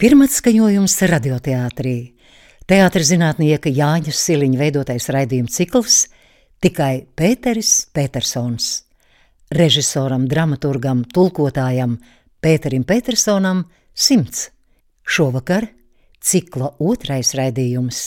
Pirmatskaņojums 0.00 0.94
radioteātrī. 1.10 1.90
Teātris 2.64 3.10
zinātnieka 3.10 3.68
Jāņa 3.68 4.14
Siliņa 4.16 4.56
veidotais 4.56 5.10
raidījuma 5.12 5.52
cikls 5.52 6.06
tikai 6.64 7.02
Pēteris 7.12 7.72
Petersons. 7.92 8.70
Režisoram, 9.52 10.24
dramaturgam, 10.24 11.02
tulkotājam 11.04 11.98
Pēterim 12.40 12.86
Petersonam 12.88 13.66
simts. 13.92 14.46
Šovakar 15.04 15.68
cikla 16.24 16.72
otrais 16.80 17.34
raidījums. 17.36 18.00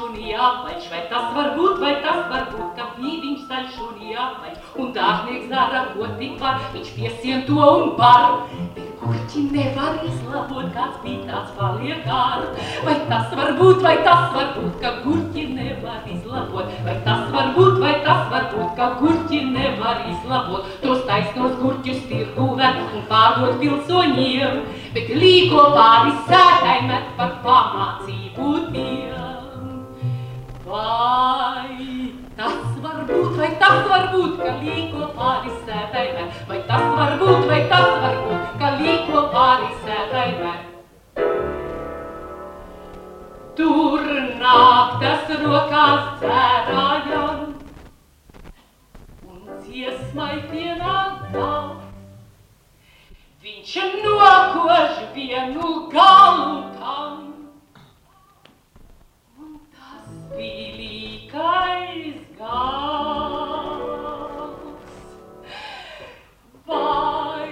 Zaļš 0.00 0.08
un 0.08 0.16
jāpaļš, 0.24 0.84
vai 0.90 1.00
tas 1.10 1.32
var 1.34 1.56
būt, 1.56 1.80
vai 1.80 1.94
tas 2.02 2.28
var 2.30 2.46
būt, 2.52 2.76
ka 2.76 2.84
bija 2.96 3.20
viņš 3.20 3.40
zaļš 3.48 3.80
un 3.84 4.00
jāpaļš, 4.10 4.58
un 4.80 4.92
dārznieks 4.94 5.48
dara, 5.50 5.84
ko 5.94 6.06
tik 6.18 6.40
var, 6.40 6.60
viņš 6.72 6.92
piesien 6.96 7.44
to 7.46 7.60
un 7.60 7.96
bet 8.74 8.88
kurķi 9.00 9.42
nevar 9.50 10.00
izlabot, 10.04 10.72
kāds 10.74 11.00
bija 11.02 11.24
tāds 11.28 11.52
paliek 11.56 12.04
ār. 12.06 12.46
Vai 12.84 12.96
tas 13.08 13.32
var 13.36 13.52
būt, 13.58 13.82
vai 13.82 13.96
tas 14.04 14.32
var 14.34 14.52
būt, 14.56 14.80
ka 14.80 14.92
kurķi 15.04 15.46
nevar 15.54 16.04
izlabot, 16.06 16.68
vai 16.84 16.96
tas 17.04 17.30
var 17.32 17.52
būt, 17.56 17.80
vai 17.80 17.94
tas 18.04 18.28
var 18.30 18.50
būt, 18.54 18.76
ka 18.76 18.90
kurķi 19.00 19.42
nevar 19.50 20.04
izlabot, 20.08 20.68
tos 20.82 21.04
taisnos 21.08 21.58
kurķus 21.60 22.06
tirgu 22.08 22.52
ved 22.60 22.80
un 22.86 23.08
pārdot 23.10 23.58
pilsoņiem, 23.60 24.62
bet 24.94 25.12
līko 25.16 25.70
pāri 25.76 26.14
sēdai 26.28 26.78
met 26.88 27.12
par 27.18 27.36
pamācību 27.44 28.54
tiem. 28.70 29.29
Vai 30.70 32.14
tas 32.36 32.66
var 32.82 32.98
būt, 33.08 33.30
vai 33.38 33.48
tas 33.58 33.80
var 33.90 34.04
būt, 34.12 34.36
ka 34.38 34.52
līko 34.62 35.08
pāri 35.16 35.50
sēdai 35.64 36.04
met, 36.14 36.36
vai 36.46 36.60
tas 36.68 36.84
var 36.98 37.16
būt, 37.18 37.46
vai 37.48 37.58
tas 37.72 37.88
var 38.04 38.20
būt, 38.26 38.44
ka 38.60 38.68
līko 38.78 39.22
pāri 39.32 39.70
sēdai 39.80 40.28
met. 40.38 40.62
Tur 43.58 44.06
nāk 44.44 44.94
tas 45.02 45.34
rokās 45.42 46.06
dzērājam, 46.22 47.42
un 49.26 49.42
dziesmai 49.64 50.36
pienāk 50.52 51.26
gals. 51.34 51.82
Viņš 53.42 53.74
nokož 54.06 55.02
vienu 55.18 55.74
galu 55.90 56.62
tam, 56.78 57.29
līkais 60.36 62.18
gals. 62.38 63.80
Vai 66.66 67.50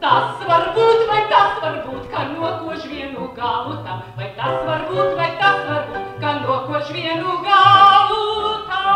tas 0.00 0.40
var 0.48 0.64
būt, 0.76 1.04
vai 1.10 1.22
tas 1.28 1.60
var 1.62 1.76
būt, 1.84 2.04
ka 2.12 2.20
nokož 2.32 2.86
vienu 2.88 3.28
galu 3.36 3.76
tam, 3.84 4.02
vai 4.16 4.30
tas 4.38 4.56
var 4.64 4.86
būt, 4.88 5.10
vai 5.18 5.30
tas 5.40 5.58
var 5.68 5.82
būt, 5.92 6.08
ka 6.22 6.30
nokož 6.46 6.86
vienu 6.96 7.32
galu 7.44 8.26
tam. 8.72 8.88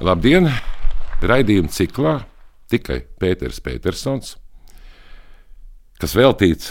Labdien! 0.00 0.50
Raidījuma 1.18 1.74
ciklā 1.74 2.20
tikai 2.70 3.00
Pēters 3.18 3.58
Petersons, 3.58 4.36
kas 5.98 6.14
veltīts 6.14 6.70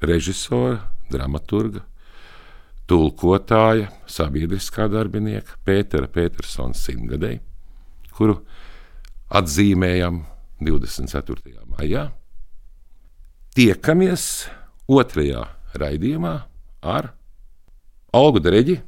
režisora, 0.00 0.78
dramaturga, 1.12 1.84
tulkotāja, 2.90 3.90
sabiedriskā 4.10 4.88
darbinieka 4.90 5.60
Pētera 5.66 6.10
Petersona 6.10 6.74
simtgadēji, 6.74 7.38
kuru 8.16 8.40
atzīmējam 9.30 10.24
24. 10.66 11.54
maijā. 11.70 12.08
Tiekamies 13.54 14.24
otrajā 14.90 15.44
raidījumā 15.78 16.34
ar 16.82 17.12
Olgu 18.16 18.42
Dreģi 18.42 18.80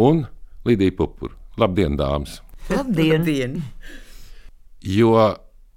un 0.00 0.24
Lidiju 0.66 0.96
Pupuru. 0.96 1.36
Labdien, 1.60 1.96
dāmas! 1.96 2.40
Labdien! 2.72 3.20
Labdien. 3.20 3.60
Jo 4.86 5.12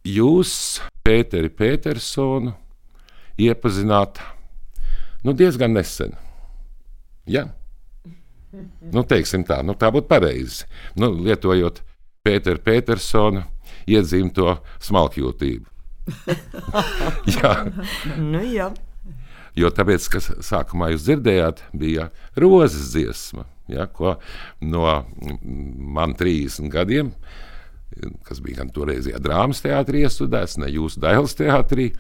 jūs, 0.08 0.80
Pēteri 1.04 1.52
Petersonu, 1.52 2.56
iepazināt 3.40 4.20
nu, 5.24 5.36
diezgan 5.36 5.76
nesen. 5.76 6.16
Ja? 7.30 7.46
Nu, 8.90 9.04
teiksim 9.06 9.44
tā, 9.46 9.60
nu, 9.66 9.76
tā 9.78 9.92
būtu 9.94 10.10
pareizi. 10.10 10.66
Nu, 10.98 11.12
lietojot 11.14 11.84
Pētera 12.26 12.60
Petersona 12.64 13.46
iedzīmto 13.90 14.58
smalkjūtību. 14.84 15.68
Jā, 17.38 17.52
Nu, 18.18 18.42
jā. 18.42 18.72
jo 19.54 19.70
tāpēc, 19.70 20.08
kas 20.10 20.32
sākumā 20.46 20.90
jūs 20.94 21.06
dzirdējāt, 21.06 21.62
bija 21.78 22.08
rozes 22.40 22.90
dziesma, 22.96 23.46
ja, 23.70 23.86
ko 23.86 24.16
no 24.66 24.88
mm, 24.90 25.92
man 25.94 26.16
30 26.18 26.72
gadiem, 26.74 27.12
kas 28.26 28.42
bija 28.42 28.64
gan 28.64 28.74
toreizajā 28.74 29.22
drāmas 29.22 29.62
teātrī 29.62 30.02
iestudēts, 30.08 30.58
ne 30.62 30.72
jūsu 30.74 31.02
dailes 31.04 31.38
teātrī, 31.38 31.92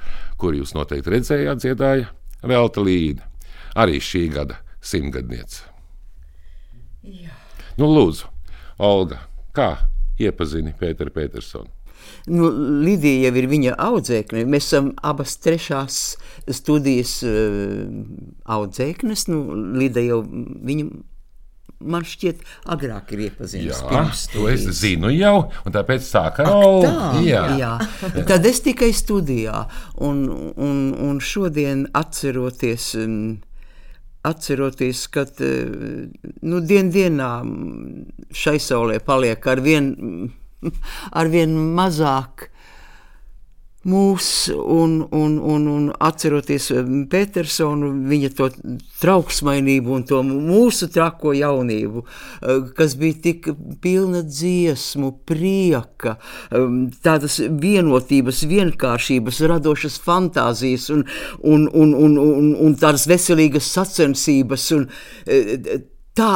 kur 0.42 0.58
jūs 0.58 0.74
noteikti 0.78 1.14
redzējāt, 1.14 1.62
dziedāja 1.62 2.10
Velta 2.50 2.82
Līda, 2.82 3.30
arī 3.78 4.02
šī 4.02 4.26
gada 4.34 4.58
simtgadniece. 4.82 5.66
Nu, 7.80 7.88
lūdzu, 7.88 8.28
Olga, 8.84 9.22
kā 9.56 9.72
iepazini 10.20 10.74
Pēteru 10.80 11.14
Petersonu? 11.16 11.72
Nu, 12.32 12.48
Lidija 12.84 13.28
jau 13.28 13.38
ir 13.40 13.48
viņa 13.52 13.76
audzēkne. 13.80 14.46
Mēs 14.50 14.70
esam 14.70 14.92
abas 15.06 15.36
trešās 15.44 16.00
studijas 16.56 17.20
uh, 17.28 17.86
audzēknes. 18.50 19.28
Nu, 19.32 19.42
Lidija 19.80 20.16
jau 20.16 20.20
viņu, 20.24 20.88
man 21.80 22.08
šķiet, 22.08 22.44
agrāk 22.72 23.14
ir 23.16 23.26
iepazinusi. 23.30 23.84
pirms 23.92 24.26
to 24.34 24.48
es 24.52 24.66
zinu 24.80 25.12
jau, 25.16 25.50
un 25.66 25.76
tāpēc 25.76 26.08
sāka 26.08 26.48
Olga. 26.52 26.92
tā, 26.92 27.24
Jā. 27.28 27.44
jā. 27.60 27.74
Tad 28.28 28.48
es 28.48 28.64
tikai 28.66 28.92
studijā, 28.96 29.66
un, 30.04 30.26
un, 30.56 30.82
un 31.10 31.22
šodien 31.24 31.88
atceroties, 32.00 32.94
um, 33.00 33.38
atceroties 34.28 35.06
ka 35.14 35.24
uh, 35.24 36.06
nu, 36.42 36.60
dien 36.60 36.92
dienā 36.92 37.32
šai 38.36 38.58
saulē 38.60 39.00
paliek 39.04 39.48
ar 39.48 39.64
vien, 39.64 39.92
ar 41.20 41.32
vien 41.32 41.56
mazāk 41.78 42.50
mūs, 43.88 44.50
un, 44.52 45.08
un, 45.16 45.38
un, 45.40 45.68
un 45.72 45.86
atceroties 46.04 46.68
Petersonu, 47.10 47.92
viņa 48.10 48.30
to 48.36 48.50
trauksmainību 49.00 49.94
un 49.96 50.04
to 50.10 50.20
mūsu 50.26 50.90
trako 50.92 51.32
jaunību, 51.38 52.04
eh, 52.04 52.66
kas 52.76 52.98
bija 53.00 53.20
tik 53.24 53.48
pilna 53.82 54.24
dziesmu, 54.28 55.14
prieka, 55.30 56.18
um, 56.52 56.90
tādas 57.04 57.40
vienotības, 57.40 58.44
vienkāršības, 58.52 59.40
radošas 59.54 60.00
fantāzijas 60.04 60.90
un, 60.92 61.06
un, 61.40 61.70
un, 61.72 61.96
un, 61.96 62.20
un, 62.20 62.52
un 62.60 62.76
tādas 62.80 63.08
veselīgas 63.08 63.72
sacensības. 63.78 64.68
Un, 64.76 64.90
eh, 65.26 65.80
tā, 66.20 66.30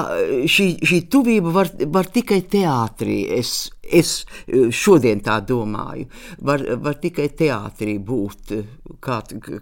šī, 0.48 0.68
šī 0.86 1.00
tuvība 1.12 1.52
var, 1.54 1.72
var 1.92 2.08
tikai 2.14 2.42
teātrī. 2.50 3.24
Es, 3.40 3.68
Es 3.84 4.24
e, 4.48 4.70
šodien 4.72 5.20
tā 5.24 5.42
domāju. 5.44 6.06
Var, 6.48 6.62
var 6.80 6.96
tikai 7.04 7.26
teātrī 7.36 7.98
būt, 8.00 8.54
kā, 9.04 9.18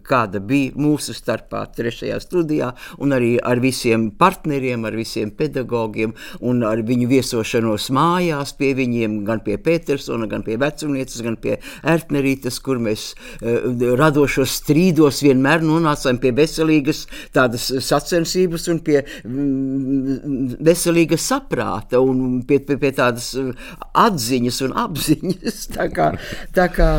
kāda 0.06 0.41
bija 0.45 0.75
mūsu 0.77 1.15
starpā, 1.18 1.63
trešajā 1.73 2.19
studijā, 2.21 2.69
un 3.01 3.15
arī 3.18 3.31
ar 3.41 3.57
visiem 3.63 4.12
partneriem, 4.13 4.85
ar 4.85 4.97
visiem 4.97 5.31
pedagogiem, 5.33 6.13
un 6.45 6.62
ar 6.68 6.83
viņu 6.85 7.07
viesošanos 7.09 7.89
mājās 7.97 8.53
pie 8.59 8.75
viņiem, 8.77 9.23
gan 9.25 9.41
pie 9.41 9.57
Petersona, 9.57 10.29
gan 10.29 10.45
pie 10.45 10.59
vecumnieces, 10.62 11.23
gan 11.25 11.39
pie 11.41 11.57
Ertnerītes, 11.81 12.62
kur 12.62 12.77
mēs 12.77 13.07
uh, 13.41 13.73
radošos 13.97 14.53
strīdos 14.62 15.23
vienmēr 15.25 15.65
nonācām 15.65 16.21
pie 16.21 16.33
veselīgas 16.38 17.07
tādas 17.33 17.71
sacensības 17.81 18.69
un 18.69 18.83
pie 18.85 19.01
mm, 19.01 20.62
veselīga 20.62 21.18
saprāta 21.18 22.03
un 22.06 22.44
pie, 22.45 22.62
pie, 22.62 22.77
pie 22.77 22.94
tādas 23.01 23.33
atbildības 23.33 24.11
atziņas 24.12 24.62
un 24.68 24.75
apziņas. 24.84 25.60
Tā 25.78 25.88
kā, 25.94 26.12
tā 26.56 26.68
kā 26.74 26.90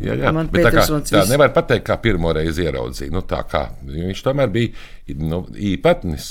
jā, 0.00 0.16
jā, 0.16 0.32
man 0.34 0.48
Petersons 0.52 1.10
tā, 1.10 1.20
tā 1.20 1.34
nevar 1.34 1.52
pateikt, 1.54 1.86
kā 1.90 1.98
pirmo 2.02 2.32
reizi 2.36 2.64
ieraudzīja. 2.66 3.12
Nu, 3.14 3.22
tā 3.26 3.42
kā 3.50 3.66
viņš 3.84 4.24
tomēr 4.26 4.50
bija 4.54 5.16
nu, 5.20 5.42
īpatnis. 5.54 6.30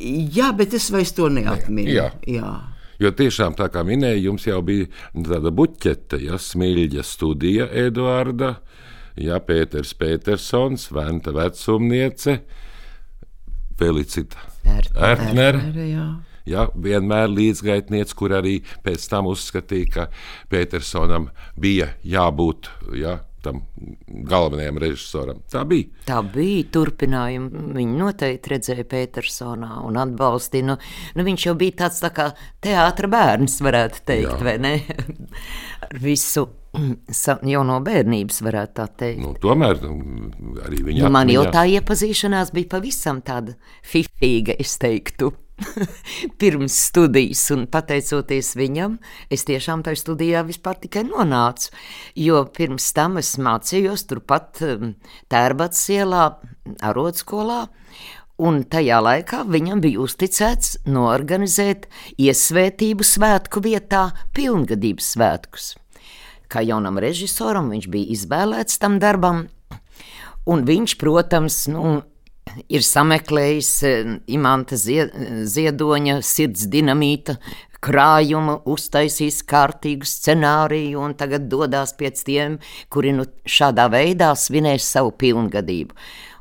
Jā, 0.00 0.50
bet 0.56 0.74
es 0.78 0.88
vairs 0.92 1.12
to 1.16 1.28
neatminu. 1.32 1.90
Jā. 1.92 2.06
jā. 2.28 2.52
Jo 3.00 3.12
tiešām, 3.16 3.56
tā 3.56 3.70
kā 3.72 3.82
minēja, 3.86 4.20
jums 4.26 4.44
jau 4.44 4.60
bija 4.64 4.88
tāda 5.16 5.52
buķete, 5.56 6.20
ja 6.20 6.36
smilģa 6.40 7.04
studija 7.06 7.68
Eduarda, 7.84 8.54
ja 9.16 9.40
Pēters 9.44 9.94
Petersons, 9.96 10.90
Venta 10.92 11.32
vecumniece, 11.36 12.42
Felicita 13.80 14.50
Ertner. 14.68 15.56
Ertner 15.56 16.29
ja, 16.48 16.68
vienmēr 16.74 17.30
līdzgaitniece, 17.32 18.16
kur 18.18 18.36
arī 18.40 18.60
pēc 18.84 19.08
tam 19.10 19.30
uzskatīja, 19.30 19.90
ka 19.94 20.06
Petersonam 20.52 21.30
bija 21.60 21.92
jābūt. 22.06 22.70
Ja, 22.98 23.20
tam 23.40 23.62
galvenajam 24.06 24.78
režisoram. 24.78 25.40
Tā 25.52 25.64
bija. 25.68 25.88
Tā 26.08 26.20
bija 26.24 26.66
turpinājuma. 26.74 27.64
Viņa 27.76 27.98
noteikti 27.98 28.52
redzēja 28.52 28.86
Petersonā 28.90 29.80
un 29.86 29.98
atbalstīja. 30.00 30.68
Nu, 30.70 30.76
nu, 31.16 31.26
viņš 31.26 31.46
jau 31.48 31.56
bija 31.60 31.78
tāds 31.84 32.02
tā 32.04 32.12
kā 32.16 32.30
teātris 32.64 33.12
bērns, 33.12 33.58
varētu 33.64 34.04
teikt, 34.12 34.32
Jā. 34.34 34.40
vai 34.44 34.56
ne? 34.62 34.74
Ar 35.86 36.00
visu 36.02 36.48
jau 37.50 37.62
no 37.66 37.80
bērnības, 37.82 38.42
varētu 38.46 38.76
tā 38.78 38.86
teikt. 39.02 39.22
Nu, 39.24 39.34
tomēr 39.42 39.80
nu, 39.82 40.54
arī 40.66 40.84
viņa. 40.86 41.04
Nu, 41.04 41.12
man 41.14 41.32
jau 41.32 41.46
tā 41.50 41.64
iepazīšanās 41.78 42.52
bija 42.54 42.76
pavisam 42.76 43.22
tāda 43.26 43.56
fifīga, 43.82 44.58
es 44.60 44.76
teiktu. 44.80 45.32
pirms 46.40 46.76
studijas, 46.88 47.42
un 47.54 47.66
pateicoties 47.70 48.54
viņam, 48.58 48.98
es 49.32 49.44
tiešām 49.48 49.84
tajā 49.86 50.00
studijā 50.00 50.44
vispār 50.48 50.80
tikai 50.82 51.04
nonācu. 51.08 51.70
Jo 52.18 52.44
pirms 52.56 52.90
tam 52.96 53.18
es 53.20 53.36
mācījos 53.40 54.06
turpat 54.10 54.62
um, 54.66 54.94
Tērbats 55.32 55.82
ielā, 55.94 56.24
arotskolā, 56.86 57.64
un 58.40 58.62
tajā 58.72 59.00
laikā 59.04 59.44
viņam 59.48 59.82
bija 59.84 60.00
uzticēts 60.04 60.80
norganizēt 60.88 61.88
iesvētību 62.18 63.06
svētku 63.06 63.62
vietā 63.64 64.10
pilngadības 64.36 65.14
svētkus. 65.16 65.72
Kā 66.50 66.64
jaunam 66.66 66.98
režisoram 66.98 67.70
viņš 67.70 67.90
bija 67.92 68.16
izvēlēts 68.16 68.80
tam 68.82 68.98
darbam, 69.02 69.44
un 70.50 70.64
viņš, 70.66 70.96
protams, 70.98 71.62
nu, 71.70 72.00
ir 72.68 72.84
sameklējis 72.86 73.72
eh, 73.86 74.12
imanta 74.32 74.78
ziedoņa 74.78 76.20
sirds 76.26 76.66
dinamīta 76.72 77.38
krājumu, 77.80 78.58
uztaisījis 78.68 79.40
kārtīgu 79.48 80.08
scenāriju 80.08 81.00
un 81.00 81.16
tagad 81.16 81.48
dodas 81.52 81.94
pēc 81.96 82.20
tiem, 82.26 82.58
kuri 82.92 83.14
nu 83.16 83.24
šādā 83.48 83.88
veidā 83.92 84.34
svinēs 84.36 84.84
savu 84.96 85.14
pilngadību. 85.16 85.96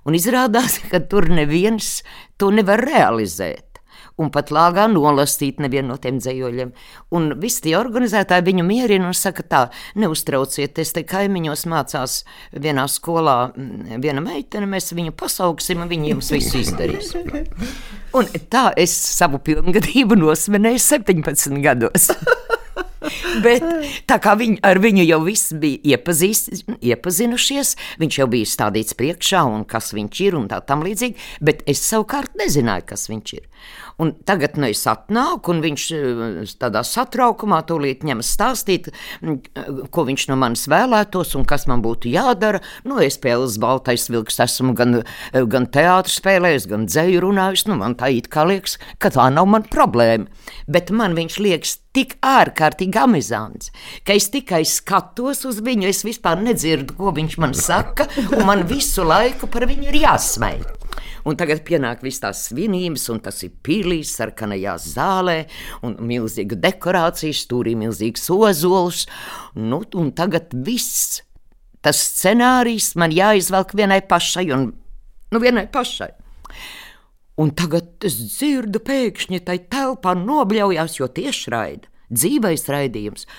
Un 0.07 0.17
izrādās, 0.17 0.79
ka 0.91 0.99
tur 0.99 1.29
neviens 1.31 1.99
to 2.39 2.51
nevar 2.55 2.83
realizēt 2.83 3.68
un 4.19 4.31
pat 4.33 4.51
lāgā 4.53 4.87
nolasīt 4.91 5.61
nevienu 5.63 5.93
no 5.93 5.97
tiem 6.01 6.19
dzējoļiem. 6.21 6.73
Un 7.15 7.31
visi 7.41 7.63
tie 7.67 7.75
organizētāji 7.79 8.47
viņu 8.49 8.65
mierina 8.67 9.09
un 9.09 9.17
saka, 9.17 9.45
tā, 9.47 9.61
neuztraucieties, 9.99 10.93
te 10.95 11.05
kaimiņos 11.07 11.65
mācās 11.71 12.19
vienā 12.53 12.85
skolā 12.91 13.37
mm, 13.53 14.01
viena 14.03 14.23
meitene, 14.23 14.69
mēs 14.69 14.93
viņu 14.95 15.15
pasauksim 15.19 15.85
un 15.85 15.91
viņi 15.91 16.13
jums 16.13 16.33
visu 16.35 16.61
izdarīs. 16.63 17.15
Un 18.17 18.25
tā 18.49 18.71
es 18.81 18.89
savu 18.89 19.37
pilngadību 19.45 20.15
nosvinēju 20.17 20.81
17 20.81 21.59
gados. 21.61 22.09
Bet 23.43 23.63
tā 24.09 24.17
kā 24.21 24.33
viņi, 24.39 24.59
ar 24.65 24.79
viņu 24.81 25.05
jau 25.07 25.19
viss 25.23 25.53
bija 25.55 25.95
iepazinušies, 25.95 27.75
viņš 28.01 28.17
jau 28.19 28.27
bija 28.31 28.49
stādīts 28.49 28.97
priekšā 28.99 29.43
un 29.47 29.63
kas 29.69 29.93
viņš 29.95 30.21
ir 30.27 30.37
un 30.39 30.49
tā 30.51 30.59
tam 30.67 30.83
līdzīgi, 30.85 31.15
bet 31.41 31.63
es 31.69 31.81
savukārt 31.85 32.35
nezināju, 32.39 32.89
kas 32.91 33.07
viņš 33.11 33.35
ir. 33.37 33.45
Un 33.99 34.13
tagad 34.27 34.55
nu, 34.59 34.69
es 34.71 34.85
atnāku, 34.87 35.51
un 35.53 35.63
viņš 35.63 35.85
eh, 35.95 36.53
tādā 36.61 36.83
satraukumā 36.87 37.61
tūlīt 37.67 38.05
ņemas 38.07 38.31
stāstīt, 38.37 38.89
ko 39.91 40.05
viņš 40.07 40.27
no 40.31 40.37
manis 40.39 40.67
vēlētos 40.71 41.35
un 41.35 41.45
kas 41.49 41.67
man 41.69 41.83
būtu 41.83 42.11
jādara. 42.13 42.61
Nu, 42.87 43.01
es 43.03 43.19
spēles 43.19 43.59
baltais 43.61 44.07
vilks 44.11 44.39
esmu 44.45 44.75
gan, 44.77 45.01
gan 45.51 45.67
teātris 45.67 46.19
spēlējis, 46.21 46.69
gan 46.71 46.87
dzēju 46.87 47.25
runājis. 47.27 47.67
Nu, 47.67 47.79
man 47.81 47.97
tā 47.99 48.11
it 48.15 48.31
kā 48.31 48.47
liekas, 48.47 48.77
ka 49.03 49.11
tā 49.13 49.27
nav 49.33 49.49
man 49.51 49.67
problēma. 49.67 50.29
Bet 50.71 50.93
man 50.95 51.17
viņš 51.17 51.39
liekas 51.43 51.77
tik 51.95 52.15
ārkārtīgi 52.25 53.01
amizants, 53.01 53.73
ka 54.07 54.15
es 54.15 54.29
tikai 54.31 54.61
skatos 54.67 55.43
uz 55.49 55.59
viņu, 55.65 55.89
es 55.89 56.05
vispār 56.07 56.39
nedzirdu, 56.45 56.95
ko 56.99 57.13
viņš 57.15 57.39
man 57.41 57.57
saka, 57.57 58.07
un 58.29 58.45
man 58.47 58.67
visu 58.69 59.03
laiku 59.07 59.49
par 59.51 59.67
viņu 59.69 59.91
ir 59.91 60.05
jāsmēj. 60.05 60.78
Un 61.27 61.39
tagad 61.39 61.63
pienāk 61.67 62.03
viss 62.05 62.21
tās 62.23 62.45
svinības, 62.47 63.07
un 63.13 63.19
tas 63.23 63.41
ir 63.43 63.55
pīlīs, 63.65 64.13
sarkanajā 64.15 64.75
zālē, 64.83 65.39
un 65.85 65.97
milzīga 66.09 66.57
dekorācija, 66.59 67.35
stūrī 67.35 67.75
milzīgs 67.79 68.29
ozols. 68.33 69.05
Nu, 69.55 69.81
un 69.99 70.13
tagad 70.15 70.53
viss 70.53 71.19
tas 71.85 71.99
scenārijs 72.09 72.93
man 72.99 73.13
jāizvelk 73.15 73.75
vienai 73.77 74.01
pašai, 74.07 74.49
un 74.55 74.71
nu, 75.31 75.41
vienai 75.41 75.67
pašai. 75.71 76.11
Un 77.39 77.53
tagad 77.55 78.03
es 78.03 78.17
dzirdu, 78.19 78.81
pēkšņi 78.83 79.39
tai 79.47 79.61
telpā 79.71 80.11
nobļaujās, 80.19 80.97
jo 80.99 81.07
tieši 81.07 81.53
raida, 81.53 81.87
dzīvais 82.11 82.67
raidījums. 82.67 83.29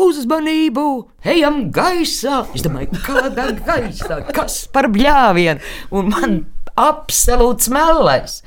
Uzmanību, 0.00 0.86
ejam 1.28 1.66
gaisā! 1.76 2.46
Es 2.56 2.64
domāju, 2.64 2.96
kādā 3.04 3.50
gaisā, 3.58 4.22
kas 4.32 4.62
par 4.72 4.88
bļāvienu? 4.94 5.60
Un 5.92 6.08
man 6.08 6.38
absolūts 6.78 7.70
melais. 7.72 8.40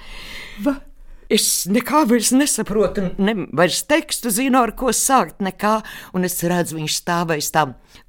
Va? 0.64 0.80
Es 1.26 1.66
nekā 1.66 2.04
vairs 2.06 2.30
nesaprotu, 2.36 3.08
ne 3.18 3.34
vairs 3.58 3.80
tekstu 3.90 4.30
zinu, 4.30 4.60
ar 4.62 4.76
ko 4.78 4.92
sākt, 4.94 5.40
nekā, 5.42 5.80
un 6.14 6.28
es 6.28 6.38
redzu, 6.46 6.78
viņš 6.78 6.98
stāvēs 7.00 7.50
tā 7.56 7.64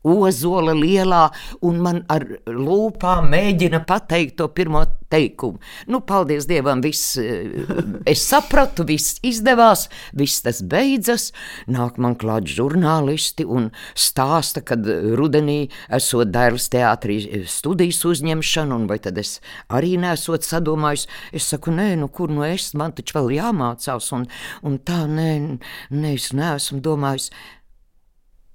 ozola 0.05 0.75
lielā, 0.77 1.23
un 1.65 1.81
man 1.81 2.03
ar 2.13 2.27
lūpām 2.45 3.31
mēģina 3.33 3.81
pateikt 3.89 4.37
to 4.37 4.51
pirmo 4.53 4.85
teikumu. 5.13 5.61
Nu, 5.87 6.01
paldies 6.01 6.47
Dievam, 6.49 6.83
viss, 6.85 7.17
eh, 7.17 7.65
es 8.07 8.25
sapratu, 8.27 8.85
viss 8.87 9.21
izdevās, 9.27 9.87
viss 10.13 10.43
tas 10.43 10.63
beidzas. 10.63 11.33
Nāk 11.67 11.99
man 11.99 12.17
klāt 12.17 12.49
žurnālisti 12.51 13.47
un 13.47 13.71
stāsta, 13.95 14.65
kad 14.65 14.87
rudenī 14.87 15.71
esot 15.91 16.31
Dailas 16.35 16.69
teātrī 16.73 17.47
studijas 17.47 18.03
uzņemšana, 18.05 18.75
un 18.75 18.87
vai 18.87 18.99
tad 18.99 19.19
es 19.19 19.41
arī 19.71 19.97
nesot 19.99 20.43
sadomājis. 20.47 21.07
Es 21.33 21.51
saku, 21.53 21.71
nē, 21.71 21.97
nu 21.99 22.09
kur 22.09 22.31
nu 22.31 22.45
es, 22.47 22.73
man 22.75 22.93
taču 22.93 23.19
vēl 23.19 23.37
jāmācās, 23.39 24.13
un, 24.13 24.27
un 24.63 24.79
tā, 24.79 25.05
nē, 25.07 25.59
nē, 25.91 26.15
es 26.15 26.33
neesmu 26.37 26.83
domājis 26.83 27.31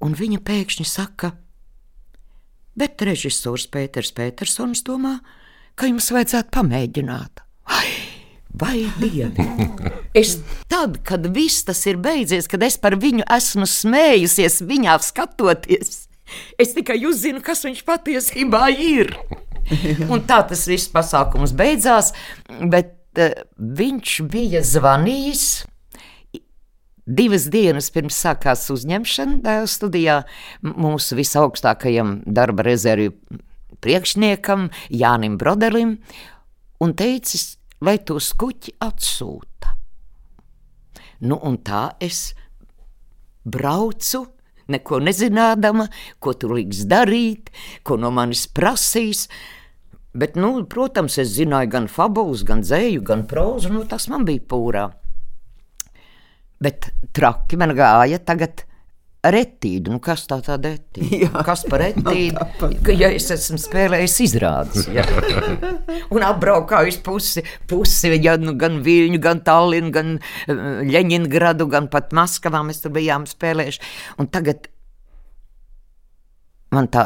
un 0.02 0.16
viņa 0.18 0.42
pēkšņi 0.46 0.88
saka, 0.88 1.36
bet 2.78 3.04
režisors 3.06 3.68
Pēters 3.72 4.14
Petersons 4.18 4.82
domā, 4.88 5.20
ka 5.22 5.41
jums 5.90 6.12
vajadzētu 6.14 6.54
pamēģināt. 6.54 7.44
Ai, 7.72 7.90
vai 8.62 8.86
divi? 9.00 9.32
Es 10.12 10.34
tad, 10.68 10.98
kad 11.08 11.24
viss 11.32 11.64
tas 11.64 11.80
ir 11.88 11.96
beidzies, 12.04 12.50
kad 12.52 12.60
es 12.68 12.76
par 12.76 12.98
viņu 13.00 13.24
esmu 13.32 13.64
smējusies, 13.64 14.58
viņā 14.68 14.98
skatoties, 15.08 16.02
Es 16.60 16.76
tikai 16.76 17.00
uzzinu, 17.08 17.42
kas 17.44 17.64
viņš 17.66 17.84
patiesībā 17.88 18.68
ir. 18.76 19.14
Un 20.12 20.24
tā 20.28 20.42
tas 20.48 20.64
viss 20.70 20.92
pasākums 20.92 21.54
beidzās, 21.58 22.12
bet 22.72 22.96
uh, 23.20 23.44
viņš 23.58 24.16
bija 24.32 24.64
zvanījis. 24.66 25.46
Divas 27.12 27.48
dienas 27.52 27.90
pirms 27.92 28.20
sākās 28.24 28.68
uzņemšana 28.72 29.40
dēla 29.44 29.70
studijā 29.70 30.18
mūsu 30.64 31.18
visaugstākajam 31.18 32.20
darba 32.30 32.68
rezervju 32.68 33.16
priekšniekam, 33.82 34.70
Jānim 34.90 35.38
Brodelim, 35.42 35.98
un 36.82 36.94
teicis, 36.98 37.56
lai 37.82 37.98
to 38.06 38.20
skuķi 38.22 38.78
atsūta. 38.82 39.76
Nu, 41.22 41.38
un 41.38 41.60
tā 41.62 41.92
es 42.02 42.32
braucu, 43.46 44.26
neko 44.72 45.02
nezinādama, 45.04 45.88
ko 46.20 46.34
tur 46.34 46.56
liks 46.58 46.86
darīt, 46.90 47.52
ko 47.86 47.98
no 48.02 48.12
manis 48.14 48.48
prasīs. 48.50 49.28
Bet, 50.12 50.36
nu, 50.36 50.54
protams, 50.68 51.18
es 51.22 51.36
zināju 51.38 51.72
gan 51.72 51.88
fabulus, 51.92 52.44
gan 52.48 52.66
dzēju, 52.66 53.04
gan 53.08 53.24
prózu, 53.30 53.72
nu, 53.72 53.86
tas 53.88 54.10
man 54.12 54.26
bija 54.28 54.44
pūrā. 54.44 54.88
Bet 56.62 56.92
traki 57.16 57.58
man 57.58 57.74
gāja 57.78 58.20
tagad 58.22 58.66
Retīdu, 59.22 59.92
nu 59.94 60.00
kas 60.02 60.24
tā 60.26 60.40
tāda? 60.42 60.72
Jā. 60.98 61.30
Kas 61.46 61.62
par 61.70 61.84
etīdu? 61.86 62.42
Ka, 62.82 62.94
ja 62.96 63.12
es 63.14 63.28
esmu 63.34 63.60
spēlējis 63.62 64.16
izrādes, 64.26 64.88
ja. 64.90 65.06
un 66.16 66.26
apbraukājis 66.26 66.98
pusi, 67.06 67.44
pusi 67.70 68.16
ja, 68.18 68.34
nu, 68.42 68.56
gan 68.58 68.80
Viļņu, 68.82 69.20
gan 69.22 69.44
Tallinu, 69.46 69.92
gan 69.94 70.18
Ļeņingradu, 70.50 71.70
gan 71.70 71.92
pat 71.94 72.16
Maskavā 72.18 72.64
mēs 72.66 72.82
tur 72.82 72.96
bijām 72.98 73.30
spēlējuši. 73.30 73.86
Un 74.18 74.32
tagad 74.34 74.72
man 76.74 76.90
tā 76.90 77.06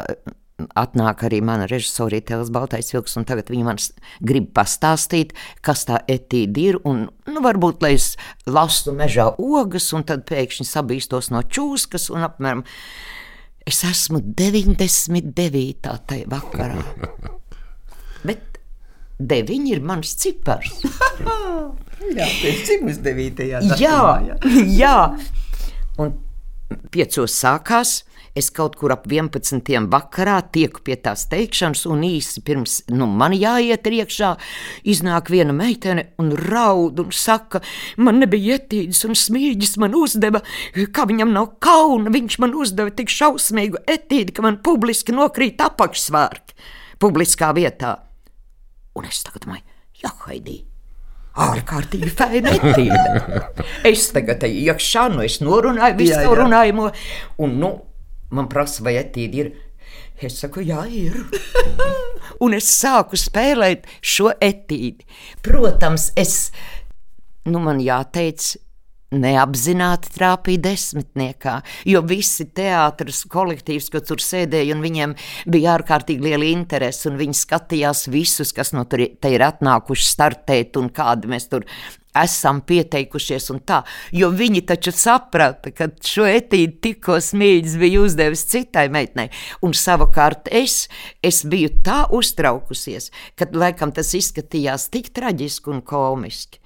atnāk 0.56 1.26
arī 1.26 1.42
mana 1.44 1.66
režisore 1.68 2.22
Tēls 2.24 2.50
Baltais 2.52 2.88
Vilks, 2.94 3.16
un 3.20 3.26
tagad 3.28 3.50
viņa 3.52 3.66
man 3.66 3.80
grib 4.24 4.48
pastāstīt, 4.56 5.34
kas 5.64 5.84
tā 5.88 6.00
etīda 6.08 6.62
ir, 6.62 6.78
un, 6.88 7.06
nu, 7.28 7.42
varbūt, 7.44 7.84
lai 7.84 7.92
es 7.98 8.14
lasu 8.48 8.94
mežā 8.96 9.28
ogas, 9.36 9.90
un 9.96 10.06
tad 10.08 10.24
pēkšņi 10.28 10.68
sabīstos 10.68 11.28
no 11.34 11.44
čūskas, 11.44 12.08
un 12.14 12.24
apmēram 12.28 12.64
es 13.68 13.82
esmu 13.84 14.22
99. 14.24 15.92
tajā 16.08 16.30
vakarā. 16.32 16.80
Bet 18.26 18.60
deviņi 19.20 19.76
ir 19.76 19.84
mans 19.84 20.16
cipars. 20.22 20.80
Jā, 22.16 22.26
pēc 22.40 22.64
cik 22.68 22.84
mums 22.84 23.00
devītajā 23.04 23.60
Jā, 23.80 24.00
jā. 24.76 24.96
Un 26.00 26.12
piecos 26.92 27.32
sākās. 27.32 28.05
Es 28.36 28.50
kaut 28.52 28.74
kur 28.76 28.92
ap 28.92 29.06
11. 29.08 29.86
vakarā 29.88 30.36
tieku 30.52 30.82
pie 30.84 30.98
tās 31.00 31.22
teikšanas, 31.30 31.86
un 31.88 32.02
īsi 32.04 32.42
pirms 32.44 32.82
nu, 32.92 33.08
man 33.08 33.32
jāiet 33.32 33.88
iekšā, 33.88 34.34
iznāk 34.92 35.30
viena 35.32 35.54
meitene 35.56 36.10
un 36.20 36.34
raud 36.36 37.00
un 37.00 37.14
saka, 37.16 37.62
man 37.96 38.20
nebija 38.20 38.58
ietīdes, 38.58 39.00
un 39.08 39.16
smīģis 39.16 39.78
man 39.80 39.96
uzdeva, 39.96 40.44
ka 40.92 41.08
viņam 41.08 41.32
nav 41.32 41.54
kauna. 41.64 42.12
Viņš 42.12 42.38
man 42.44 42.52
uzdeva 42.60 42.92
tik 42.92 43.12
šausmīgu 43.12 43.86
etīdi, 43.88 44.36
ka 44.36 44.44
man 44.44 44.60
publiski 44.60 45.16
nokrīt 45.16 45.64
apakšsvārki 45.64 46.60
publiskā 47.00 47.54
vietā. 47.56 47.96
Un 48.96 49.08
es 49.08 49.24
tagad 49.24 49.48
domāju, 49.48 49.64
jā, 50.04 50.12
Haidī. 50.26 50.60
Ārkārtīgi 51.36 52.12
fēna 52.16 52.52
etīde. 52.56 53.40
Es 53.90 54.08
tagad 54.12 54.44
iekšā, 54.48 55.08
nu 55.12 55.24
es 55.24 55.40
norunāju 55.44 55.98
visu 56.00 56.20
to 56.20 56.32
runājumu, 56.38 56.88
un 57.44 57.60
nu, 57.60 57.70
man 58.34 58.50
prasa, 58.52 58.84
vai 58.86 58.96
etīde 59.00 59.42
ir. 59.42 59.54
Es 60.16 60.38
saku, 60.40 60.62
jā, 60.64 60.80
ir. 60.88 61.18
un 62.44 62.56
es 62.56 62.68
sāku 62.72 63.18
spēlēt 63.20 63.84
šo 64.00 64.30
etīdi. 64.40 65.04
Protams, 65.44 66.10
es, 66.16 66.50
nu 67.48 67.60
man 67.62 67.82
jāteic, 67.84 68.54
neapzināti 69.14 70.10
trāpīja 70.16 70.62
desmitniekā, 70.64 71.60
jo 71.86 72.02
visi 72.06 72.48
teātris 72.56 73.22
kolektīvs, 73.30 73.90
kas 73.92 74.06
tur 74.08 74.22
sēdēja, 74.22 74.74
un 74.74 74.82
viņiem 74.82 75.14
bija 75.52 75.76
ārkārtīgi 75.76 76.26
liela 76.26 76.48
interese, 76.48 77.06
un 77.10 77.20
viņi 77.20 77.38
skatījās 77.38 78.06
visus, 78.10 78.52
kas 78.56 78.74
no 78.74 78.86
tur 78.90 79.04
ir 79.06 79.46
atnākuši 79.46 80.10
startēt, 80.10 80.80
un 80.80 80.90
kādi 80.94 81.30
mēs 81.30 81.48
tur 81.52 81.68
esam 82.22 82.62
pieteikušies, 82.66 83.50
un 83.54 83.62
tā, 83.66 83.82
jo 84.16 84.30
viņi 84.34 84.64
taču 84.68 84.94
saprata, 84.94 85.72
ka 85.76 85.90
šo 86.02 86.26
etīdi 86.28 86.80
tikko 86.88 87.20
smīļs 87.22 87.78
bija 87.80 88.02
uzdevis 88.04 88.46
citai 88.50 88.86
meitnei, 88.92 89.30
un 89.66 89.76
savukārt 89.76 90.50
es, 90.52 90.86
es 91.24 91.42
biju 91.46 91.72
tā 91.86 92.04
uztraukusies, 92.14 93.10
ka 93.38 93.50
laikam 93.52 93.94
tas 93.96 94.14
izskatījās 94.16 94.90
tik 94.92 95.12
traģiski 95.16 95.72
un 95.72 95.82
komiski, 95.86 96.60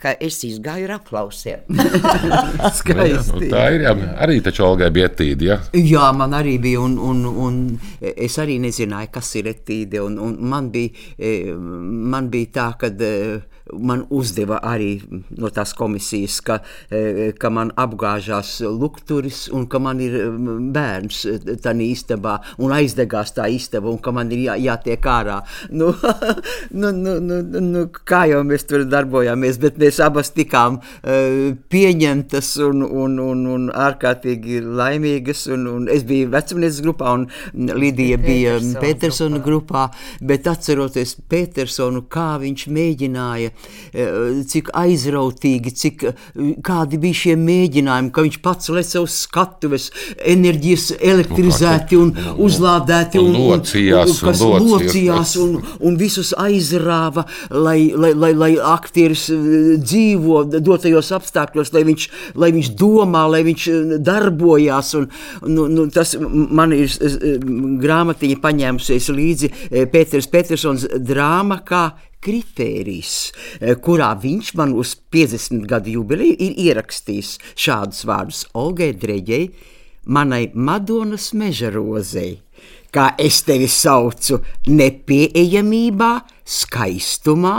ka 0.00 0.14
es 0.22 0.38
izgāju 0.46 0.88
ar 0.88 0.94
aplausiem. 0.96 1.64
skaisti. 2.78 3.34
Nu, 3.34 3.50
tā 3.52 3.64
ir 3.74 3.84
jā, 3.86 3.94
arī 4.24 4.38
taču 4.44 4.64
Olgai 4.66 4.90
bija 4.94 5.10
etīde. 5.10 5.48
Ja? 5.50 5.58
Jā, 5.76 6.06
man 6.16 6.36
arī 6.36 6.56
bija, 6.62 6.80
un, 6.84 6.96
un, 6.98 7.24
un 7.46 7.58
es 8.00 8.38
arī 8.42 8.58
nezināju, 8.62 9.12
kas 9.14 9.34
ir 9.40 9.50
etīde. 9.52 10.00
Un, 10.04 10.18
un 10.22 10.38
man, 10.48 10.70
bija, 10.74 10.94
eh, 11.18 11.52
man 11.52 12.30
bija 12.32 12.52
tā, 12.56 12.70
ka 12.80 12.92
man 13.72 14.04
uzdeva 14.10 14.60
arī 14.62 15.00
no 15.36 15.50
tās 15.50 15.74
komisijas, 15.76 16.40
ka, 16.40 16.60
eh, 16.90 17.32
ka 17.38 17.50
man 17.50 17.72
apgāžās 17.76 18.60
lukturis 18.60 19.46
un 19.52 19.66
ka 19.66 19.78
man 19.82 20.00
ir 20.00 20.18
mm, 20.28 20.70
bērns 20.72 21.22
tajā 21.62 21.74
istabā 21.86 22.38
un 22.62 22.72
aizdegās 22.72 23.34
tā 23.36 23.48
istaba 23.52 23.90
un 23.90 23.98
ka 23.98 24.12
man 24.14 24.30
ir 24.32 24.46
jā, 24.46 24.58
jātiek 24.70 25.10
ārā. 25.16 25.40
Nu, 26.76 26.90
nu, 26.90 27.20
nu, 27.20 27.40
nu, 27.42 27.60
nu, 27.60 27.82
kā 28.08 28.24
jau 28.30 28.42
mēs 28.46 28.66
tur 28.68 28.84
darbojāmies, 28.88 29.58
bet 29.62 29.78
mēs 29.80 29.98
abas 30.04 30.30
tikām 30.34 30.78
eh, 31.02 31.54
pieņemtas 31.72 32.52
un, 32.66 32.82
un, 32.84 33.18
un, 33.22 33.44
un 33.54 33.68
ārkārtīgi 33.70 34.60
laimīgas. 34.64 35.46
Un, 35.54 35.66
un 35.70 35.88
es 35.92 36.04
biju 36.08 36.30
vecumnieces 36.34 36.82
grupā, 36.84 37.14
un 37.16 37.26
Lidija 37.76 38.18
bija 38.22 38.56
Petersona 38.80 39.40
grupā. 39.42 39.88
Bet 40.26 40.48
atceroties 40.50 41.16
Petersonu, 41.30 42.06
kā 42.12 42.36
viņš 42.42 42.66
mēģināja, 42.76 43.52
eh, 43.52 43.55
cik 44.50 44.70
aizrautīgi, 44.76 45.72
cik 45.76 46.04
eh, 46.10 46.24
kādi 46.64 46.98
bija 47.00 47.20
šie 47.22 47.36
mēģinājumi, 47.40 48.12
ka 48.12 48.24
viņš 48.26 48.38
pats 48.44 48.70
lec 48.74 48.92
uz 49.00 49.16
skatuves, 49.24 49.88
enerģijas 50.34 50.90
elektrizēti 51.00 51.98
un 52.00 52.12
uzlādēti 52.42 53.20
Un 53.22 53.32
locījās, 53.36 54.10
un 54.12 54.28
kas 54.28 54.42
locījās. 54.42 54.70
locījās 54.72 55.34
un, 55.42 55.56
un 55.88 55.96
visus 56.00 56.32
aizrāva, 56.38 57.26
lai, 57.50 57.92
lai, 57.96 58.12
lai, 58.14 58.32
lai 58.36 58.52
aktieris 58.72 59.28
eh, 59.32 59.76
dzīvo 59.80 60.44
dotajos 60.56 61.12
apstākļos, 61.16 61.72
lai 61.76 61.84
viņš, 61.88 62.08
lai 62.42 62.52
viņš 62.56 62.72
domā, 62.78 63.26
lai 63.32 63.42
viņš 63.46 63.68
eh, 63.72 63.96
darbojās. 64.06 64.94
Un, 65.00 65.08
nu, 65.48 65.68
nu, 65.72 65.88
tas 65.92 66.16
man 66.20 66.74
ir 66.76 66.90
eh, 66.90 67.38
grāmatiņa 67.82 68.40
paņēmusies 68.42 69.10
līdzi 69.14 69.52
eh, 69.52 69.86
Pēters 69.90 70.30
Petersons 70.32 70.88
drāma 70.96 71.62
kā 71.66 71.86
kritērijs, 72.22 73.32
eh, 73.60 73.74
kurā 73.74 74.14
viņš 74.20 74.54
man 74.54 74.72
uz 74.72 74.96
50 75.10 75.66
gadu 75.66 75.90
jubileju 75.98 76.36
ir 76.38 76.52
ierakstījis 76.66 77.38
šādus 77.54 78.04
vārdus. 78.04 78.46
Olgai 78.54 78.92
Dreģei, 78.92 79.50
manai 80.06 80.50
Madonas 80.54 81.32
mežarozei 81.32 82.38
kā 82.96 83.10
es 83.20 83.42
tevi 83.44 83.68
saucu, 83.68 84.40
nepieejamībā, 84.68 86.12
skaistumā 86.46 87.56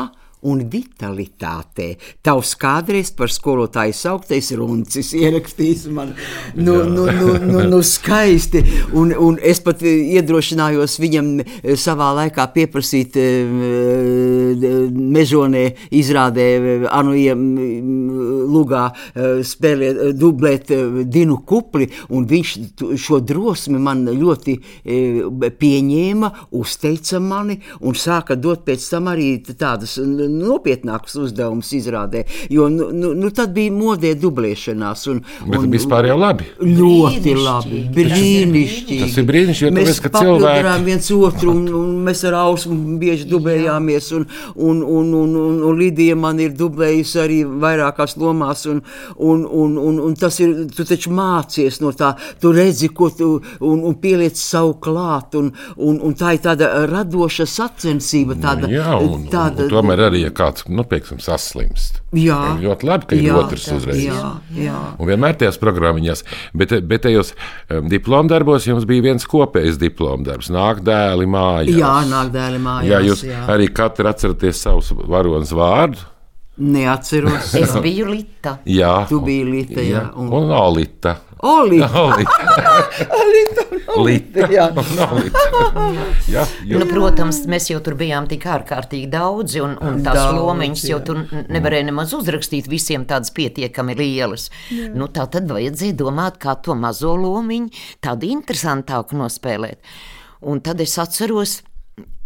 un 0.48 0.64
vitalitātē. 0.72 1.90
Tavs 2.26 2.54
kādreiz 2.60 3.12
par 3.18 3.32
skolotāju 3.34 3.96
sauktais 3.98 4.52
runcis 4.58 5.14
ierakstījis 5.18 5.88
man, 5.94 6.14
nu, 6.56 6.80
nu, 6.88 7.08
nu, 7.12 7.34
nu, 7.44 7.64
nu 7.72 7.82
skaisti, 7.86 8.64
un, 8.98 9.14
un 9.14 9.40
es 9.44 9.62
pat 9.64 9.84
iedrošinājos 9.88 10.98
viņam 11.04 11.34
eh, 11.42 11.76
savā 11.80 12.14
laikā 12.22 12.48
pieprasīt 12.56 13.18
eh, 13.22 13.56
mežonē 15.18 15.66
izrādē 15.98 16.48
eh, 16.58 16.88
Anuija 16.92 17.36
lugā 18.48 18.88
eh, 18.92 19.42
spēlēt, 19.46 19.98
eh, 20.02 20.14
dublēt 20.18 20.72
eh, 20.72 21.04
Dinu 21.06 21.40
Kupli, 21.48 21.90
un 22.10 22.28
viņš 22.30 22.54
šo 23.02 23.20
drosmi 23.26 23.80
man 23.82 24.06
ļoti 24.08 24.58
eh, 24.58 25.52
pieņēma, 25.62 26.32
uzteica 26.58 27.22
mani 27.24 27.60
un 27.82 27.98
sāka 27.98 28.38
dot 28.40 28.66
pēc 28.68 28.90
tam 28.92 29.12
arī 29.12 29.30
tādas 29.48 29.98
nopietnākus 30.40 31.18
uzdevumus 31.26 31.72
izrādē, 31.78 32.24
jo 32.54 32.68
nu, 32.72 32.90
nu, 32.94 33.14
nu, 33.18 33.32
tad 33.36 33.54
bija 33.56 33.74
modē 33.74 34.14
dublēšanās. 34.20 35.08
Un, 35.12 35.22
Bet 35.48 35.60
un, 35.62 35.70
vispār 35.74 36.10
jau 36.12 36.18
labi. 36.20 36.48
Ļoti 36.62 37.36
labi, 37.38 37.84
brīnišķīgi. 37.96 39.00
Tas 39.04 39.18
ir 39.22 39.28
brīnišķīgi, 39.30 39.74
Mēs 39.78 39.92
tāpēc, 39.92 40.02
ka 40.08 40.24
cilvēki- 40.24 40.84
viens 40.88 41.10
otru, 41.16 41.52
un, 41.52 41.68
un 41.82 41.94
mēs 42.08 42.24
ar 42.28 42.38
Ausmu 42.44 42.98
bieži 43.02 43.28
dublējāmies, 43.30 44.12
un, 44.18 44.28
un, 44.56 44.82
un, 44.84 45.14
un, 45.22 45.36
un, 45.44 45.60
un 45.70 45.78
Lidija 45.80 46.16
man 46.20 46.40
ir 46.44 46.54
dublējusi 46.58 47.20
arī 47.24 47.40
vairākās 47.46 48.18
lomās, 48.22 48.66
un, 48.72 48.82
un, 49.18 49.46
un, 49.46 49.78
un, 49.78 50.00
un 50.08 50.16
tas 50.20 50.40
ir, 50.44 50.54
tu 50.76 50.86
taču 50.88 51.12
mācies 51.16 51.82
no 51.84 51.92
tā, 51.98 52.14
tu 52.42 52.52
redzi, 52.56 52.90
ko 52.96 53.10
tu, 53.10 53.30
un, 53.60 53.84
un 53.88 53.96
pieliec 54.02 54.38
savu 54.40 54.78
klāt, 54.84 55.36
un, 55.40 55.52
un, 55.78 56.00
un 56.04 56.16
tā 56.18 56.36
ir 56.38 56.44
tāda 56.46 56.72
radoša 56.90 57.48
sacensība, 57.50 58.38
tāda, 58.42 58.70
Jā, 58.72 58.96
un, 59.02 59.28
tāda, 59.32 59.66
un 59.68 59.72
tomēr 59.72 60.06
arī, 60.10 60.17
ja 60.20 60.30
kāds, 60.36 60.66
nu, 60.70 60.84
piemēram, 60.88 61.20
saslimst. 61.24 62.02
Jā. 62.18 62.38
Ir 62.56 62.66
ļoti 62.68 62.88
labi, 62.90 63.08
ka 63.10 63.16
ir 63.18 63.28
Jā, 63.30 63.36
otrs 63.42 63.68
tā- 63.70 63.78
uzreiz. 63.78 64.02
jā, 64.06 64.32
jā. 64.58 64.76
Un 64.98 65.08
vienmēr 65.12 65.38
tajās 65.38 65.58
programmiņās, 65.62 66.24
bet, 66.58 66.76
bet 66.88 67.06
tajos 67.08 67.34
um, 67.70 67.88
diplomu 67.92 68.30
darbos 68.32 68.66
jums 68.68 68.86
bija 68.90 69.06
viens 69.12 69.26
kopējs 69.30 69.78
diplomu 69.82 70.24
darbs. 70.28 70.50
Nāk 70.54 70.82
dēli 70.88 71.28
mājās. 71.30 71.78
Jā, 71.78 71.96
nāk 72.10 72.32
dēli 72.36 72.60
mājās, 72.64 72.90
Jā, 72.92 73.02
jūs 73.06 73.24
jā. 73.28 73.46
arī 73.54 73.68
katru 73.74 74.08
atceraties 74.12 74.62
savus 74.68 74.92
varonas 75.08 75.52
vārdu. 75.56 75.98
Neatceros. 76.58 77.54
Es 77.56 77.74
biju 77.84 78.06
Lita. 78.12 78.58
Jā, 78.66 79.06
Tu 79.10 79.20
biji 79.22 79.44
Lita, 79.52 79.82
jā, 79.86 80.04
Un, 80.16 80.28
un- 80.34 80.44
un 80.44 80.52
Olita. 80.58 81.16
Oli! 81.46 81.78
Olita. 81.84 82.48
Lita 83.30 83.66
un 83.96 84.06
Lita. 84.08 84.48
jā. 84.50 84.66
Un 84.74 85.02
Olita. 85.06 85.44
Jā, 86.34 86.44
jo, 86.68 86.80
Nu, 86.82 86.88
protams, 86.90 87.44
mēs 87.50 87.70
jau 87.70 87.78
tur 87.86 87.94
bijām 88.00 88.26
tik 88.28 88.44
ārkārtīgi 88.50 89.08
daudzi, 89.14 89.62
un, 89.64 89.76
un 89.80 90.02
tās 90.04 90.18
Daudz, 90.18 90.40
lomiņas 90.42 90.84
jau 90.90 90.98
jā. 90.98 91.06
tur 91.08 91.22
nevarēja 91.54 91.86
nemaz 91.92 92.12
uzrakstīt 92.18 92.68
visiem 92.72 93.06
tādas 93.08 93.32
pietiekami 93.38 93.96
lielas. 94.00 94.50
Nu, 94.98 95.08
tā 95.14 95.28
tad 95.32 95.48
vajadzēja 95.54 95.96
domāt, 96.02 96.40
kā 96.42 96.58
to 96.66 96.76
mazo 96.76 97.14
lomiņu 97.16 97.70
tādu 98.04 98.28
interesantāku 98.34 99.16
nospēlēt. 99.22 99.80
Un 100.42 100.60
tad 100.66 100.82
es 100.84 100.98
atceros, 101.02 101.60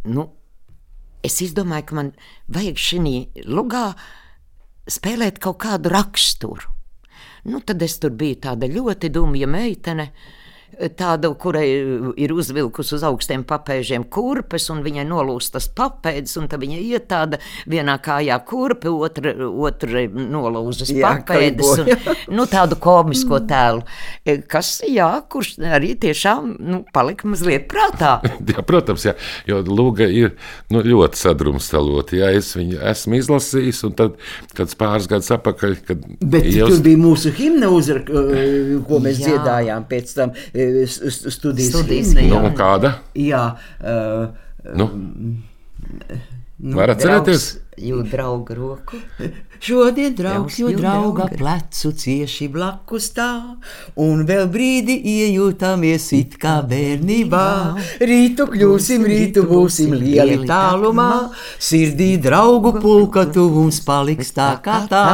nu, 0.07 0.29
es 1.23 1.37
izdomāju, 1.45 1.85
ka 1.91 1.99
man 1.99 2.13
vajag 2.51 2.79
šī 2.81 3.13
lugā 3.45 3.91
spēlēt 4.89 5.39
kaut 5.41 5.59
kādu 5.63 5.91
raksturu. 5.93 6.69
Nu, 7.49 7.61
tad 7.65 7.81
es 7.81 7.97
tur 8.01 8.13
biju 8.13 8.37
tāda 8.45 8.69
ļoti 8.69 9.09
dumja 9.13 9.47
meitene. 9.49 10.11
Tāda, 10.97 11.29
kurai 11.37 11.65
ir 12.17 12.31
uzvilkusi 12.33 12.95
uz 12.95 13.03
augstiem 13.05 13.43
papēžiem 13.47 14.05
kurpes, 14.11 14.69
un 14.73 14.79
viņai 14.85 15.03
nolūstas 15.09 15.67
papēdes, 15.77 16.33
un 16.39 16.47
tad 16.51 16.61
viņa 16.63 16.77
iet 16.79 17.07
tāda 17.11 17.39
vienā 17.69 17.97
kājā 18.01 18.37
kurpe, 18.47 18.89
otra, 18.89 19.33
otra 19.49 20.05
nolūzas 20.09 20.91
Jā, 20.93 21.11
papēdes. 21.19 21.83
Un, 21.83 22.15
nu, 22.37 22.45
tādu 22.49 22.77
komisko 22.81 23.41
tēlu, 23.49 23.83
e, 24.25 24.37
kas, 24.49 24.79
jā, 24.87 25.09
kurš 25.31 25.57
arī 25.71 25.93
tiešām 26.01 26.55
nu, 26.59 26.81
palika 26.95 27.27
mazliet 27.29 27.67
prātā. 27.71 28.15
jā, 28.53 28.63
protams, 28.67 29.05
jā, 29.09 29.15
jo 29.49 29.61
Lūga 29.71 30.07
ir 30.11 30.33
nu, 30.73 30.81
ļoti 30.83 31.19
sadrumstalota. 31.21 32.17
Jā, 32.21 32.31
es 32.39 32.53
viņu 32.57 32.79
esmu 32.91 33.19
izlasījis, 33.19 33.83
un 33.87 33.95
tad, 33.99 34.17
kad 34.57 34.73
pāris 34.79 35.07
gadus 35.11 35.31
atpakaļ, 35.35 35.77
kad 35.87 36.07
Bet 36.21 36.47
jūs- 36.49 36.73
tur 36.75 36.83
bija 36.85 36.99
mūsu 37.01 37.31
himna, 37.37 37.69
uzrak, 37.75 38.09
eh, 38.09 38.73
ko 38.87 38.99
mēs 39.03 39.21
Jā. 39.21 39.35
dziedājām 39.35 39.85
pēc 39.91 40.15
tam 40.17 40.33
studijas. 40.87 41.71
Studijas 41.73 42.13
himna, 42.13 42.27
nu, 42.27 42.35
jā. 42.35 42.43
un 42.49 42.57
kāda? 42.59 42.93
Jā, 43.17 43.45
uh, 43.81 44.25
Nu, 44.77 44.85
Nu, 46.61 46.77
Var 46.77 46.91
atcerēties? 46.93 47.45
Jūt 47.81 48.11
draugu 48.11 48.53
roku. 48.53 48.99
Šodien 49.61 50.15
draugs, 50.17 50.57
jo 50.59 50.71
drauga 50.73 51.27
plecu 51.37 51.91
cieši 51.93 52.47
blakus 52.51 53.11
tā, 53.15 53.29
un 54.01 54.23
vēl 54.25 54.47
brīdi 54.51 54.95
iejūtamies 55.11 56.07
it 56.17 56.37
kā 56.41 56.57
bērnībā. 56.65 57.45
Rītu 58.01 58.47
kļūsim, 58.51 59.05
rītu 59.05 59.45
būsim 59.49 59.93
lieli 59.93 60.39
tālumā, 60.49 61.29
sirdī 61.61 62.15
draugu 62.21 62.73
pulka 62.81 63.27
tuvums 63.29 63.81
paliks 63.85 64.33
tā 64.35 64.49
kā 64.65 64.81
tā. 64.91 65.05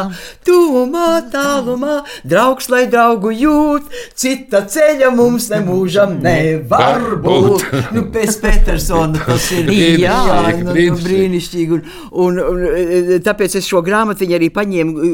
Tuvumā, 0.48 1.10
tālumā, 1.34 2.00
draugs, 2.24 2.72
lai 2.72 2.86
draugu 2.92 3.36
jūt, 3.36 3.92
cita 4.16 4.64
ceļa 4.64 5.12
mums 5.16 5.52
nemūžam 5.52 6.18
nevar 6.24 6.88
Var 6.88 7.16
būt. 7.22 7.66
Nu, 7.96 8.04
pēc 8.14 8.40
Petersona 8.42 9.22
tas 9.26 9.50
ir 9.56 9.68
Brīnišķīgi, 9.68 10.04
jā, 10.04 10.18
nu, 10.24 10.66
nu, 10.68 10.74
brīnišķīgi. 10.74 11.06
brīnišķīgi. 11.08 11.80
Un, 12.24 12.40
un, 12.42 12.64
un, 12.64 13.14
tāpēc 13.26 13.58
es 13.60 13.68
šo 13.70 13.82
grāmatiņu 13.86 14.37
arī 14.38 14.50
paņēmu, 14.54 15.08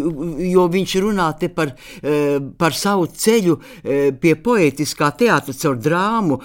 jo 0.52 0.68
viņš 0.74 0.96
runā 1.04 1.28
te 1.40 1.50
par, 1.50 1.74
eh, 2.02 2.40
par 2.58 2.76
savu 2.78 3.08
ceļu 3.08 3.58
eh, 3.84 4.12
pie 4.12 4.36
poetiskā 4.36 5.12
teātra 5.18 5.54
caur 5.54 5.78
drāmu, 5.78 6.40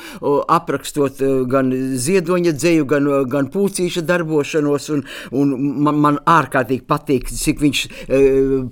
aprakstot 0.49 1.23
eh, 1.23 1.35
gan 1.49 1.73
ziedoņa 1.73 2.55
dzēju, 2.57 2.87
gan, 2.89 3.11
gan 3.29 3.51
pūcīša 3.53 4.05
darbošanos. 4.09 4.89
Un, 4.95 5.05
un 5.33 5.55
man, 5.85 6.01
man 6.01 6.21
ārkārtīgi 6.29 6.87
patīk, 6.89 7.29
cik 7.29 7.61
viņš 7.63 7.85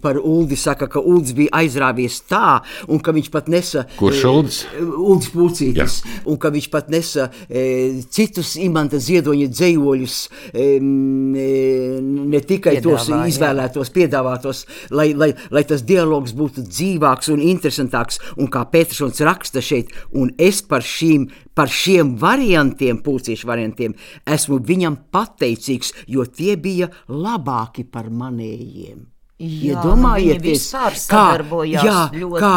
par 0.03 0.19
Uldi 0.21 0.57
saka, 0.59 0.88
ka 0.90 1.01
Uldis 1.01 1.35
bija 1.37 1.53
aizrāvies 1.61 2.21
tā, 2.29 2.61
un 2.88 3.01
ka 3.03 3.14
viņš 3.16 3.31
pat 3.35 3.51
nesa. 3.53 3.85
Kurš 3.99 4.25
Uldis? 4.31 4.61
Ulds 4.81 5.31
Pūcītis, 5.33 5.99
un 6.29 6.38
ka 6.40 6.51
viņš 6.55 6.69
pat 6.73 6.90
nesa 6.92 7.29
e, 7.49 8.03
citus 8.12 8.55
imanta 8.62 9.01
ziedoņa 9.03 9.49
dzējoļus, 9.53 10.16
e, 10.53 10.66
ne 10.81 12.42
tikai 12.47 12.79
tos 12.85 13.07
Piedāvā, 13.07 13.23
jā. 13.25 13.33
izvēlētos, 13.35 13.92
piedāvātos, 13.97 14.65
lai, 14.93 15.09
lai, 15.17 15.33
lai 15.51 15.65
tas 15.69 15.83
dialogs 15.87 16.37
būtu 16.37 16.67
dzīvāks 16.69 17.33
un 17.33 17.43
interesantāks, 17.49 18.21
un 18.37 18.53
kā 18.53 18.67
Petersons 18.71 19.25
raksta 19.25 19.65
šeit, 19.65 19.93
un 20.13 20.35
es 20.39 20.63
par 20.63 20.85
šīm, 20.87 21.27
par 21.57 21.73
šiem 21.73 22.15
variantiem, 22.21 23.01
pūcīšu 23.03 23.49
variantiem, 23.49 23.97
esmu 24.37 24.61
viņam 24.61 25.01
pateicīgs, 25.15 25.95
jo 26.13 26.29
tie 26.29 26.57
bija 26.61 26.93
labāki 27.09 27.89
par 27.89 28.13
manējiem. 28.13 29.15
Jā, 29.37 29.75
Iedomājieties, 29.77 30.62
sadarbojās 30.96 31.83
jā, 31.85 32.09
kā, 32.40 32.53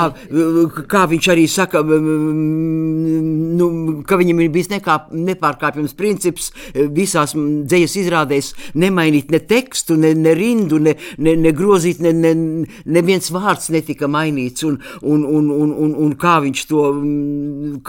kā 0.87 1.01
viņš 1.11 1.25
arī 1.33 1.41
saka, 1.51 1.81
nu, 1.83 3.65
ka 4.07 4.15
viņam 4.15 4.39
ir 4.45 4.51
bijis 4.53 4.69
nekā, 4.71 4.95
nepārkāpjams 5.11 5.91
princips 5.99 6.47
eh, 6.71 6.85
visās 6.87 7.33
dzīslas 7.35 7.97
izrādēs 7.99 8.51
nemainīt 8.79 9.27
ne 9.33 9.41
tekstu, 9.43 9.97
ne, 9.99 10.13
ne 10.15 10.31
rindu, 10.39 10.79
ne, 10.85 10.93
ne, 11.19 11.33
ne 11.35 11.51
grozīt, 11.51 11.99
ne, 12.05 12.13
ne, 12.15 12.31
neviens 12.87 13.27
vārds 13.35 13.67
netika 13.75 14.07
mainīts. 14.07 14.63
Un, 14.69 14.79
un, 15.03 15.27
un, 15.27 15.51
un, 15.51 15.75
un, 15.83 15.97
un 16.05 16.15
kā, 16.19 16.37
viņš 16.47 16.63
to, 16.71 16.85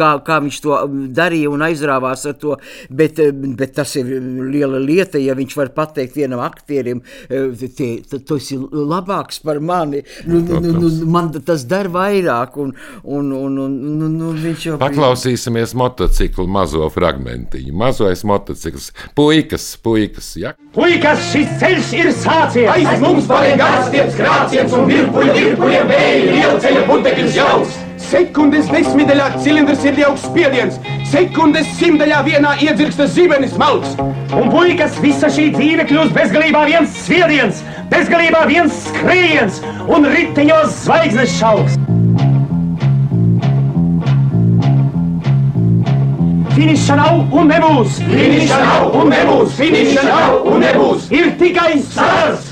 kā, 0.02 0.10
kā 0.26 0.40
viņš 0.42 0.60
to 0.66 0.80
darīja 1.14 1.54
un 1.54 1.62
aizrāvās 1.68 2.26
ar 2.26 2.36
to. 2.42 2.58
Bet, 2.90 3.22
eh, 3.22 3.30
bet 3.30 3.76
tas 3.78 3.94
ir 4.02 4.10
liela 4.50 4.82
lieta, 4.82 5.22
ja 5.22 5.38
viņš 5.38 5.56
var 5.62 5.70
pateikt 5.78 6.18
vienam 6.18 6.42
aktierim, 6.42 7.06
tie, 7.30 7.92
ta- 8.10 8.18
tas 8.34 8.50
ir 8.50 8.66
labāks 8.88 9.40
par 9.44 9.60
mani. 9.60 10.02
Nu, 10.26 10.40
nu, 10.40 10.60
nu, 10.60 10.72
nu, 10.78 10.90
man 11.10 11.30
tas 11.32 11.64
der 11.68 11.90
vairāk. 11.92 12.56
Un, 12.60 12.72
un, 13.02 13.32
un, 13.32 13.58
un, 13.64 13.76
nu, 14.00 14.08
nu, 14.12 14.32
viņš 14.36 14.66
jau 14.66 14.78
Paklausīsimies 14.80 15.74
motociklu 15.78 16.46
mazo 16.50 16.88
fragmentiņu. 16.92 17.74
Mazais 17.80 18.24
motocikls, 18.28 18.90
puikas, 19.18 19.72
puikas. 19.82 20.32
Ja? 20.40 20.54
Puikas, 20.74 21.30
šis 21.32 21.52
ceļš 21.60 21.92
ir 21.98 22.10
sācies! 22.14 22.70
Aiz 22.70 23.04
mums 23.04 23.28
pārējiem 23.30 23.60
garstiem 23.60 24.10
skrāciens 24.16 24.74
un 24.76 24.90
virpuļu 24.90 25.38
virpuļiem 25.38 25.94
vēja 25.94 26.26
liela 26.26 26.58
ceļa 26.64 26.88
putekļus 26.90 27.38
jauks! 27.40 27.78
Sekundes 28.00 28.66
desmitaļā 28.72 29.26
cilindrs 29.44 29.84
ir 29.86 29.98
augsts 30.06 30.26
spiediens, 30.30 30.78
sekundes 31.10 31.68
simtaļā 31.78 32.22
vienā 32.26 32.56
iedzirksta 32.64 33.06
zibenis 33.12 33.54
malks. 33.60 33.92
Un 34.34 34.50
puikas, 34.50 34.96
visa 35.04 35.30
šī 35.30 35.50
dzīve 35.54 35.86
kļūst 35.90 36.16
bezgalībā 36.16 36.64
viens 36.66 36.96
sviediens, 37.04 37.60
bezgalībā 37.90 38.44
viens 38.48 38.76
skrējiens 38.88 39.60
un 39.90 40.06
riteņos 40.10 40.76
zvaigznes 40.84 41.34
šauks. 41.38 41.78
Finiša 46.54 46.96
nav 46.98 47.34
un 47.40 47.48
nebūs! 47.48 47.98
Finiša 48.04 48.60
nav 48.62 48.96
un 49.00 49.12
nebūs! 49.14 49.58
Finiša 49.58 50.06
nav 50.06 50.48
un 50.50 50.64
nebūs! 50.66 51.10
Ir 51.14 51.32
tikai 51.40 51.78
stars! 51.86 52.49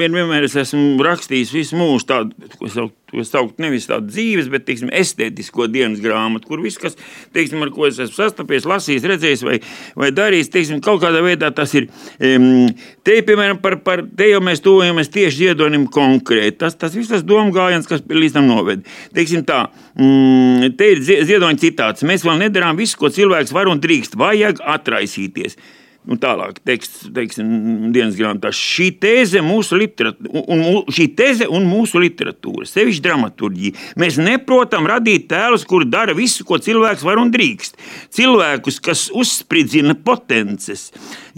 Vien, 0.00 0.14
vienmēr 0.16 0.46
es 0.46 0.54
esmu 0.56 1.02
rakstījis 1.04 1.50
visu 1.52 1.76
mūžu 1.76 2.06
tādu, 2.08 2.48
ko 2.58 2.68
sauc, 2.72 2.92
ko 3.12 3.22
sauc 3.28 3.58
nevis 3.60 3.84
tādu 3.90 4.08
dzīves, 4.08 4.46
bet 4.50 4.64
teiksim, 4.64 4.88
estētisko 4.88 5.66
dienas 5.70 6.00
grāmatu, 6.02 6.48
kur 6.48 6.62
viss, 6.64 6.80
kas, 6.80 6.96
teiksim, 7.36 7.60
ar 7.62 7.70
ko 7.74 7.84
es 7.86 8.00
esmu 8.00 8.16
sastapies, 8.16 8.64
lasījis, 8.68 9.04
redzējis 9.12 9.44
vai, 9.46 9.58
vai 10.00 10.08
darījis, 10.16 10.48
teiksim, 10.54 10.80
kaut 10.84 11.02
kādā 11.04 11.20
veidā 11.22 11.50
tas 11.54 11.74
ir. 11.78 11.90
Te, 12.18 13.18
piemēram, 13.28 13.60
par, 13.62 13.76
par 13.84 14.02
te 14.16 14.30
jau 14.30 14.40
mēs 14.44 14.64
tuvojamies 14.64 15.12
tieši 15.12 15.42
ziedonim 15.42 15.84
konkrēti. 15.92 16.56
Tas, 16.64 16.78
tas 16.80 16.96
viss 16.96 17.12
tas 17.12 17.26
domu 17.28 17.52
gājiens, 17.54 17.86
kas 17.90 18.02
līdz 18.08 18.38
tam 18.38 18.48
noved. 18.48 18.88
Teiksim 19.14 19.44
tā, 19.46 19.66
mm, 19.98 20.72
te 20.80 20.90
ir 20.96 21.04
zie- 21.04 21.20
ziedoņa 21.28 21.62
citāts. 21.66 22.08
Mēs 22.08 22.24
vēl 22.26 22.40
nedarām 22.46 22.80
visu, 22.80 22.96
ko 22.98 23.12
cilvēks 23.12 23.52
var 23.54 23.70
un 23.70 23.82
drīkst. 23.84 24.16
Vajag 24.18 24.64
atraisīties. 24.74 25.60
Un 26.02 26.18
tālāk, 26.18 26.56
teksts, 26.66 27.04
teiksim, 27.14 27.46
dienas 27.94 28.16
grāmatā. 28.18 28.50
Šī 28.50 28.88
tēze, 28.98 29.38
mūsu 29.46 29.76
un, 29.78 30.64
šī 30.90 31.04
tēze 31.14 31.46
un 31.46 31.68
mūsu 31.70 32.00
literatūra, 32.02 32.66
sevišķi 32.66 33.04
dramaturģija, 33.04 33.84
mēs 34.02 34.18
neprotam 34.18 34.88
radīt 34.90 35.28
tēlus, 35.30 35.62
kuri 35.68 35.86
dara 35.92 36.16
visu, 36.18 36.42
ko 36.48 36.58
cilvēks 36.58 37.06
var 37.06 37.22
un 37.22 37.30
drīkst. 37.30 37.78
Cilvēkus, 38.18 38.80
kas 38.82 39.04
uzspridzina 39.14 39.94
potences, 39.94 40.88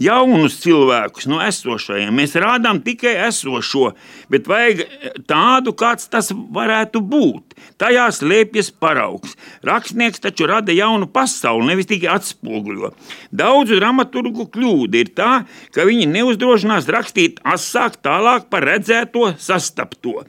jaunus 0.01 0.57
cilvēkus 0.65 1.29
no 1.29 1.45
esošajiem. 1.45 2.17
Mēs 2.17 2.33
rādām 2.41 2.81
tikai 2.87 3.19
esošo, 3.27 3.93
bet 4.33 4.49
vajag 4.49 4.87
tādu, 5.29 5.77
kāds 5.77 6.09
tas 6.09 6.33
varētu 6.33 7.05
būt. 7.05 7.54
Tajā 7.81 8.07
slēpjas 8.15 8.71
paraugs. 8.81 9.35
Rakstnieks 9.67 10.23
taču 10.23 10.49
rada 10.51 10.75
jaunu 10.75 11.09
pasauli, 11.11 11.69
nevis 11.71 11.89
tikai 11.91 12.13
atspoguļo. 12.15 12.93
Daudzu 13.35 13.81
dramaturgu 13.81 14.49
kļūda 14.55 15.01
ir 15.01 15.15
tā, 15.19 15.31
ka 15.75 15.87
viņi 15.89 16.11
neuzdrošinās 16.13 16.91
rakstīt 16.95 17.41
asāk 17.45 17.99
tālāk 18.05 18.51
par 18.53 18.67
redzēto, 18.69 19.33
sastapto. 19.39 20.23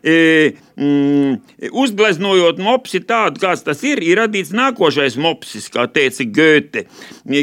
E, 0.00 0.52
mm, 0.80 1.34
uzgleznojot 1.76 2.60
mopsi 2.62 3.02
tādu, 3.04 3.40
kāds 3.42 3.64
tas 3.66 3.82
ir, 3.84 4.00
ir 4.00 4.16
radīts 4.22 4.52
nākošais 4.56 5.18
mopsis, 5.20 5.68
kā 5.72 5.84
teica 5.92 6.24
Goethe. 6.24 6.86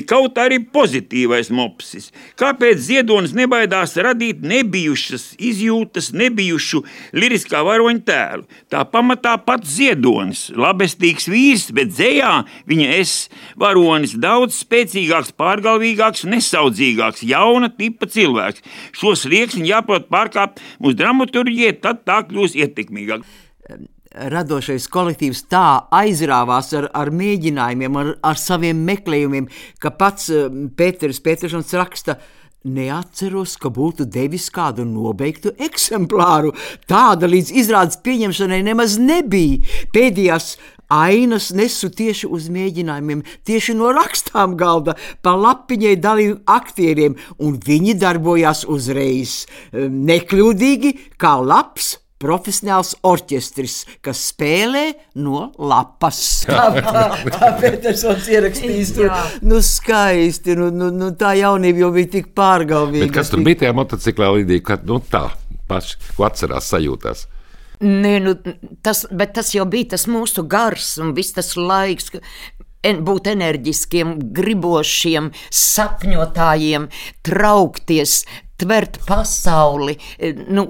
Kaut 0.09 0.39
arī 0.41 0.57
pozitīvais 0.73 1.51
mopsis. 1.53 2.09
Kāpēc 2.39 2.81
ziedonis 2.81 3.35
nebaidās 3.37 3.93
radīt 4.01 4.41
nebijušas 4.41 5.35
izjūtas, 5.37 6.09
nebijušu 6.17 6.81
liriskā 7.13 7.61
varoņa 7.67 8.03
tēlu? 8.07 8.47
Tā 8.73 8.81
pamatā 8.89 9.35
pats 9.45 9.69
ziedonis, 9.77 10.47
labestīgs 10.57 11.29
vīrs, 11.29 11.69
bet 11.77 11.93
dzējā 11.93 12.33
viņa 12.69 12.89
es 12.97 13.15
varonis 13.59 14.17
daudz 14.17 14.57
spēcīgāks, 14.63 15.35
pārgalvīgāks, 15.37 16.25
nesaudzīgāks, 16.25 17.21
jauna 17.27 17.69
tipa 17.69 18.09
cilvēks. 18.09 18.65
Šos 18.97 19.27
rieksni 19.29 19.69
jāprot 19.69 20.09
pārkāpt 20.09 20.63
mūsu 20.81 20.97
dramaturģijai, 20.97 21.77
tad 21.85 22.01
tā 22.07 22.23
kļūst 22.25 22.46
būs 22.47 22.57
ietekmīgāk 22.57 23.27
radošais 24.17 24.87
kolektīvs 24.89 25.43
tā 25.51 25.83
aizrāvās 25.93 26.71
ar, 26.77 26.89
ar 26.95 27.11
mēģinājumiem, 27.13 27.99
ar, 27.99 28.13
ar 28.25 28.39
saviem 28.39 28.79
meklējumiem, 28.87 29.49
ka 29.83 29.91
pats 29.93 30.31
Pēters 30.77 31.21
Petersons 31.23 31.75
raksta. 31.77 32.19
Neatceros, 32.67 33.53
ka 33.61 33.69
būtu 33.71 34.07
devis 34.11 34.49
kādu 34.51 34.83
nobeigtu 34.83 35.53
eksemplāru. 35.61 36.49
Tāda 36.89 37.29
līdz 37.29 37.53
izrādes 37.61 37.99
pieņemšanai 38.03 38.57
nemaz 38.65 38.97
nebija. 38.99 39.61
Pēdējās 39.93 40.57
ainas 40.91 41.51
nesu 41.55 41.91
tieši 41.93 42.27
uz 42.33 42.49
mēģinājumiem, 42.51 43.21
tieši 43.47 43.77
no 43.77 43.93
rakstām 43.95 44.57
galda, 44.59 44.97
pa 45.23 45.35
lapiņai 45.37 45.93
dalīju 46.03 46.41
aktieriem, 46.57 47.15
un 47.39 47.55
viņi 47.63 47.95
darbojās 48.01 48.65
uzreiz. 48.67 49.45
Nekļūdīgi, 49.77 50.93
kā 51.21 51.37
labs 51.39 51.93
profesionāls 52.21 52.95
orķestris, 53.05 53.77
kas 54.05 54.21
spēlē 54.31 54.85
no 55.21 55.47
lapas. 55.57 56.21
Tā, 56.47 56.67
tā, 56.81 57.03
tā 57.29 57.51
Petersons 57.61 58.27
ierakstījis 58.31 58.93
tur. 58.97 59.11
Nu, 59.45 59.61
skaisti, 59.63 60.55
nu, 60.57 60.69
nu, 60.73 60.89
nu, 60.93 61.11
tā 61.17 61.33
jaunība 61.37 61.85
jau 61.85 61.91
bija 61.95 62.13
tik 62.17 62.31
pārgalvīga. 62.37 63.07
Bet 63.07 63.15
kas 63.19 63.31
tur 63.33 63.43
bija 63.45 63.63
tajā 63.63 63.73
motociklā 63.77 64.31
līdī, 64.39 64.61
kad, 64.65 64.85
nu 64.87 64.99
tā, 65.11 65.27
paši, 65.69 65.99
ko 66.17 66.27
atcerās 66.27 66.69
sajūtās? 66.73 67.27
Nē, 67.83 68.13
nu, 68.25 68.33
tas, 68.81 69.03
bet 69.13 69.35
tas 69.37 69.53
jau 69.53 69.67
bija 69.69 69.93
tas 69.93 70.07
mūsu 70.09 70.47
gars 70.49 70.95
un 71.03 71.13
viss 71.17 71.35
tas 71.37 71.53
laiks. 71.59 72.13
Būt 72.87 73.27
enerģiskiem, 73.27 74.13
gribošiem, 74.31 75.31
sapņotājiem, 75.51 76.85
traukties, 77.25 78.21
tvert 78.61 79.01
pasauli. 79.09 79.97
Nu, 80.47 80.69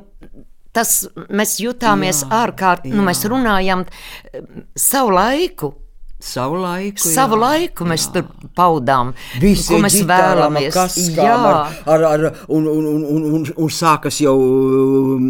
tas 0.78 1.02
mēs 1.34 1.58
jutāmies 1.63 2.24
ārkārtīgi, 2.30 2.96
nu, 2.96 3.08
mēs 3.08 3.26
runājam 3.30 3.86
eh, 3.88 4.48
savu 4.78 5.18
laiku. 5.18 5.74
Savu 6.18 6.58
laiku, 6.58 6.98
Savu 6.98 7.38
jā, 7.38 7.42
laiku 7.44 7.86
mēs 7.86 8.08
jā. 8.08 8.13
tur 8.16 8.48
paudām. 8.58 9.12
Visi 9.38 9.70
ko 9.70 9.78
mēs 9.84 10.00
vēlamies. 10.10 10.72
Kaskām, 10.74 11.44
ar, 11.46 11.76
ar, 11.94 12.06
ar, 12.10 12.24
un, 12.50 12.66
un, 12.72 12.88
un, 12.90 13.04
un, 13.06 13.28
un, 13.38 13.46
un 13.54 13.70
sākas 13.70 14.18
jau 14.24 14.34
um, 14.34 15.28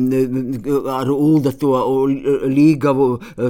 ar 0.95 1.11
Ulda 1.11 1.51
to 1.59 1.73
līgavu, 2.47 3.09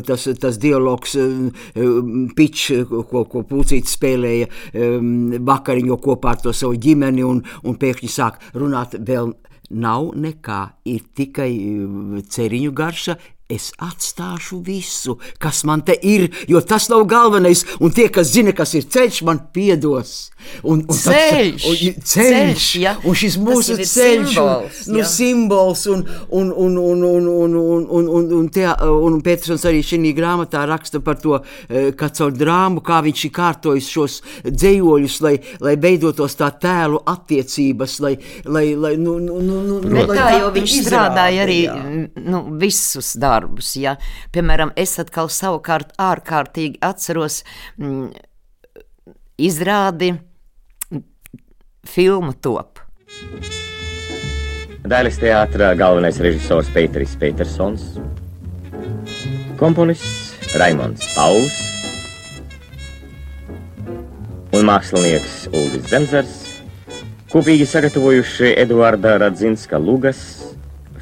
tas, 0.10 0.26
tas 0.42 0.58
dialogs, 0.58 1.14
um, 1.22 2.26
pič, 2.34 2.72
ko, 2.90 3.28
ko 3.30 3.46
Pūcīts 3.46 3.94
spēlēja 4.00 4.50
um, 4.74 5.38
vakariņo 5.38 6.02
kopā 6.02 6.34
ar 6.34 6.42
to 6.48 6.58
savu 6.58 6.82
ģimeni, 6.88 7.22
un, 7.22 7.46
un 7.62 7.78
pēkšņi 7.78 8.16
sāk 8.18 8.42
runāt 8.58 8.98
vēl 8.98 9.36
nav 9.70 10.12
nekā, 10.16 10.62
ir 10.88 11.04
tikai 11.18 11.52
uh, 11.52 12.22
ceriņu 12.24 12.74
garša, 12.78 13.18
Es 13.48 13.70
atstāšu 13.80 14.58
visu, 14.60 15.14
kas 15.40 15.62
man 15.64 15.80
te 15.88 15.94
ir, 16.04 16.26
jo 16.52 16.60
tas 16.60 16.90
nav 16.92 17.06
galvenais. 17.08 17.62
Un 17.80 17.94
tie, 17.96 18.10
kas 18.12 18.34
zina, 18.34 18.52
kas 18.52 18.74
ir 18.76 18.84
ceļš, 18.92 19.22
man 19.24 19.40
piedos. 19.56 20.34
Un, 20.68 20.82
un 20.84 20.96
ceļš, 20.96 21.64
tad, 21.64 21.70
un, 21.72 21.78
ceļš, 21.80 22.10
ceļš 22.12 22.66
ja? 22.82 22.94
un 23.08 23.16
šis 23.18 23.38
mūsu 23.40 23.78
ceļš, 23.80 23.88
simbols, 23.88 24.82
un, 24.84 24.94
nu, 24.94 25.00
ja? 25.00 25.08
simbols, 25.08 25.86
un, 25.92 26.04
un, 26.28 26.52
un, 26.52 26.76
un, 26.82 27.06
un, 27.08 27.30
un, 27.32 27.56
un, 27.62 27.88
un, 27.88 28.12
un, 28.20 28.28
un, 28.38 28.50
tie, 28.52 28.68
un 29.08 29.18
Pēters 29.24 29.64
arī 29.68 29.80
šī 29.86 30.12
grāmatā 30.18 30.66
raksta 30.68 31.00
par 31.04 31.20
to, 31.24 31.40
eh, 31.68 31.90
ka 31.98 32.12
caur 32.20 32.36
drāmu, 32.36 32.84
kā 32.84 33.00
viņš 33.06 33.26
ir 33.30 33.34
kārtojis 33.40 33.90
šos 33.96 34.20
dzējoļus, 34.48 35.18
lai, 35.24 35.34
lai 35.64 35.76
beidotos 35.80 36.36
tā 36.40 36.52
tēlu 36.52 37.00
attiecības, 37.16 37.98
lai, 38.04 38.14
lai, 38.46 38.66
lai 38.76 38.94
nu, 39.00 39.18
nu, 39.24 39.40
nu, 39.40 39.64
nu, 39.64 39.82
lai 39.96 40.08
tā 40.12 40.30
jau 40.38 40.54
viņš 40.56 40.78
strādāja 40.84 41.48
arī 41.48 41.60
jā. 41.66 41.80
nu, 42.28 42.46
visus 42.60 43.16
darbus 43.16 43.37
darbus. 43.38 43.76
Ja? 43.80 43.98
Piemēram, 44.34 44.74
es 44.76 44.98
atkal 45.02 45.32
savukārt 45.34 45.94
ārkārtīgi 46.02 46.82
atceros 46.86 47.44
mm, 47.78 48.12
izrādi 49.38 50.16
filmu 51.88 52.34
top. 52.42 52.82
Dailes 54.88 55.18
teātrā 55.20 55.74
galvenais 55.80 56.20
režisors 56.24 56.70
Pēteris 56.72 57.16
Petersons, 57.20 57.98
komponists 59.60 60.56
Raimons 60.56 61.04
Pauls 61.16 61.58
un 64.56 64.64
mākslinieks 64.68 65.48
Ulris 65.52 65.90
Zemzers 65.92 66.38
kopīgi 67.32 67.68
sagatavojuši 67.68 68.54
Eduarda 68.64 69.18
Radzinska 69.22 69.80
Lugas 69.82 70.22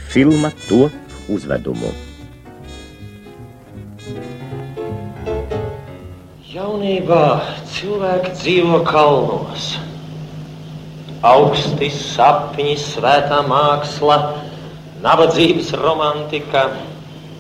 filma 0.10 0.52
top 0.66 1.30
uzvedumu. 1.30 1.94
Jaunībā 6.56 7.42
cilvēki 7.68 8.30
dzīvo 8.32 8.78
kalnos. 8.88 9.74
Augsti 11.28 11.90
sapņi, 11.92 12.78
svētā 12.80 13.42
māksla, 13.44 14.16
nabadzības 15.04 15.74
romantika. 15.82 16.64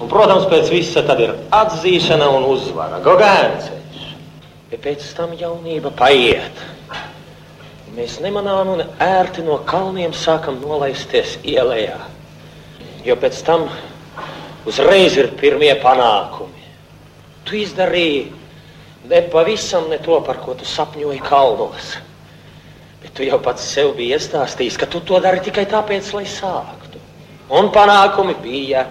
Un, 0.02 0.12
protams, 0.12 0.50
pēc 0.52 0.68
visa 0.74 1.06
tad 1.08 1.24
ir 1.24 1.32
atzīšana 1.56 2.28
un 2.36 2.50
uzvara, 2.50 3.00
gogēnceļš. 3.08 4.04
Ja 4.74 4.84
pēc 4.84 5.08
tam 5.16 5.40
jaunība 5.40 5.96
paiet, 5.96 6.64
mēs 7.96 8.20
nemanām 8.20 8.76
un 8.76 8.88
ērti 9.00 9.48
no 9.48 9.62
kalniem 9.70 10.12
sākam 10.12 10.60
nolaisties 10.60 11.38
ielējā. 11.56 12.02
Jo 13.08 13.16
pēc 13.24 13.46
tam 13.48 13.70
uzreiz 14.68 15.16
ir 15.16 15.38
pirmie 15.40 15.78
panākumi. 15.80 16.74
Tu 17.48 17.64
izdarīji 17.64 18.26
Ne 19.10 19.22
pavisam 19.30 19.90
ne 19.90 20.00
to, 20.02 20.18
par 20.26 20.40
ko 20.42 20.56
tu 20.58 20.66
sapņoji 20.66 21.22
kalnos. 21.26 21.96
Bet 23.04 23.14
tu 23.14 23.26
jau 23.28 23.38
pats 23.44 23.66
sev 23.76 23.94
biji 23.98 24.16
iestāstījis, 24.18 24.80
ka 24.82 24.88
tu 24.90 25.02
to 25.06 25.20
dari 25.22 25.44
tikai 25.46 25.68
tāpēc, 25.70 26.10
lai 26.18 26.26
sāktu. 26.30 27.02
Un 27.54 27.70
panākumi 27.74 28.34
bija, 28.42 28.88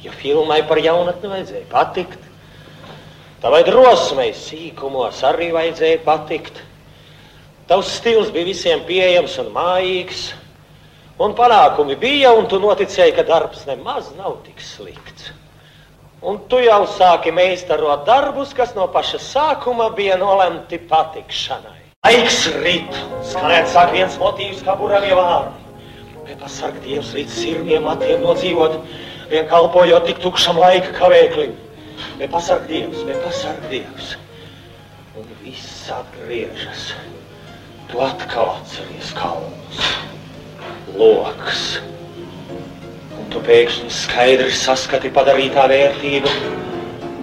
jo 0.00 0.14
filmai 0.22 0.62
par 0.68 0.80
jaunatni 0.80 1.28
vajadzēja 1.28 1.68
patikt. 1.68 2.22
Tavai 3.42 3.60
drosmei 3.66 4.32
sīkumos 4.32 5.20
arī 5.28 5.50
vajadzēja 5.52 6.00
patikt. 6.06 6.62
Tavs 7.68 7.92
stils 7.98 8.32
bija 8.32 8.48
visiem 8.48 8.84
pieejams 8.88 9.36
un 9.42 9.52
mājīgs. 9.52 10.30
Un 11.20 11.32
panākumi 11.36 11.96
bija, 12.00 12.32
un 12.36 12.48
tu 12.48 12.60
noticēji, 12.60 13.14
ka 13.16 13.24
darbs 13.28 13.66
nemaz 13.68 14.12
nav 14.16 14.38
tik 14.46 14.60
slikts. 14.64 15.32
Un 16.24 16.38
tu 16.48 16.56
jau 16.64 16.86
sāki 16.88 17.32
meistarot 17.34 18.06
darbus, 18.06 18.54
kas 18.56 18.72
no 18.74 18.86
paša 18.88 19.18
sākuma 19.20 19.90
bija 19.96 20.16
nolemti 20.16 20.78
patikšanai. 20.88 21.82
Laiks 22.06 22.46
rīt, 22.62 22.96
skanēt 23.26 23.68
sāk 23.68 23.92
viens 23.92 24.16
motīvs 24.20 24.62
kā 24.64 24.76
buravie 24.80 25.12
vārdi. 25.18 25.66
Vai 26.26 26.36
pasarg 26.40 26.78
Dievs 26.84 27.12
līdz 27.14 27.34
sirmiem 27.36 27.84
matiem 27.84 28.24
nodzīvot, 28.24 28.78
vien 29.30 29.48
kalpojot 29.50 30.06
tik 30.08 30.22
tukšam 30.24 30.56
laika 30.62 30.94
kavēklim. 30.96 31.52
Vai 32.20 32.28
pasarg 32.32 32.64
Dievs, 32.70 33.02
vai 33.04 33.18
pasarg 33.24 33.68
Dievs. 33.70 34.14
Un 35.20 35.28
viss 35.42 35.90
atgriežas. 35.92 36.88
Tu 37.90 38.00
atkal 38.02 38.54
atceries 38.56 39.12
kalnus, 39.14 39.82
lokus, 40.96 41.66
un 41.84 42.05
tu 43.32 43.40
pēkšņi 43.46 43.90
skaidri 43.92 44.52
saskati 44.54 45.10
padarītā 45.14 45.66
vērtību. 45.70 46.32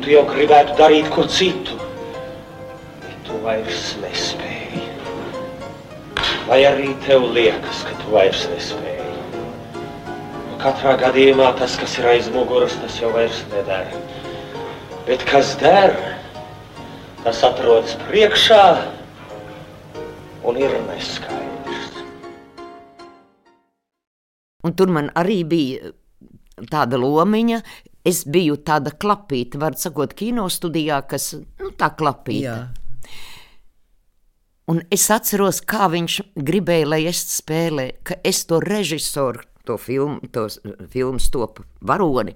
Tu 0.03 0.13
jau 0.13 0.23
gribētu 0.27 0.75
darīt 0.79 1.07
ko 1.13 1.25
citu, 1.31 1.77
bet 3.03 3.21
tu 3.27 3.39
vairs 3.45 3.93
nespēji. 4.01 4.83
Vai 6.49 6.59
arī 6.67 6.89
tev 7.05 7.29
liekas, 7.35 7.85
ka 7.87 7.95
tu 8.01 8.15
vairs 8.15 8.43
nespēji? 8.51 9.07
Nu, 10.49 10.57
katrā 10.63 10.97
gadījumā 11.05 11.53
tas, 11.61 11.77
kas 11.79 11.95
ir 12.01 12.09
aiz 12.15 12.27
muguras, 12.33 12.75
tas 12.83 12.99
jau 12.99 13.13
vairs 13.15 13.39
nedara. 13.53 14.03
Bet 15.07 15.23
kas 15.29 15.55
der, 15.63 15.95
tas 17.23 17.39
atrodas 17.47 17.95
priekšā 18.09 18.65
un 20.43 20.59
ir 20.59 20.75
neskaidrs. 20.89 21.52
Un 24.63 24.75
tur 24.77 24.91
man 24.93 25.09
arī 25.19 25.41
bija 25.47 25.93
tāda 26.71 26.99
lomiņa. 26.99 27.61
Es 28.03 28.25
biju 28.27 28.57
tāda 28.67 28.91
klapīta, 28.99 29.59
var 29.61 29.77
sakot, 29.79 30.11
kino 30.19 30.49
studijā, 30.51 30.99
kas 31.07 31.29
nu, 31.39 31.71
tā 31.79 31.87
klapīta. 31.95 32.55
Jā. 32.57 32.57
Un 34.71 34.81
es 34.91 35.05
atceros, 35.11 35.61
kā 35.67 35.87
viņš 35.91 36.17
gribēja, 36.35 36.89
lai 36.93 37.01
es 37.07 37.21
spēlēju, 37.37 37.95
ka 38.07 38.19
es 38.27 38.43
to 38.47 38.59
režisoru, 38.63 39.43
to 39.63 39.77
filmu, 39.77 40.19
tos 40.31 40.57
filmas 40.91 41.29
top 41.31 41.61
varoni, 41.87 42.33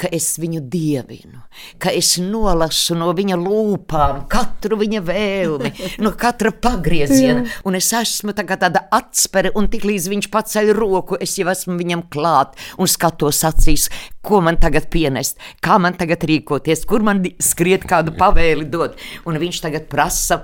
ka 0.00 0.08
es 0.08 0.38
viņu 0.40 0.62
dievinu, 0.72 1.42
ka 1.76 1.92
es 1.92 2.14
nolasu 2.16 2.96
no 2.96 3.10
viņa 3.12 3.36
lūpām 3.36 4.22
katru 4.32 4.78
viņa 4.80 5.02
vēlmi, 5.04 5.72
no 6.00 6.14
katra 6.16 6.48
pagrieziena, 6.64 7.44
un 7.68 7.76
es 7.76 7.90
esmu 7.98 8.32
tā 8.32 8.46
tāda 8.48 8.86
atspere, 8.88 9.52
un 9.52 9.68
tiklīdz 9.68 10.08
viņš 10.14 10.30
paceļ 10.32 10.72
roku, 10.78 11.20
es 11.20 11.36
jau 11.36 11.50
esmu 11.52 11.76
viņam 11.76 12.06
klāt 12.08 12.56
un 12.80 12.88
skatos 12.88 13.42
acīs, 13.50 13.90
ko 14.24 14.40
man 14.40 14.56
tagad 14.56 14.88
pienest, 14.88 15.36
kā 15.60 15.76
man 15.76 16.00
tagad 16.00 16.24
rīkoties, 16.24 16.86
kur 16.88 17.04
man 17.04 17.20
skriet 17.36 17.84
kādu 17.84 18.16
pavēli 18.16 18.64
dot, 18.72 18.96
un 19.28 19.36
viņš 19.44 19.60
tagad 19.68 19.92
prasa, 19.92 20.40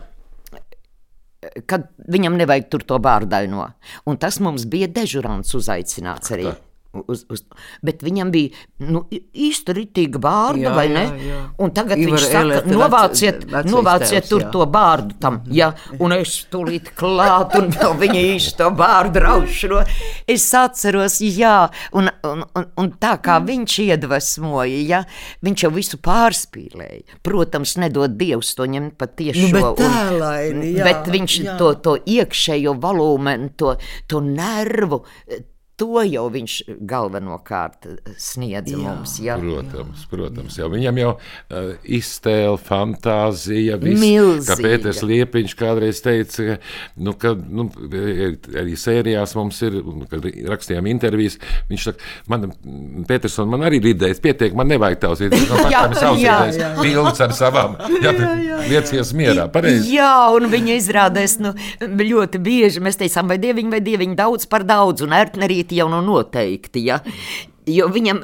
kad 1.70 1.88
viņam 2.10 2.38
nevajag 2.40 2.68
tur 2.72 2.84
to 2.86 2.98
bārdaino. 3.02 3.68
Un 4.10 4.18
tas 4.20 4.40
mums 4.42 4.66
bija 4.70 4.88
dežurants 4.90 5.54
uzaicināts 5.58 6.34
arī. 6.34 6.50
Uz, 7.06 7.24
uz, 7.30 7.42
bet 7.84 8.02
viņam 8.02 8.30
bija 8.34 8.50
nu, 8.88 9.04
īsta 9.32 9.74
ritīga 9.76 10.18
bārda, 10.22 10.64
Jā, 10.66 10.72
vai 10.74 10.86
ne? 10.90 11.04
jā, 11.06 11.28
jā. 11.28 11.40
Un 11.62 11.70
tagad 11.76 11.98
Ivar 12.02 12.16
viņš 12.18 12.24
saka, 12.26 12.40
Elete, 12.42 12.64
vec- 12.64 12.74
novāciet, 12.78 13.44
novāciet 13.70 14.18
tēvs, 14.24 14.28
tur 14.32 14.42
jā. 14.46 14.50
to 14.56 14.66
bārdu 14.66 15.18
tam, 15.22 15.40
ja, 15.54 15.70
un 16.00 16.12
es 16.16 16.34
tūlīt 16.52 16.90
klāt, 16.98 17.54
un 17.60 17.70
no 17.76 17.92
viņa 18.00 18.22
īsto 18.34 18.70
bārdu 18.74 19.22
raušu. 19.24 19.70
No. 19.72 19.82
Es 20.28 20.46
atceros, 20.54 21.18
jā, 21.22 21.54
un, 21.92 22.10
un, 22.26 22.44
un, 22.56 22.68
un 22.82 22.90
tā 23.00 23.14
kā 23.22 23.38
viņš 23.44 23.78
iedvesmoja, 23.86 24.82
ja, 24.88 25.02
viņš 25.44 25.64
jau 25.66 25.72
visu 25.74 25.98
pārspīlēja. 26.04 27.18
Protams, 27.26 27.76
nedod 27.80 28.16
Dievs 28.18 28.54
to 28.58 28.66
ņemt 28.68 28.96
patiešo. 29.00 29.46
Nu, 29.48 29.52
bet 29.54 29.68
un- 29.68 29.78
tēlaini, 29.82 30.72
jā, 30.78 30.84
bet 30.88 31.12
viņš 31.12 31.38
jā. 31.44 31.56
to, 31.60 31.72
to 31.84 31.96
iekšējo 32.04 32.74
volumenu, 32.82 33.50
to, 33.58 33.76
to 34.08 34.20
nervu. 34.24 35.04
To 35.78 36.02
jau 36.02 36.24
viņš 36.34 36.54
galvenokārt 36.90 37.86
sniedza 38.18 38.74
jā. 38.74 38.80
mums. 38.82 39.14
Jā. 39.22 39.36
Protams, 39.38 40.04
protams, 40.10 40.56
jau 40.58 40.66
viņam 40.72 40.98
jau 40.98 41.12
uh, 41.14 41.68
iztēle, 41.98 42.56
fantāzija, 42.66 43.78
viss, 43.82 44.00
Milzīga. 44.02 44.48
kā 44.48 44.56
Pēters 44.64 45.02
Liepiņš 45.06 45.54
kādreiz 45.58 46.02
teica, 46.02 46.46
ka, 46.48 46.56
nu, 46.98 47.14
ka 47.14 47.34
nu, 47.38 47.68
arī 48.58 48.74
sērijās 48.78 49.36
mums 49.38 49.60
ir, 49.68 49.78
un, 49.78 50.02
kad 50.10 50.26
rakstījām 50.26 50.88
intervijas, 50.90 51.38
viņš 51.70 51.86
saka, 51.90 52.10
man, 52.32 52.48
Pēters, 53.08 53.38
man 53.46 53.66
arī 53.68 53.78
ir 53.82 53.92
idejas, 53.92 54.22
pietiek, 54.24 54.56
man 54.58 54.70
nevajag 54.72 55.02
tavs 55.06 55.22
idejas, 55.28 55.46
man 55.52 55.70
Jā, 55.74 55.84
savas 55.94 56.24
jā. 56.24 56.40
idejas, 56.48 56.82
bildes 56.82 57.22
ar 57.22 57.36
savām, 57.38 57.78
jā, 58.04 58.14
liecies 58.66 59.14
mierā, 59.14 59.46
pareizi. 59.54 59.94
Jā, 59.94 60.10
un 60.34 60.50
viņa 60.50 60.78
izrādās 60.80 61.38
nu, 61.42 61.54
ļoti 61.78 62.42
bieži. 62.42 62.82
Mēs 62.82 62.98
teicām, 62.98 63.30
vai 63.30 63.38
dieviņi, 63.42 63.72
vai 63.72 63.82
dieviņi 63.84 64.18
daudz 64.18 64.48
par 64.50 64.66
daudz, 64.66 65.06
un 65.06 65.14
ērtnerīt 65.16 65.67
jau 65.76 65.88
nu 65.92 66.00
noteikti. 66.06 66.84
Ja? 66.88 67.00
Jo 67.68 67.90
viņam 67.92 68.22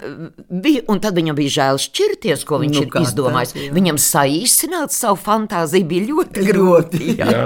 bija, 0.48 0.80
un 0.88 1.00
tad 1.04 1.18
viņam 1.18 1.36
bija 1.36 1.52
žēl 1.58 1.78
šķirties, 1.82 2.44
ko 2.48 2.62
viņš 2.62 2.78
Nu, 2.78 2.82
ir 2.86 3.02
izdomājis. 3.04 3.52
tad, 3.52 3.62
jā. 3.66 3.72
Viņam 3.76 3.98
saīsināt 4.00 4.94
savu 4.96 5.18
fantāziju 5.20 5.84
bija 5.90 6.06
ļoti 6.08 6.44
grūti. 6.48 7.02
Jā, 7.20 7.26
Jā, 7.28 7.42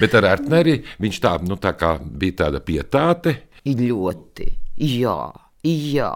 bet 0.00 0.14
ar 0.16 0.30
Artneri 0.30 0.78
viņš 1.02 1.18
tā, 1.20 1.34
nu, 1.44 1.58
tā 1.60 1.74
kā 1.76 1.98
bija 2.00 2.38
tāda 2.46 2.62
pietāte, 2.64 3.34
ļoti. 3.68 4.48
Jā, 4.80 5.18
jā. 5.68 6.12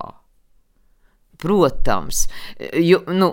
Protams, 1.47 2.25
jo, 2.83 3.05
nu, 3.15 3.29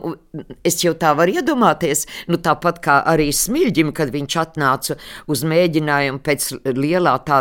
es 0.61 0.75
jau 0.83 0.91
tā 0.99 1.15
varu 1.17 1.33
iedomāties, 1.39 2.03
nu, 2.29 2.37
tāpat 2.37 2.77
kā 2.83 2.99
arī 3.09 3.31
Smilģim, 3.33 3.89
kad 3.97 4.11
viņš 4.13 4.35
atnāca 4.37 4.97
uz 5.33 5.41
mēģinājumu 5.49 6.21
pēc 6.21 6.45
lielā 6.77 7.15
tā 7.25 7.39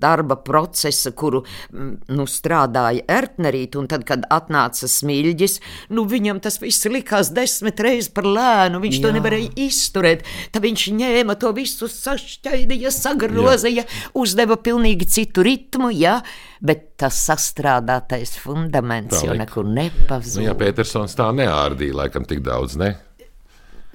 darba 0.00 0.38
procesa, 0.46 1.12
kuru 1.12 1.42
nu, 1.74 2.24
strādāja 2.24 3.04
Ertnerīt, 3.18 3.76
un 3.76 3.90
tad, 3.90 4.06
kad 4.08 4.24
atnāca 4.32 4.88
Smilģis, 4.88 5.58
nu, 5.92 6.06
viņam 6.08 6.40
tas 6.40 6.56
viss 6.62 6.88
likās 6.88 7.34
desmit 7.36 7.84
reizes 7.84 8.08
par 8.14 8.24
lēnu, 8.24 8.80
viņš 8.80 9.00
Jā. 9.00 9.04
to 9.04 9.14
nevarēja 9.18 9.52
izturēt, 9.68 10.24
tad 10.54 10.64
viņš 10.64 10.88
ņēma 11.02 11.36
to 11.36 11.52
visu 11.58 11.90
sašķaidīja, 11.92 12.94
sagrozīja, 12.96 13.84
uzdeva 14.16 14.56
pilnīgi 14.56 15.12
citu 15.18 15.44
ritmu, 15.44 15.92
jā, 15.92 16.22
bet 16.60 16.86
tas 17.00 17.18
sastrādātais 17.28 18.36
fundaments 18.40 19.22
jau 19.24 19.36
nekur 19.38 19.66
nu, 19.66 19.76
nepazuda. 19.82 20.46
jā, 20.48 20.54
Petersons 20.58 21.14
tā 21.18 21.28
neārdīja 21.36 22.00
laikam 22.04 22.26
tik 22.28 22.42
daudz, 22.46 22.78
ne? 22.80 22.94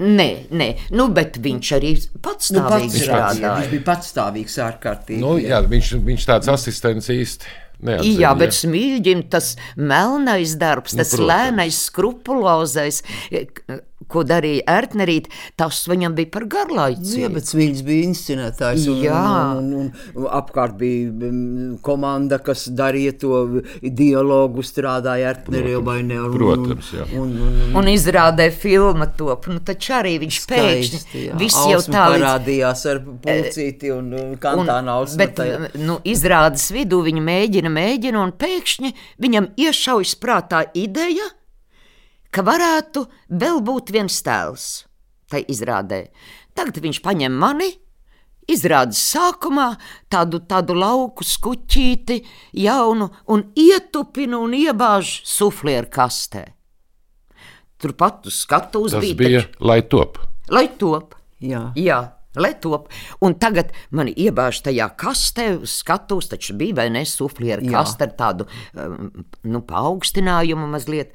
Nē, 0.04 0.30
nē, 0.49 0.67
nu, 0.97 1.06
bet 1.13 1.38
viņš 1.38 1.67
arī 1.78 1.91
pats 2.23 2.49
Nu, 2.56 2.63
pats 2.65 2.95
strādāja. 2.97 3.52
Viņš 3.60 3.73
bija 3.76 3.84
patstāvīgs 3.91 4.56
ārkārtīgi. 4.65 5.19
Nu, 5.21 5.36
jā, 5.38 5.60
viņš, 5.69 5.91
viņš 6.08 6.26
tāds 6.32 6.49
asistents 6.49 7.12
īsti 7.13 7.52
neatzina. 7.86 8.21
Jā, 8.23 8.32
bet 8.39 8.56
smilģim 8.58 9.21
tas 9.30 9.54
melnais 9.78 10.56
darbs, 10.58 10.95
tas 10.97 11.13
protams. 11.13 11.30
lēnais, 11.30 11.80
skrupulozais, 11.91 13.04
ko 14.13 14.23
darīja 14.28 14.63
Ertnerīt, 14.78 15.30
tas 15.60 15.84
viņam 15.89 16.15
bija 16.17 16.32
par 16.34 16.47
Nu, 16.54 17.15
jā, 17.17 17.30
bet 17.34 17.47
Smilģis 17.49 17.84
bija 17.88 18.08
inscenētājs. 18.10 18.88
Un, 18.91 18.99
Jā. 19.04 19.21
un, 19.58 19.69
un, 19.80 19.89
un 20.17 20.28
apkārt 20.38 20.76
bija 20.80 21.10
mm, 21.10 21.80
komanda, 21.86 22.39
kas 22.43 22.67
darīja 22.73 23.15
to 23.23 23.41
dialogu, 23.82 24.63
strādāja 24.65 25.34
ar 25.34 25.41
Neriju 25.54 25.82
vai 25.86 25.99
ne. 26.06 26.19
Un, 26.23 26.34
Protams, 26.36 26.91
jā. 26.95 27.08
Un, 27.19 27.34
un, 27.34 27.60
un, 27.67 27.78
Un 27.84 27.89
izrādē 27.91 28.47
filma 28.56 29.10
top, 29.17 29.47
nu 29.52 29.62
taču 29.65 29.95
arī 29.97 30.15
viņš 30.23 30.39
pēkšņi, 30.49 31.02
viss 31.39 31.60
jau 31.69 31.82
tā 31.88 32.08
līdz 32.13 32.23
parādījās 32.23 32.86
ar 32.91 33.02
pulcīti 33.23 33.91
un, 33.93 34.10
un 34.19 34.34
kantāna 34.41 34.97
ausma. 34.99 35.19
bet, 35.23 35.36
tajā. 35.39 35.71
nu, 35.84 35.99
izrādes 36.08 36.69
vidū 36.76 37.02
viņa 37.06 37.23
mēģina, 37.28 37.71
mēģina, 37.73 38.23
un 38.23 38.36
pēkšņi 38.39 38.93
viņam 39.23 39.52
iešaujas 39.67 40.15
prātā 40.21 40.65
ideja, 40.78 41.30
ka 42.34 42.41
varētu 42.46 43.06
vēl 43.30 43.62
būt 43.65 43.93
viens 43.93 44.17
tēls. 44.26 44.65
Tai 45.30 45.41
izrādē. 45.50 46.08
Tagad 46.58 46.78
viņš 46.84 47.00
paņem 47.06 47.34
mani. 47.39 47.72
Izrādās 48.52 49.00
sākumā 49.13 49.69
tādu, 50.12 50.41
tādu 50.43 50.76
lauku 50.76 51.24
skuķīti, 51.24 52.17
jaunu, 52.60 53.08
un 53.32 53.46
ietupinu 53.56 54.41
un 54.43 54.52
iebāž 54.58 55.22
suflieru 55.24 55.88
kastē. 55.93 56.50
Turpat 57.80 58.28
uz 58.28 58.41
skatuves 58.43 58.91
Tas 58.91 59.04
bija. 59.04 59.15
bija, 59.15 59.39
taču- 59.46 59.65
lai 59.67 59.82
top. 59.82 60.17
Lai 60.50 60.67
top. 60.80 61.15
Jā. 61.39 61.72
Jā, 61.76 62.12
lai 62.36 62.54
top. 62.60 62.89
Un 63.22 63.36
tagad 63.36 63.72
man 63.91 64.08
iebāž 64.12 64.62
tajā 64.63 64.89
kastē, 64.96 65.62
uz 65.63 65.80
skatuves, 65.80 66.28
taču 66.32 66.54
bija 66.60 66.76
vai 66.82 66.89
ne 66.89 67.06
sufliera 67.06 67.62
kaste 67.63 68.04
ar 68.04 68.12
tādu 68.19 68.48
um, 68.76 69.26
nu, 69.43 69.62
paaugstinājumu 69.62 70.67
mazliet. 70.67 71.13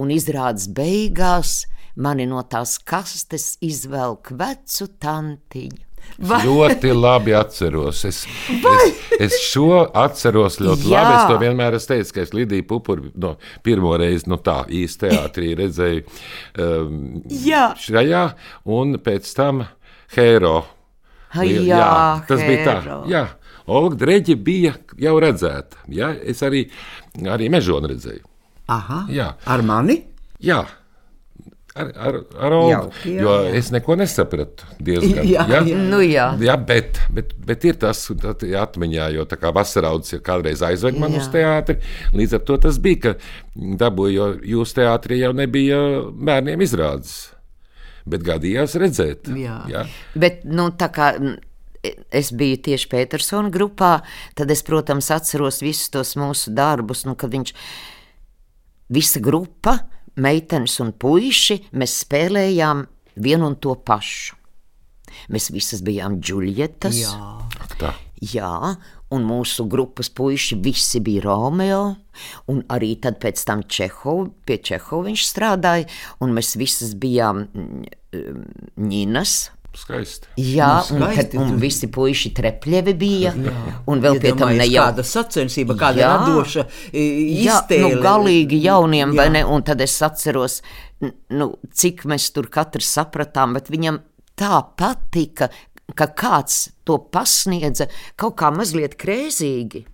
Un 0.00 0.12
izrādās 0.14 0.68
beigās 0.72 1.62
mani 2.00 2.24
no 2.28 2.42
tās 2.48 2.78
kastes 2.78 3.56
izvelk 3.64 4.32
vecu 4.38 4.88
tantiņu. 5.02 5.88
Es 6.18 6.44
ļoti 6.44 6.90
labi 6.94 7.34
atceros. 7.36 8.02
Es, 8.08 8.22
es, 8.50 9.02
es 9.22 9.36
šo 9.46 9.84
atceros 9.86 10.58
ļoti 10.60 10.90
Jā. 10.90 11.02
labi. 11.02 11.12
Es 11.14 11.30
to 11.30 11.38
vienmēr 11.40 11.76
esmu 11.78 11.94
teicis, 11.94 12.14
ka 12.14 12.24
es 12.24 12.34
Lidiju 12.36 12.66
Pupuru 12.68 13.12
no 13.22 13.36
pirmo 13.64 13.94
reizi 14.00 14.28
nu, 14.30 14.38
tā 14.42 14.62
īsti 14.66 15.06
teātrī 15.06 15.52
redzēju 15.60 16.02
um, 16.04 16.98
Jā. 17.46 17.68
šajā, 17.80 18.24
un 18.78 18.98
pēc 19.02 19.30
tam 19.38 19.64
Hēro. 20.16 20.58
Jā, 21.40 21.92
tas 22.28 22.42
bija 22.44 22.66
tā. 22.66 22.98
Jā. 23.08 23.22
Olga 23.72 23.96
Dreģi 24.02 24.34
bija 24.42 24.74
jau 25.00 25.14
redzēta. 25.22 25.84
Jā, 25.94 26.10
es 26.28 26.42
arī, 26.44 26.66
arī 27.30 27.48
mežonu 27.52 27.88
redzēju. 27.94 28.26
Aha, 28.72 29.02
Jā. 29.12 29.32
ar 29.46 29.62
mani? 29.66 30.02
Jā. 30.42 30.62
Ar, 31.72 31.88
ar, 31.96 32.16
ar 32.36 32.52
Olgu, 32.52 32.68
jā, 33.00 33.12
jo 33.22 33.34
jā. 33.46 33.52
es 33.56 33.70
neko 33.72 33.94
nesapratu. 33.96 34.66
Diezgan, 34.76 35.22
Jā, 35.24 35.46
ja? 35.48 35.60
jā. 35.64 35.76
Nu, 35.88 36.02
jā. 36.04 36.26
Jā, 36.44 36.56
bet, 36.68 36.98
bet, 37.16 37.30
bet 37.48 37.64
ir 37.64 37.78
tas 37.80 38.02
atmiņā, 38.12 39.06
jo 39.16 39.24
tā 39.30 39.38
kā 39.40 39.54
vasaraudzis 39.56 40.18
ir 40.18 40.20
kādreiz 40.26 40.60
aizved 40.68 40.98
man 41.00 41.16
Jā. 41.16 41.22
uz 41.22 41.30
teātri. 41.32 41.78
Līdz 42.12 42.36
ar 42.36 42.42
to 42.50 42.58
tas 42.66 42.76
bija, 42.84 43.00
ka 43.06 43.14
dabūju, 43.80 44.12
jo 44.18 44.26
jūs 44.52 44.76
teātrī 44.76 45.22
jau 45.22 45.32
nebija 45.36 45.78
bērniem 46.12 46.60
izrādes. 46.66 47.14
Bet 48.04 48.26
gadījās 48.26 48.76
redzēt. 48.82 49.32
Jā. 49.40 49.62
Jā. 49.72 49.86
Bet, 50.18 50.42
nu, 50.44 50.68
tā 50.76 50.90
kā 50.92 51.14
es 52.12 52.30
biju 52.36 52.60
tieši 52.68 52.90
Petersona 52.92 53.48
grupā, 53.54 53.94
tad 54.38 54.52
es, 54.52 54.60
protams, 54.66 55.08
atceros 55.14 55.62
visus 55.64 55.88
tos 55.94 56.12
mūsu 56.20 56.52
darbus, 56.54 57.06
nu, 57.08 57.16
kad 57.18 57.32
viņš 57.32 57.54
visa 58.92 59.22
grupa, 59.24 59.78
meitenes 60.20 60.78
un 60.84 60.92
puiši, 60.92 61.58
mēs 61.78 62.02
spēlējām 62.04 62.86
vienu 63.24 63.50
un 63.50 63.58
to 63.60 63.74
pašu. 63.80 64.38
Mēs 65.32 65.50
visas 65.52 65.82
bijām 65.84 66.20
Džuljetas. 66.24 66.96
Jā. 67.02 67.16
Tā. 67.80 67.92
Jā, 68.22 68.52
un 69.12 69.24
mūsu 69.26 69.66
grupas 69.70 70.08
puiši 70.14 70.60
visi 70.62 71.00
bija 71.02 71.24
Romeo, 71.26 71.80
un 72.52 72.60
arī 72.70 72.94
tad 73.02 73.18
pēc 73.22 73.42
tam 73.48 73.64
Čehov, 73.66 74.28
pie 74.46 74.60
Čehova 74.62 75.08
viņš 75.08 75.24
strādāja, 75.26 75.88
un 76.22 76.36
mēs 76.36 76.54
visas 76.60 76.94
bijām 76.94 77.42
mm, 77.48 77.82
Ņinas. 78.78 79.34
Skaisti. 79.74 80.26
Jā, 80.36 80.82
Nu, 80.90 80.96
un, 80.96 81.02
skaisti 81.12 81.30
tad, 81.32 81.40
un 81.40 81.50
tu- 81.54 81.58
visi 81.62 81.88
puiši 81.88 82.32
trepļevi 82.36 82.94
bija, 83.00 83.32
un 83.88 84.00
vēl 84.04 84.18
pie 84.20 84.32
tam 84.36 84.50
ne 84.52 84.58
Iedomājies, 84.66 84.72
jau 84.74 84.84
kāda 84.84 85.04
sacensība, 85.08 85.76
kāda 85.80 86.02
Jā. 86.02 86.10
radoša 86.18 86.64
i, 86.92 87.04
Jā, 87.46 87.56
iztēle. 87.62 87.94
nu, 87.96 88.02
galīgi 88.04 88.60
jauniem, 88.62 89.12
Jā. 89.12 89.16
vai 89.16 89.28
ne? 89.30 89.44
Un 89.44 89.62
tad 89.62 89.80
es 89.80 89.96
atceros, 90.04 90.60
nu, 91.30 91.58
cik 91.72 92.04
mēs 92.04 92.30
tur 92.34 92.50
katrs 92.52 92.92
sapratām, 92.98 93.54
bet 93.54 93.68
viņam 93.72 94.00
tā 94.36 94.60
patika, 94.76 95.48
ka 95.94 96.06
kāds 96.06 96.70
to 96.84 96.98
pasniedza 96.98 97.88
kaut 98.16 98.36
kā 98.36 98.52
mazliet 98.54 98.96
krēsīgi. 98.96 99.86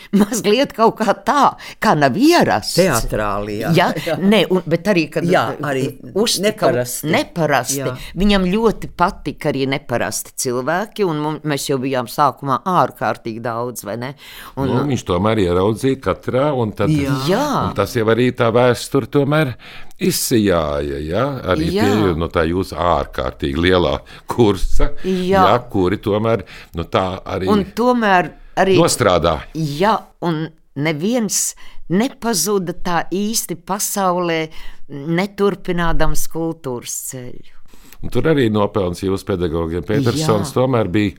Mazliet 0.20 0.72
kaut 0.76 0.96
kā 1.00 1.14
tā, 1.26 1.44
kā 1.82 1.94
nav 1.98 2.16
ierasts. 2.18 2.76
Teatrāli, 2.80 3.58
jā. 3.62 3.72
jā, 3.76 3.88
Jā. 4.06 4.16
Nē, 4.18 4.42
un, 4.50 4.62
bet 4.66 4.88
arī, 4.92 5.06
kad 5.12 5.26
Jā, 5.28 5.44
arī 5.64 5.84
uztika, 6.14 6.70
neparasti. 6.72 7.10
neparasti. 7.12 7.78
Jā. 7.82 7.94
Viņam 8.18 8.46
ļoti 8.52 8.90
patika 8.98 9.50
arī 9.52 9.66
neparasti 9.70 10.34
cilvēki, 10.44 11.04
un 11.06 11.20
mums, 11.22 11.44
mēs 11.48 11.68
jau 11.70 11.78
bijām 11.82 12.08
sākumā 12.10 12.60
ārkārtīgi 12.68 13.42
daudz, 13.44 13.84
vai 13.86 13.96
ne? 14.00 14.12
Un, 14.56 14.70
Nu, 14.72 14.82
viņš 14.88 15.02
tomēr 15.08 15.40
ieraudzīja 15.44 16.00
katrā, 16.02 16.48
un, 16.56 16.72
tad, 16.76 16.90
Jā. 16.92 17.14
Jā. 17.28 17.46
un 17.68 17.74
tas 17.76 17.92
jau 17.96 18.06
arī 18.12 18.30
tā 18.36 18.48
vēsture 18.54 19.10
tomēr 19.12 19.54
izsijāja. 20.02 20.98
Ja? 21.06 21.24
Arī 21.52 21.68
Jā. 21.76 21.86
tie 21.86 22.12
no 22.18 22.28
tā 22.32 22.44
jūsu 22.48 22.76
ārkārtīgi 22.78 23.60
lielā 23.68 23.96
kursa, 24.30 24.90
Jā. 25.04 25.44
Ja, 25.52 25.58
kuri 25.72 25.98
tomēr 26.02 26.44
nu, 26.78 26.86
tā 26.90 27.06
arī 27.24 27.50
un 27.52 27.64
tomēr 27.76 28.32
arī. 28.56 28.76
nostrādā. 28.80 29.40
Jā, 29.54 29.96
un 30.22 30.48
neviens 30.76 31.54
nepazuda 31.92 32.72
tā 32.84 33.02
īsti 33.12 33.56
pasaulē, 33.68 34.48
neturpinādams 34.88 36.26
kultūras 36.32 36.94
ceļu. 37.10 37.58
Un 38.02 38.10
tur 38.10 38.26
arī 38.32 38.48
nopelns 38.50 39.02
jūsu 39.04 39.26
pedagogiem. 39.28 39.84
Petersons 39.86 40.50
Jā. 40.50 40.54
tomēr 40.56 40.88
bija. 40.90 41.14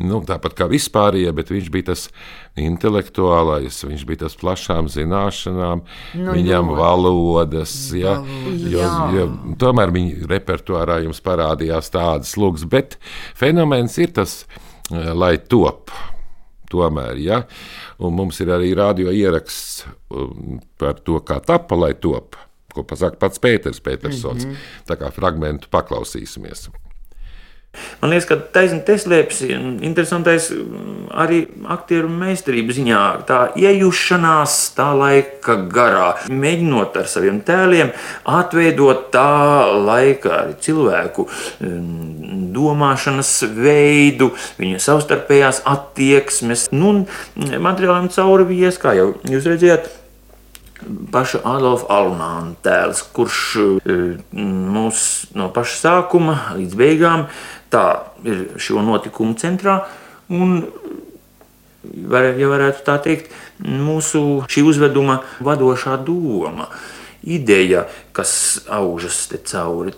Nu, 0.00 0.22
tāpat 0.24 0.54
kā 0.56 0.64
vispārējie, 0.70 1.28
bet 1.36 1.50
viņš 1.52 1.66
bija 1.74 1.90
tas 1.90 2.06
intelektuālais, 2.56 3.82
viņš 3.84 4.04
bija 4.08 4.22
tas 4.22 4.36
plašām 4.40 4.86
zināšanām, 4.88 5.82
Nu, 6.16 6.32
viņam 6.32 6.70
ļoti. 6.70 6.78
valodas. 6.78 7.74
Ja, 7.92 8.14
jo, 8.72 8.86
jo, 9.12 9.26
tomēr 9.60 9.92
viņa 9.92 10.30
repertuārā 10.30 11.02
jums 11.04 11.20
parādījās 11.20 11.92
tādas 11.92 12.32
lūgas, 12.40 12.64
bet 12.64 12.96
fenomens 13.36 13.98
ir 13.98 14.14
tas, 14.16 14.46
eh, 14.90 15.12
lai 15.12 15.36
top. 15.36 15.90
Tomēr, 16.70 17.18
ja? 17.18 17.42
Un 17.98 18.14
mums 18.14 18.38
ir 18.40 18.52
arī 18.54 18.70
radio 18.78 19.10
ieraksts 19.14 19.84
um, 20.14 20.60
par 20.78 21.00
to, 21.04 21.18
kā 21.26 21.40
tapa, 21.44 21.78
lai 21.78 21.94
top, 21.98 22.38
ko 22.74 22.84
pasaka 22.86 23.18
pats 23.18 23.42
Pēters 23.42 23.82
Petersons. 23.82 24.46
Mm 24.46 24.52
-hmm. 24.52 24.86
Tā 24.86 24.96
kā 25.00 25.10
fragmentu 25.10 25.68
paklausīsimies. 25.70 26.70
Man 28.00 28.10
liekas, 28.10 28.26
ka 28.26 28.36
taisnība 28.54 28.86
te 28.88 28.96
slēpjas 28.98 29.42
interesantais 29.86 30.48
mm, 30.54 31.10
arī 31.22 31.40
aktieru 31.70 32.08
meistarības 32.10 32.78
ziņā. 32.80 33.02
Tā 33.28 33.40
iejušanās 33.60 34.56
tā 34.74 34.88
laika 34.96 35.58
garā, 35.70 36.08
mēģinot 36.32 36.96
ar 36.98 37.10
saviem 37.12 37.42
tēliem 37.46 37.92
atveidot 38.38 39.06
tā 39.14 39.28
laika 39.76 40.34
arī 40.40 40.58
cilvēku 40.64 41.28
mm, 41.28 42.50
domāšanas 42.56 43.34
veidu, 43.54 44.32
viņa 44.58 44.82
savstarpējās 44.82 45.62
attieksmes. 45.70 46.70
Nu, 46.74 47.04
materiālam 47.38 48.10
cauri 48.10 48.48
vies, 48.50 48.80
kā 48.80 48.96
jau 48.98 49.12
jūs 49.30 49.46
redzējāt 49.52 49.92
paša 51.12 51.42
Adolfa 51.46 51.88
Almāna 51.94 52.54
tēls, 52.64 53.02
kurš 53.14 53.40
e, 53.60 53.96
mūs 54.34 55.02
no 55.38 55.50
paša 55.54 55.80
sākuma 55.80 56.36
līdz 56.58 56.76
beigām 56.78 57.26
tā 57.70 57.84
ir 58.26 58.46
šo 58.60 58.82
notikumu 58.84 59.36
centrā. 59.40 59.82
Un, 60.30 60.62
var, 61.82 62.32
ja 62.38 62.48
varētu 62.50 62.84
tā 62.86 62.96
teikt, 63.02 63.30
mūsu 63.64 64.42
šī 64.50 64.64
uzveduma 64.66 65.20
vadošā 65.44 65.98
doma, 66.06 66.68
ideja, 67.20 67.86
kas 68.16 68.32
aužas 68.70 69.26
te 69.30 69.40
cauri. 69.50 69.94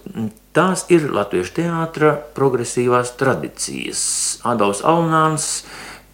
Tās 0.52 0.84
ir 0.92 1.08
latviešu 1.14 1.56
teātra 1.62 2.16
progresīvās 2.36 3.14
tradīcijas. 3.20 4.02
Adolfs 4.48 4.82
Alnāns 4.84 5.48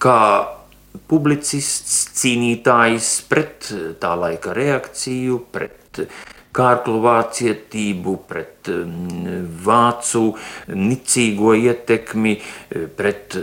kā 0.03 0.58
publicists, 1.09 2.09
cīnītājs 2.19 3.11
pret 3.29 3.71
tā 4.01 4.15
laika 4.19 4.55
reakciju, 4.57 5.41
pret 5.53 6.03
kārklu 6.57 6.99
vācietību, 7.05 8.15
pret 8.29 8.71
mm, 8.73 9.49
vācu 9.65 10.23
nicīgo 10.75 11.55
ietekmi, 11.59 12.35
pret 12.99 13.37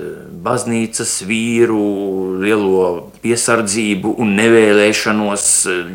baznīcas 0.46 1.14
vīru 1.28 1.82
lielo 2.42 2.88
piesardzību 3.24 4.16
un 4.22 4.34
nevēlēšanos 4.40 5.48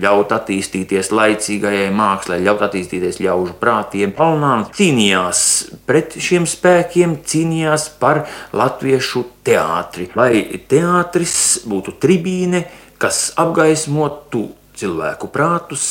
ļaut 0.02 0.34
attīstīties 0.36 1.12
laicīgajai 1.14 1.90
mākslai, 1.96 2.40
ļaut 2.46 2.64
attīstīties 2.68 3.20
ļaužu 3.24 3.56
prātiem. 3.60 4.14
Alnāns 4.20 4.72
cīnījās 4.78 5.42
pret 5.88 6.16
šiem 6.20 6.48
spēkiem, 6.50 7.18
cīnījās 7.26 7.90
par 8.00 8.24
latviešu 8.56 9.26
teātri, 9.46 10.10
lai 10.18 10.62
teātris 10.70 11.36
būtu 11.68 11.98
tribīne, 12.00 12.64
kas 13.00 13.30
apgaismotu 13.40 14.48
cilvēku 14.80 15.28
prātus, 15.32 15.84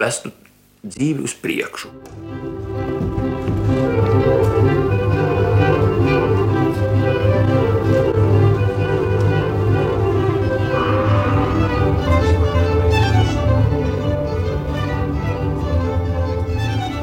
vestu 0.00 0.32
dzīvi 0.84 1.24
uz 1.24 1.34
priekšu. 1.36 1.90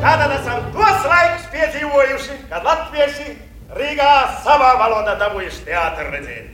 Tātad 0.01 0.31
esam 0.37 0.69
tos 0.73 1.05
laikus 1.05 1.49
piedzīvojuši, 1.53 2.37
kad 2.49 2.65
latvieši 2.65 3.33
Rīgā 3.77 4.13
savā 4.41 4.71
valodā 4.79 5.17
dabūjuši 5.19 5.65
teātri 5.67 6.07
redzēt. 6.13 6.53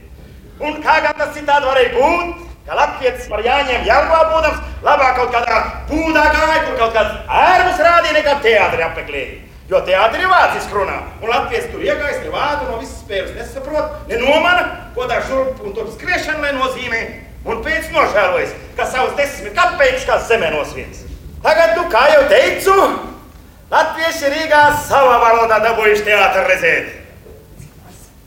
Un 0.63 0.81
kā 0.83 0.97
gan 1.05 1.15
tas 1.19 1.31
citādi 1.36 1.69
varēja 1.69 1.93
būt, 1.93 2.53
ka 2.67 2.78
latvietis 2.78 3.30
par 3.32 3.43
jāņem 3.43 3.88
jārvā 3.88 4.19
būdams, 4.32 4.62
labāk 4.86 5.17
kaut 5.19 5.34
kādā 5.36 5.62
būdā 5.89 6.23
gāja, 6.36 6.60
kur 6.67 6.78
kaut 6.82 6.93
kāds 6.97 7.34
ērmus 7.43 7.82
rādīja, 7.88 8.15
nekā 8.19 8.36
teātri 8.45 8.88
apmeklēja. 8.88 9.39
Jo 9.71 9.80
teātri 9.88 10.26
ir 10.26 10.32
vāciski 10.32 10.76
runā, 10.76 10.97
un 11.21 11.32
latvietis 11.32 11.71
tur 11.71 11.86
iegājis, 11.86 12.19
ne 12.26 12.34
vādu 12.34 12.67
no 12.67 12.82
visas 12.82 12.99
spēles 12.99 13.32
nesaprot, 13.38 13.95
ne 14.10 14.19
nomana, 14.19 14.65
ko 14.95 15.08
tā 15.10 15.21
šurp 15.30 15.63
un 15.63 15.76
tur 15.76 15.88
skriešana 15.95 16.43
lai 16.43 16.52
nozīmē, 16.58 17.02
un 17.47 17.63
pēc 17.63 17.89
nožēlojas, 17.95 18.54
ka 18.78 18.88
savus 18.91 19.15
desmit 19.19 19.56
kapeikas 19.56 20.06
kā 20.10 20.19
zemē 20.28 20.52
nosviens. 20.54 21.06
Tagad, 21.43 21.78
nu, 21.80 21.88
kā 21.91 22.06
jau 22.12 22.21
teicu, 22.32 22.76
Latvieši 23.73 24.30
Rīgā 24.30 24.60
savā 24.86 25.15
valodā 25.17 25.58
dabūjuši 25.63 26.04
teātri 26.06 26.43
redzēt. 26.45 26.89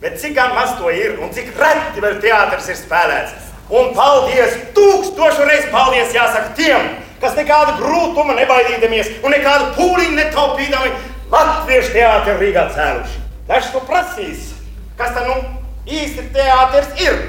Bet 0.01 0.17
cik 0.19 0.33
gan 0.35 0.51
maz 0.57 0.73
to 0.75 0.91
ir 0.91 1.21
un 1.23 1.31
cik 1.33 1.53
reti 1.55 2.03
vēl 2.03 2.17
teātris 2.21 2.67
ir 2.73 2.77
spēlēts. 2.81 3.46
Un 3.67 3.91
paldies, 3.95 4.53
tūkstošu 4.75 5.43
reizi 5.47 5.67
paldies 5.73 6.13
jāsaka 6.15 6.53
tiem, 6.55 6.85
kas 7.19 7.35
nekādu 7.35 7.75
grūtumu 7.81 8.35
nebaidīdamies 8.37 9.09
un 9.25 9.35
nekādu 9.35 9.73
pūliņu 9.75 10.15
netaupīdami 10.21 10.93
Latviešu 11.27 11.91
teātri 11.91 12.37
Rīgā 12.39 12.69
cēluši. 12.71 13.19
Dažs 13.49 13.73
tu 13.73 13.81
prasīs, 13.89 14.53
kas 14.99 15.11
tad 15.17 15.27
nu 15.27 15.35
īsti 15.83 16.29
teātris 16.35 17.03
ir? 17.03 17.19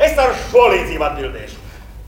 Es 0.00 0.16
ar 0.20 0.32
šo 0.46 0.70
līdzību 0.72 1.04
atbildēšu. 1.10 1.60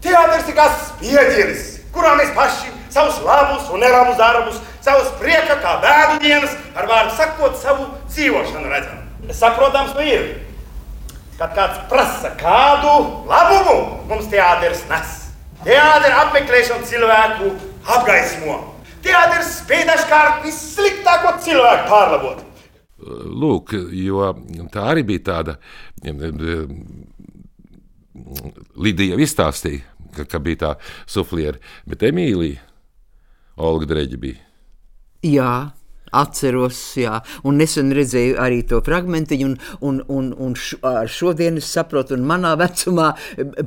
Teātris 0.05 0.49
ir 0.49 0.57
kā 0.57 0.70
spieģelis, 0.86 1.68
kurā 1.93 2.14
mēs 2.16 2.32
paši 2.36 2.72
savus 2.88 3.20
labus 3.24 3.68
un 3.72 3.84
nelabus 3.84 4.16
darbus, 4.16 4.61
savas 4.80 5.12
prieka, 5.20 5.59
kā 5.61 5.76
bēdu 5.84 6.20
dienas, 6.24 6.57
ar 6.72 6.88
vārdu 6.88 7.16
sakot, 7.20 7.61
savu 7.61 7.90
dzīvošanu 8.09 8.72
redzam. 8.72 9.05
Saprotams, 9.36 9.93
nu 9.99 10.09
ir. 10.09 10.28
Kad 11.39 11.53
kāds 11.55 11.82
prasa, 11.86 12.32
kādu 12.34 12.93
labumu 13.30 13.76
mums 14.09 14.26
teātris 14.32 14.80
nes. 14.91 15.12
Teātris 15.62 16.16
apmeklēšana 16.24 16.86
cilvēku 16.89 17.53
apgaismo. 17.95 18.57
Teātris 19.05 19.53
spēj 19.61 19.84
dažkārt 19.86 20.43
vissliktāko 20.43 21.36
cilvēku 21.45 21.86
pārlabot. 21.93 22.43
Lūk, 23.39 23.76
jo 23.95 24.32
tā 24.74 24.89
arī 24.91 25.05
bija 25.07 25.24
tāda. 25.30 25.55
Lidija 28.74 29.14
jau 29.14 29.22
izstāstīja, 29.22 29.84
ka, 30.16 30.26
ka 30.26 30.43
bija 30.43 30.62
tā 30.64 30.72
sufliera, 31.07 31.62
bet 31.86 32.03
Emīlija 32.11 32.64
Olga 33.62 33.86
Dreģa 33.95 34.18
bija. 34.26 34.43
Jā, 35.22 35.53
Atceros, 36.16 36.78
jā, 36.98 37.18
un 37.48 37.59
nesen 37.61 37.92
redzēju 37.94 38.38
arī 38.40 38.62
to 38.68 38.80
fragment, 38.84 39.32
un, 39.44 39.56
un, 39.84 40.00
un, 40.09 40.30
un 40.32 40.54
š, 40.56 40.80
ar 40.86 41.11
šodien 41.12 41.59
es 41.61 41.68
saprotu, 41.72 42.16
un 42.16 42.26
manā 42.28 42.54
vecumā 42.59 43.11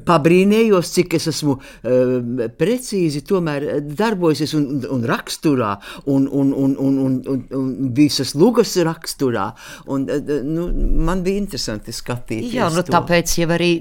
pabrīnējos, 0.07 0.93
cik 0.95 1.17
es 1.19 1.29
esmu 1.31 1.57
uh, 1.57 2.15
precīzi 2.57 3.23
darbojusies 3.27 4.55
un, 4.57 4.67
un 4.91 5.05
raksturā, 5.07 5.75
un, 6.05 6.27
un, 6.27 6.53
un, 6.53 6.75
un, 6.77 6.99
un, 7.05 7.17
un, 7.33 7.43
un 7.57 7.93
visas 7.95 8.35
lugas 8.35 8.75
raksturā. 8.77 9.51
Un, 9.91 10.07
nu, 10.47 10.67
man 11.05 11.23
bija 11.25 11.41
interesanti 11.41 11.93
skatīties. 11.95 12.53
Jā, 12.55 12.71
nu, 12.73 12.83
to. 12.85 12.93
tāpēc 12.95 13.37
jau 13.41 13.49
arī 13.55 13.73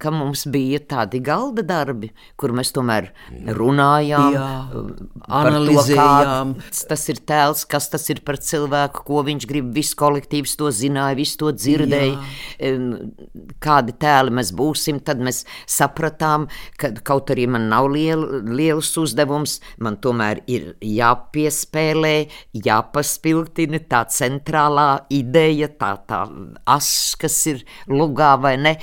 ka 0.00 0.12
mums 0.14 0.44
bija 0.52 0.80
tādi 0.88 1.20
galda 1.24 1.64
darbi, 1.66 2.10
kur 2.40 2.54
mēs 2.56 2.72
tomēr 2.74 3.10
runājām, 3.58 4.36
Jā, 4.36 4.48
analizējām. 5.40 6.54
To, 6.62 6.86
tas 6.92 7.04
ir 7.12 7.20
tēls, 7.28 7.64
kas 7.70 7.81
tas 7.92 8.04
ir 8.12 8.20
par 8.26 8.38
cilvēku, 8.42 9.02
ko 9.08 9.22
viņš 9.26 9.46
grib. 9.50 9.70
Viss 9.74 9.96
kolektīvs 9.98 10.54
to 10.60 10.70
zināja, 10.74 11.16
viss 11.18 11.38
to 11.40 11.52
dzirdēja. 11.54 12.18
Jā. 12.18 12.72
Kādi 13.62 13.94
tēli 14.02 14.34
mēs 14.38 14.52
būsim, 14.56 15.00
tad 15.04 15.22
mēs 15.24 15.42
sapratām, 15.70 16.48
ka 16.80 16.92
kaut 17.02 17.32
arī 17.34 17.48
man 17.50 17.68
nav 17.72 17.88
liel, 17.92 18.26
liels 18.52 18.92
uzdevums, 19.00 19.58
man 19.82 19.98
tomēr 20.02 20.42
ir 20.50 20.72
jāpiespēlē, 20.84 22.14
jāpaspilgtina 22.66 23.82
tā 23.90 24.04
centrālā 24.12 24.90
ideja, 25.14 25.70
tā, 25.72 25.96
tā 26.06 26.26
as, 26.70 26.92
kas 27.18 27.40
ir 27.50 27.66
lugā 27.90 28.36
vai 28.42 28.56
ne. 28.60 28.76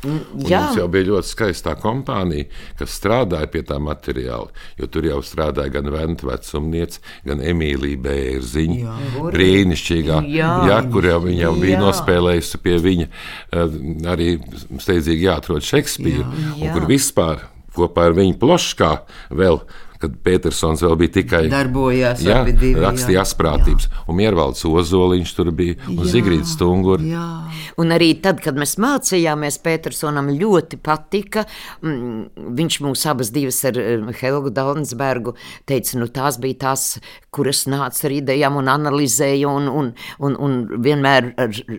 Jā. 0.00 0.60
Mums 0.64 0.78
jau 0.78 0.86
bija 0.92 1.08
ļoti 1.10 1.28
skaista 1.28 1.74
kompānija, 1.80 2.46
kas 2.78 2.94
strādāja 2.96 3.50
pie 3.52 3.62
tā 3.68 3.76
materiāla. 3.82 4.48
Tur 4.92 5.08
jau 5.08 5.18
strādāja 5.24 5.74
gan 5.74 5.90
Vēnta 5.92 6.28
vecumniece, 6.30 7.02
gan 7.26 7.42
Emīlija 7.44 8.00
Bērziņa. 8.06 8.96
Brīnišķīgā, 9.34 10.22
jā. 10.32 10.50
Jā, 10.70 10.80
kur 10.92 11.08
jau 11.10 11.20
viņa 11.26 11.44
jau 11.44 11.52
bija 11.60 11.76
jā. 11.76 11.82
nospēlējusi 11.84 12.62
pie 12.64 12.78
viņa 12.86 13.06
eh, 13.10 13.78
arī 14.14 14.32
steidzīgi 14.80 15.28
jāatrod 15.28 15.68
Šekspīru, 15.68 16.26
un 16.56 16.66
kur 16.72 16.88
vispār 16.88 17.46
kopā 17.76 18.08
ar 18.08 18.16
viņu 18.16 18.38
ploškā 18.40 18.94
vēl 19.36 19.60
kad 20.00 20.14
Petersons 20.24 20.82
vēl 20.84 20.96
bija 21.00 21.14
tikai 21.18 21.42
darbojās, 21.52 22.22
jā, 22.24 22.40
divi, 22.48 22.72
rakstīja 22.80 23.24
asprātības, 23.24 23.88
jā. 23.90 24.04
un 24.08 24.18
Miervalds 24.20 24.64
Ozoliņš 24.68 25.34
tur 25.36 25.50
bija, 25.56 25.76
un 25.92 26.02
Zigrīds 26.08 26.54
Stungur. 26.56 27.02
Jā. 27.04 27.26
Un 27.80 27.92
arī 27.94 28.12
tad, 28.22 28.40
kad 28.44 28.56
mēs 28.60 28.76
mācījāmies, 28.80 29.60
Petersonam 29.64 30.30
ļoti 30.32 30.80
patika, 30.80 31.44
mm, 31.84 32.52
viņš 32.58 32.80
mūs 32.86 33.04
abas 33.10 33.32
divas 33.34 33.60
ar 33.68 33.80
Helgu 34.20 34.52
Dalnsbergu 34.54 35.36
teica, 35.68 35.98
nu 36.00 36.08
tās 36.08 36.40
bija 36.40 36.62
tās, 36.66 36.86
kuras 37.34 37.66
nāca 37.70 38.08
ar 38.08 38.16
idejām 38.16 38.56
un 38.60 38.70
analizēja 38.72 39.50
un, 39.50 39.68
un, 39.68 39.92
un, 40.18 40.38
un 40.40 40.56
vienmēr 40.82 41.32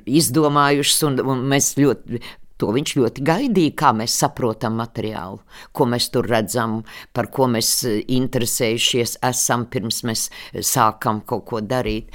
izdomājušas, 0.06 1.02
un, 1.10 1.20
un 1.34 1.44
mēs 1.52 1.74
ļoti 1.82 2.22
To 2.62 2.70
viņš 2.76 2.92
ļoti 3.00 3.24
gaidīja, 3.26 3.74
kā 3.74 3.90
mēs 3.98 4.14
saprotam 4.22 4.76
materiālu, 4.78 5.40
ko 5.74 5.88
mēs 5.90 6.12
tur 6.14 6.28
redzam, 6.30 6.82
par 7.16 7.32
ko 7.34 7.48
mēs 7.50 7.72
eh, 7.90 8.02
interesējušies 8.14 9.16
esam 9.32 9.66
pirms 9.72 10.04
mēs 10.06 10.28
eh, 10.30 10.62
sākam 10.66 11.24
kaut 11.26 11.48
ko 11.50 11.62
darīt. 11.66 12.12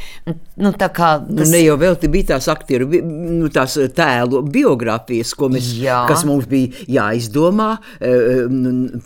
Nu, 0.62 0.70
tā 0.78 0.88
kā 0.94 1.16
nu, 1.24 1.40
tas... 1.40 1.51
ne 1.51 1.64
jau 1.64 1.74
vēl 1.80 1.99
bija 2.12 2.36
tās 2.36 2.47
aktieru, 2.53 2.86
nu, 3.03 3.51
tās 3.51 3.74
eh, 3.80 3.90
tēlu 3.90 4.44
biogrāfijas, 4.55 5.34
ko 5.34 5.51
mēs, 5.51 5.72
Jā. 5.82 6.05
kas 6.07 6.22
mums 6.28 6.47
bija 6.51 6.86
jāizdomā 6.86 7.68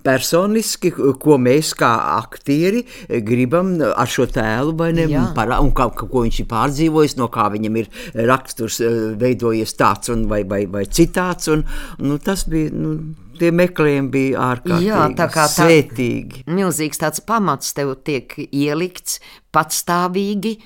personiski, 0.05 0.93
ko 0.93 1.39
mēs 1.41 1.73
kā 1.79 1.91
aktieri 2.19 2.83
gribam 3.25 3.73
ar 3.81 4.11
šo 4.11 4.27
tēlu 4.31 4.75
vai 4.77 4.91
ne, 4.97 5.07
par, 5.37 5.55
un 5.63 5.73
kā, 5.77 5.89
ko 5.97 6.27
viņš 6.27 6.43
ir 6.43 6.51
pārdzīvojis, 6.51 7.17
no 7.21 7.31
kā 7.33 7.49
viņam 7.55 7.81
ir 7.81 7.91
raksturs 8.29 8.81
veidojies 9.21 9.77
tāds 9.79 10.13
un 10.13 10.27
vai, 10.31 10.43
vai, 10.49 10.65
vai 10.71 10.85
citā 10.91 11.30
tāds. 11.31 11.51
Un, 11.53 11.67
nu, 12.03 12.21
tas 12.23 12.47
bija. 12.51 12.75
Nu, 12.75 12.95
Tie 13.41 13.49
meklējumi 13.57 14.11
bija 14.13 14.41
ārkārtīgi 14.51 14.91
Jā, 14.91 15.05
tā 15.17 15.25
kā 15.33 15.47
tā, 15.49 15.65
svētīgi. 15.65 16.43
Milzīgs 16.53 17.01
tāds 17.01 17.23
pamats 17.25 17.73
tev 17.73 17.95
tiek 18.05 18.35
ielikts 18.37 19.17
patstāvīgi, 19.57 20.59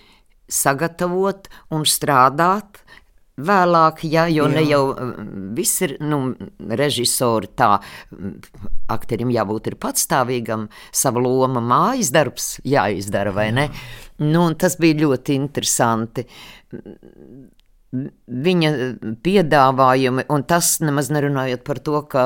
sagatavot 0.51 1.47
un 1.71 1.87
strādāt. 1.87 2.83
Vēlāk, 3.35 4.05
ja, 4.07 4.29
jo 4.31 4.45
Jā. 4.47 4.51
ne 4.57 4.61
jau 4.67 4.83
viss 5.55 5.83
ir 5.83 5.97
nu, 6.03 6.19
režisori 6.71 7.49
tā, 7.59 7.73
aktierim 8.95 9.33
jābūt 9.35 9.73
ir 9.73 9.79
patstāvīgam, 9.83 10.69
sava 10.95 11.23
loma 11.23 11.62
mājas 11.62 12.12
darbs 12.15 12.53
jāizdara, 12.62 13.35
vai 13.35 13.49
ne? 13.55 13.69
Nu, 14.23 14.47
tas 14.55 14.79
bija 14.83 15.01
ļoti 15.03 15.35
interesanti 15.35 16.27
viņa 17.95 18.70
piedāvājumi, 19.24 20.26
un 20.32 20.47
tas 20.49 20.76
nemaz 20.84 21.11
nerunājot 21.14 21.64
par 21.66 21.80
to, 21.84 22.01
ka 22.11 22.24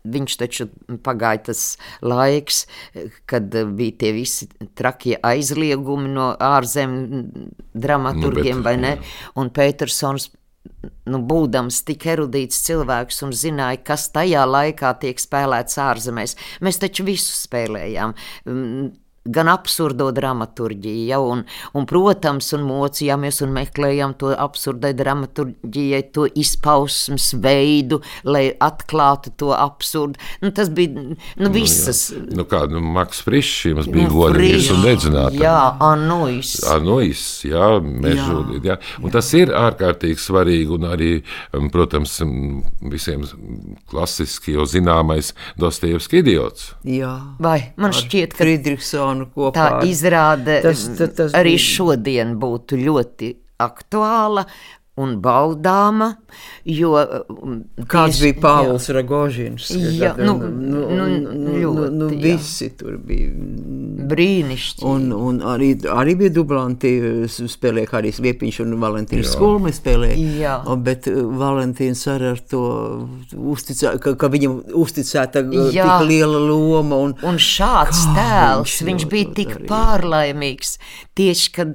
viņš 0.00 0.36
taču 0.40 0.66
pagāja 1.04 1.50
tas 1.50 1.62
laiks, 2.00 2.64
kad 3.28 3.52
bija 3.76 3.96
tie 4.00 4.12
visi 4.16 4.48
trakie 4.78 5.18
aizliegumi 5.20 6.08
no 6.14 6.30
ārzemju 6.40 7.24
dramaturgiem, 7.74 8.60
nu, 8.60 8.64
bet, 8.64 8.68
vai 8.68 8.76
ne? 8.80 8.94
Un 9.40 9.52
Petersons 9.52 10.30
nu, 11.10 11.20
būdams 11.28 11.82
tik 11.88 12.06
erudīts 12.14 12.62
cilvēks 12.66 13.22
un 13.26 13.36
zināja, 13.36 13.82
kas 13.92 14.08
tajā 14.14 14.46
laikā 14.48 14.94
tiek 15.02 15.20
spēlēts 15.20 15.78
ārzemēs. 15.82 16.36
Mēs 16.64 16.80
taču 16.80 17.06
visu 17.08 17.36
spēlējām 17.36 18.16
gan 19.24 19.50
absurdo 19.52 20.08
dramaturģiju, 20.16 21.02
ja, 21.10 21.18
un, 21.20 21.42
un, 21.76 21.86
protams, 21.88 22.46
un 22.56 22.62
mocījāmies 22.64 23.42
un 23.44 23.52
meklējām 23.52 24.14
to 24.20 24.30
absurdai 24.32 24.94
dramaturģijai, 24.96 26.00
to 26.14 26.24
izpausmes 26.40 27.34
veidu, 27.36 28.00
lai 28.24 28.46
atklātu 28.64 29.34
to 29.36 29.50
absurdu. 29.52 30.16
Nu, 30.40 30.52
tas 30.56 30.70
bija 30.72 31.04
nu, 31.04 31.50
visas. 31.52 32.06
Nu, 32.16 32.40
nu, 32.40 32.46
kā, 32.48 32.62
nu, 32.72 32.80
Maks 32.80 33.20
Frišs 33.26 33.68
jums 33.68 33.90
bija 33.92 34.08
nu, 34.08 34.14
godīgs 34.14 34.70
un 34.72 34.80
nedzināts. 34.86 35.36
Jā, 35.40 35.58
Anois. 35.84 36.54
Anois, 36.72 37.26
jā, 37.44 37.68
mežūdīt, 37.84 38.70
jā. 38.72 38.78
Un 39.02 39.10
jā. 39.10 39.14
tas 39.18 39.30
ir 39.36 39.52
ārkārtīgi 39.52 40.24
svarīgi 40.24 40.76
un 40.78 40.88
arī, 40.94 41.12
protams, 41.74 42.16
visiem 42.88 43.28
klasiski 43.92 44.56
jau 44.56 44.64
zināmais 44.68 45.34
Dostoevski 45.60 46.24
idiots. 46.24 46.72
Jā. 46.88 47.12
Vai 47.42 47.58
man 47.80 47.92
šķiet, 47.92 48.32
ka 48.32 48.46
Friedrichsons 48.46 49.09
Jaunu 49.10 49.28
kopā. 49.34 49.52
Tā 49.56 49.86
izrāde 49.90 50.60
tas, 50.64 50.86
tas, 50.98 51.14
tas 51.18 51.38
arī 51.38 51.56
šodien 51.60 52.36
būtu 52.40 52.78
ļoti 52.80 53.34
aktuāla 53.60 54.46
un 55.00 55.16
baudāma. 55.24 56.12
Jo, 56.68 56.92
um, 57.32 57.62
Kāds 57.90 58.18
tieši, 58.18 58.26
bija 58.26 58.36
Pāvils 58.44 58.86
Ragožins? 58.94 59.70
Jā, 59.74 60.12
nu, 60.18 60.36
nu, 60.38 60.82
nu, 60.86 61.06
nu, 61.08 61.32
nu, 61.34 61.54
ļoti, 61.56 61.88
nu, 61.96 62.08
visi 62.20 62.68
jā. 62.68 62.74
tur 62.82 62.98
bija. 63.06 63.32
Brīnišķīgi. 64.10 64.86
Un, 64.90 65.10
un 65.14 65.40
arī, 65.46 65.72
arī 65.90 66.16
bija 66.20 66.34
dublanti, 66.40 66.92
spēlēja 67.30 67.92
Harijs 67.94 68.20
Viepiņš 68.22 68.60
un 68.64 68.76
Valentīns 68.82 69.32
Skulmi 69.34 69.72
spēlēja. 69.74 70.18
Jā. 70.40 70.54
Bet 70.84 71.08
uh, 71.10 71.22
Valentīns 71.40 72.04
arī 72.10 72.30
ar 72.34 72.42
to 72.50 72.62
uzticā, 73.34 73.96
ka, 74.02 74.14
ka 74.20 74.30
viņam 74.32 74.60
uzticēta 74.80 75.44
uh, 75.46 75.70
jā. 75.74 75.86
tik 75.86 76.10
liela 76.10 76.42
loma. 76.44 77.00
Un, 77.08 77.16
un 77.26 77.40
šāds 77.40 78.04
tēls, 78.14 78.76
viņš, 78.84 78.86
viņš 78.90 79.08
bija 79.10 79.32
tik 79.40 79.54
darīja. 79.56 79.70
pārlaimīgs. 79.70 80.76
Tieši, 81.20 81.50
kad, 81.56 81.74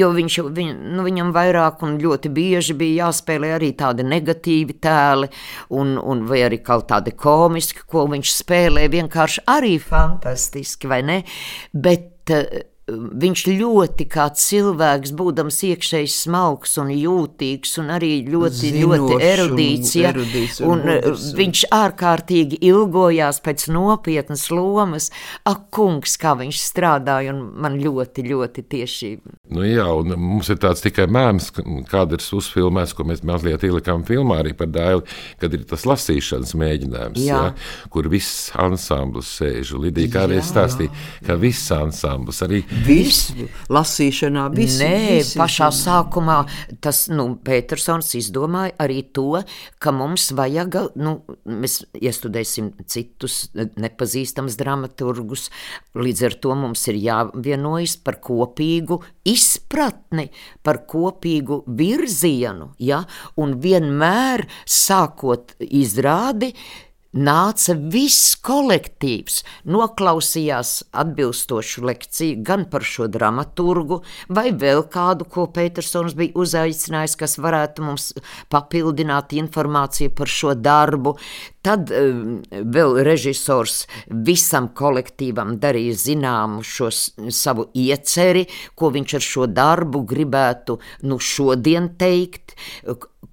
jo 0.00 0.10
viņš, 0.14 0.40
viņ, 0.56 0.72
nu, 0.96 1.04
viņam 1.06 1.34
vairāk 1.34 1.84
un 1.86 1.98
ļoti 2.02 2.30
bieži 2.34 2.59
bija 2.80 3.06
jāspēlē 3.06 3.54
arī 3.56 3.70
tādi 3.78 4.06
negatīvi 4.06 4.78
tēli, 4.82 5.30
un, 5.76 5.96
un 5.98 6.24
vai 6.28 6.44
arī 6.46 6.60
kaut 6.64 6.88
tādi 6.92 7.14
komiski, 7.16 7.86
ko 7.90 8.06
viņš 8.12 8.34
spēlē, 8.42 8.88
vienkārši 8.92 9.46
arī 9.50 9.76
fantastiski, 9.82 10.90
vai 10.90 11.02
ne? 11.06 11.22
Bet 11.72 12.34
uh, 12.36 12.69
viņš 12.90 13.42
ļoti 13.60 14.06
kā 14.10 14.28
cilvēks, 14.34 15.12
būdams 15.18 15.58
iekšēji 15.70 16.10
smalks 16.12 16.76
un 16.82 16.90
jūtīgs, 16.94 17.76
un 17.82 17.92
arī 17.94 18.12
ļoti, 18.26 18.60
Zinošs 18.70 19.00
ļoti 19.00 19.18
erudīts. 19.30 19.94
Ja, 20.00 20.12
erudīts 20.14 20.60
un 20.60 20.70
un, 20.70 20.80
un 20.80 20.86
gudrs 21.00 21.26
un- 21.30 21.38
viņš 21.40 21.62
ārkārtīgi 21.76 22.58
ilgojās 22.70 23.40
pēc 23.44 23.66
nopietnas 23.74 24.46
lomas. 24.50 25.10
Ak, 25.48 25.68
kungs, 25.74 26.16
kā 26.20 26.34
viņš 26.38 26.60
strādāja, 26.60 27.34
un 27.34 27.42
man 27.60 27.78
ļoti, 27.80 28.24
ļoti 28.30 28.64
tieši. 28.70 29.10
Nu, 29.50 29.62
jā, 29.66 29.86
un 30.00 30.14
mums 30.20 30.48
ir 30.52 30.56
tāds 30.62 30.82
tikai 30.84 31.06
mēms, 31.10 31.50
kāda 31.90 32.18
ir 32.18 32.24
uzfilmēts, 32.40 32.94
ko 32.96 33.04
mēs 33.08 33.22
mazliet 33.26 33.64
ielikām 33.66 34.04
filmā 34.06 34.40
arī 34.42 34.52
par 34.56 34.70
dēlu, 34.72 35.04
kad 35.40 35.54
ir 35.56 35.64
tas 35.68 35.86
lasīšanas 35.88 36.54
mēģinājums, 36.58 37.18
Jā. 37.24 37.40
jā. 37.50 37.88
kur 37.90 38.08
viss 38.12 38.50
ansamblis 38.58 39.30
sēž. 39.40 39.74
Lidija 39.80 40.10
kādreiz 40.14 40.48
stāstīja, 40.50 40.90
ka 41.26 41.36
viss 41.40 41.70
ansamblis 41.74 42.42
arī 42.46 42.62
Viss 42.86 43.32
lasīšanā, 43.72 44.46
viss. 44.54 44.78
Nē, 44.80 45.18
visi- 45.20 45.38
pašā 45.38 45.68
sākumā 45.74 46.38
tas 46.80 47.08
nu, 47.08 47.36
Petersons 47.44 48.14
izdomāja 48.14 48.72
arī 48.78 49.02
to, 49.12 49.42
ka 49.78 49.92
mums 49.92 50.30
vajag, 50.36 50.78
nu, 50.96 51.20
mēs 51.46 51.80
iestudēsim 51.94 52.72
citus 52.86 53.48
nepazīstamus 53.54 54.56
dramaturgus. 54.60 55.48
Līdz 55.94 56.22
ar 56.30 56.34
to 56.42 56.54
mums 56.54 56.86
ir 56.88 57.00
jāvienojas 57.00 57.96
par 58.02 58.20
kopīgu 58.22 59.00
izpratni, 59.24 60.30
par 60.62 60.84
kopīgu 60.86 61.62
virzienu. 61.66 62.72
Ja? 62.78 63.04
Un 63.36 63.58
vienmēr 63.60 64.46
sākot 64.66 65.56
izrādi. 65.60 66.54
Nāca 67.10 67.74
viss 67.74 68.36
kolektīvs, 68.38 69.40
noklausījās 69.66 70.68
atbilstošu 70.94 71.82
lekciju 71.88 72.36
gan 72.46 72.68
par 72.70 72.86
šo 72.86 73.08
dramaturgu, 73.10 73.98
vai 74.30 74.52
vēl 74.54 74.84
kādu, 74.94 75.26
ko 75.26 75.48
Petersons 75.50 76.14
bija 76.14 76.38
uzaicinājis, 76.38 77.16
kas 77.18 77.34
varētu 77.42 77.82
mums 77.82 78.12
papildināt 78.46 79.34
informāciju 79.34 80.14
par 80.14 80.30
šo 80.30 80.54
darbu. 80.54 81.16
Tad 81.60 81.92
vēl 81.92 82.94
režisors 83.04 83.84
visam 84.08 84.70
kolektīvam 84.76 85.58
darīja 85.60 85.98
zināmu 86.06 86.64
šo 86.64 86.88
savu 86.90 87.68
ieceri, 87.76 88.46
ko 88.74 88.88
viņš 88.94 89.16
ar 89.18 89.26
šo 89.26 89.46
darbu 89.50 90.04
gribētu 90.08 90.78
nu, 91.04 91.20
šodien 91.20 91.92
teikt, 92.00 92.56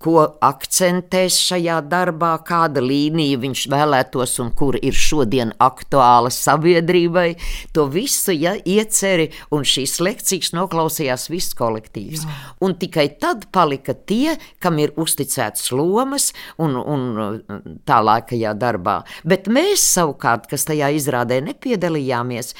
ko 0.02 0.20
akcentēs 0.44 1.38
šajā 1.42 1.78
darbā, 1.90 2.34
kāda 2.46 2.82
līnija 2.84 3.40
viņš 3.42 3.64
vēlētos 3.72 4.36
un 4.44 4.52
kur 4.58 4.78
ir 4.78 4.94
šodien 4.94 5.54
aktuāla 5.64 6.30
sabiedrībai. 6.34 7.30
To 7.74 7.88
visu 7.92 8.36
ja, 8.36 8.54
ieceri 8.58 9.32
un 9.54 9.66
šīs 9.68 9.98
lekcijas 10.04 10.54
noklausījās 10.58 11.28
viss 11.34 11.58
kolektīvs. 11.58 12.28
Jā. 12.28 12.38
Un 12.68 12.78
tikai 12.78 13.08
tad 13.22 13.48
palika 13.54 13.96
tie, 13.98 14.38
kam 14.62 14.78
ir 14.84 14.94
uzticēts 15.00 15.72
lomas 15.74 16.30
un, 16.62 16.78
un 16.78 17.80
tālākajā 18.18 18.54
darbā. 18.58 19.04
Bet 19.26 19.48
mēs 19.48 19.84
savukārt, 19.94 20.48
kas 20.50 20.66
tajā 20.66 20.90
izrādē 20.96 21.42
nepiedalījāmies, 21.46 22.54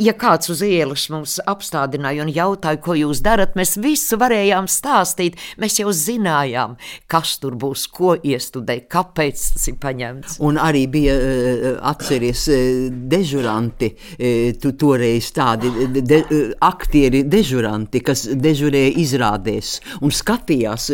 ja 0.00 0.12
kāds 0.12 0.50
uz 0.50 0.62
ielas 0.62 1.08
mums 1.10 1.38
apstādināja 1.46 2.24
un 2.24 2.32
jautāja, 2.32 2.80
ko 2.80 2.94
jūs 2.94 3.22
darat, 3.22 3.54
mēs 3.56 3.76
visu 3.82 4.16
varējām 4.18 4.68
stāstīt. 4.68 5.36
Mēs 5.58 5.78
jau 5.80 5.92
zinājām, 5.92 6.76
kas 7.06 7.38
tur 7.38 7.54
būs, 7.56 7.86
ko 7.92 8.16
iestudēt, 8.16 8.88
kāpēc 8.88 9.52
tas 9.54 9.68
ir 9.68 9.76
paņemts. 9.82 10.38
Un 10.40 10.56
arī 10.56 10.86
bija, 10.88 11.14
eh, 11.14 11.78
atceries, 11.82 12.48
eh, 12.48 12.90
dežuranti, 12.90 13.94
eh, 14.18 14.52
tu 14.60 14.72
toreiz 14.72 15.32
tādi 15.32 15.70
de, 16.02 16.22
aktieri, 16.60 17.24
dežuranti, 17.24 18.02
kas 18.02 18.26
dežurēja 18.26 18.96
izrādēs 18.96 19.80
un 20.00 20.10
skatījās 20.10 20.90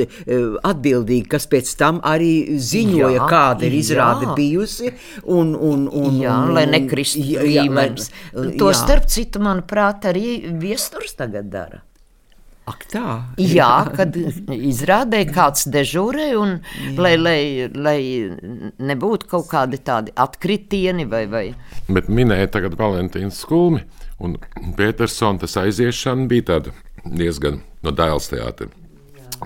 atbildīgi, 0.64 1.28
kas 1.28 1.46
pēc 1.46 1.76
tam 1.76 2.00
arī 2.00 2.58
ziņoja, 2.58 3.18
Jā, 3.18 3.28
kāda 3.28 3.62
ir 3.68 3.72
izrāde 3.72 4.07
jā. 4.07 4.07
Bijusi. 4.36 4.92
Un, 5.24 5.54
un, 5.54 5.88
un, 5.88 6.20
Jā, 6.22 6.36
un, 6.44 6.54
lai 6.56 6.64
un- 6.68 6.74
nekristu 6.76 7.20
jā, 7.24 7.42
jā, 7.42 7.66
lai- 7.66 7.88
līmenis. 7.88 8.10
To 8.60 8.70
jā. 8.72 8.78
starp 8.84 9.06
citu, 9.10 9.38
manuprāt, 9.44 10.04
arī 10.10 10.38
viesturs 10.60 11.14
tagad 11.18 11.50
dara. 11.52 11.82
Ak, 12.68 12.82
tā. 12.92 13.02
Jā, 13.40 13.70
kad 13.96 14.12
izrādē 14.52 15.22
kāds 15.32 15.64
dežūrē, 15.72 16.26
un 16.36 16.58
lai, 17.00 17.14
lai, 17.16 17.38
lai 17.72 18.00
nebūtu 18.76 19.28
kaut 19.30 19.46
kādi 19.48 19.78
tādi 19.80 20.12
atkritieni 20.12 21.06
vai. 21.08 21.22
vai. 21.32 21.46
Bet 21.88 22.10
minēja 22.12 22.50
tagad 22.58 22.76
Valentīnas 22.76 23.40
skulmi, 23.40 23.80
un 24.20 24.36
Petersona 24.76 25.40
tas 25.40 25.56
aiziešana 25.56 26.28
bija 26.28 26.44
tāda 26.52 26.74
diezgan 27.08 27.62
no 27.86 27.90
dēls 27.96 28.28
teātra. 28.34 28.68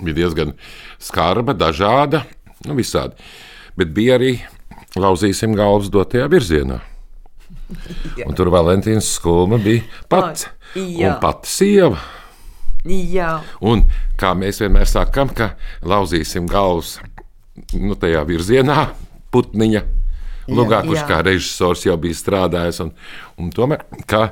Bija 0.03 0.17
diezgan 0.25 0.55
skarba, 0.99 1.55
dažāda, 1.55 2.25
nu 2.67 2.75
visādi. 2.75 3.15
Bet 3.79 3.93
bija 3.97 4.19
arī 4.19 4.33
lauzīsim 5.01 5.55
galvas 5.57 5.91
dotajā 5.93 6.27
virzienā. 6.33 6.81
Un 8.27 8.35
tur 8.37 8.51
Valentīnas 8.53 9.09
skulma 9.17 9.59
bija 9.63 9.85
pats. 10.13 10.49
Un 10.77 11.17
pati 11.21 11.49
sieva. 11.53 12.01
Jā, 12.83 13.37
Un 13.63 13.85
kā 14.19 14.33
mēs 14.35 14.59
vienmēr 14.59 14.89
sakām, 14.91 15.31
ka 15.37 15.53
lauzīsim 15.87 16.49
galvas 16.51 16.97
nu, 17.79 17.95
tajā 17.95 18.25
virzienā, 18.27 18.89
putniņa. 19.35 19.83
Lugā, 20.51 20.81
kurš 20.83 21.05
kā 21.07 21.21
režisors 21.23 21.85
jau 21.87 21.95
bija 22.03 22.19
strādājis. 22.19 22.81
Un, 22.83 22.91
un 23.39 23.53
tomēr, 23.55 23.85
kā, 24.11 24.25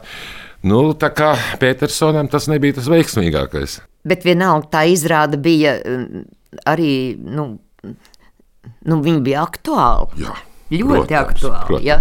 nu, 0.67 0.83
tā 0.99 1.13
kā 1.15 1.31
Petersonam 1.63 2.29
tas 2.33 2.49
nebija 2.51 2.81
tas 2.81 2.91
veiksmīgākais. 2.91 3.79
bet 4.05 4.25
vienalga 4.27 4.67
tā 4.73 4.85
izrāda 4.91 5.39
bija 5.41 5.77
mm, 5.79 6.25
arī, 6.67 6.93
nu, 7.21 7.53
nu 8.89 9.01
viņa 9.05 9.25
bija 9.25 9.47
aktuāla. 9.47 10.11
Jā, 10.21 10.37
ļoti 10.75 11.07
protams, 11.07 11.35
aktuāli. 11.35 11.67
protams. 11.69 11.89
Ja? 11.89 12.01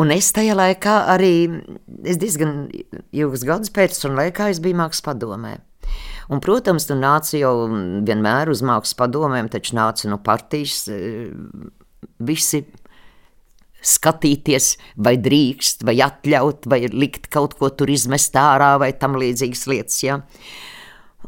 Un 0.00 0.10
es 0.10 0.32
tajā 0.34 0.56
laikā 0.58 0.94
arī, 1.12 1.34
es 2.02 2.18
diezgan 2.18 2.66
ilgus 3.14 3.44
gadus 3.46 3.70
pēc 3.74 4.00
tam 4.00 4.18
laikā, 4.18 4.50
es 4.50 4.58
biju 4.62 4.80
mākslas 4.80 5.04
padomē. 5.06 5.58
Un, 6.32 6.40
protams, 6.42 6.86
tu 6.88 6.96
nāci 6.98 7.42
jau 7.42 7.68
vienmēr 8.06 8.50
uz 8.50 8.64
mākslas 8.64 8.96
padomēm, 8.98 9.50
taču 9.52 9.76
nāci 9.78 10.08
no 10.10 10.18
partijas 10.24 10.86
eh, 10.90 11.28
visi 12.24 12.64
skatīties, 13.84 14.70
vai 15.04 15.14
drīkst, 15.20 15.84
vai 15.84 15.98
atļaut, 16.02 16.68
vai 16.72 16.86
likt 16.88 17.28
kaut 17.32 17.58
ko 17.58 17.68
tur 17.76 17.92
izmest 17.92 18.36
ārā, 18.40 18.74
vai 18.80 18.94
tam 18.96 19.18
līdzīgas 19.20 19.66
lietas. 19.70 19.98
Ja? 20.06 20.16
Un 20.16 20.73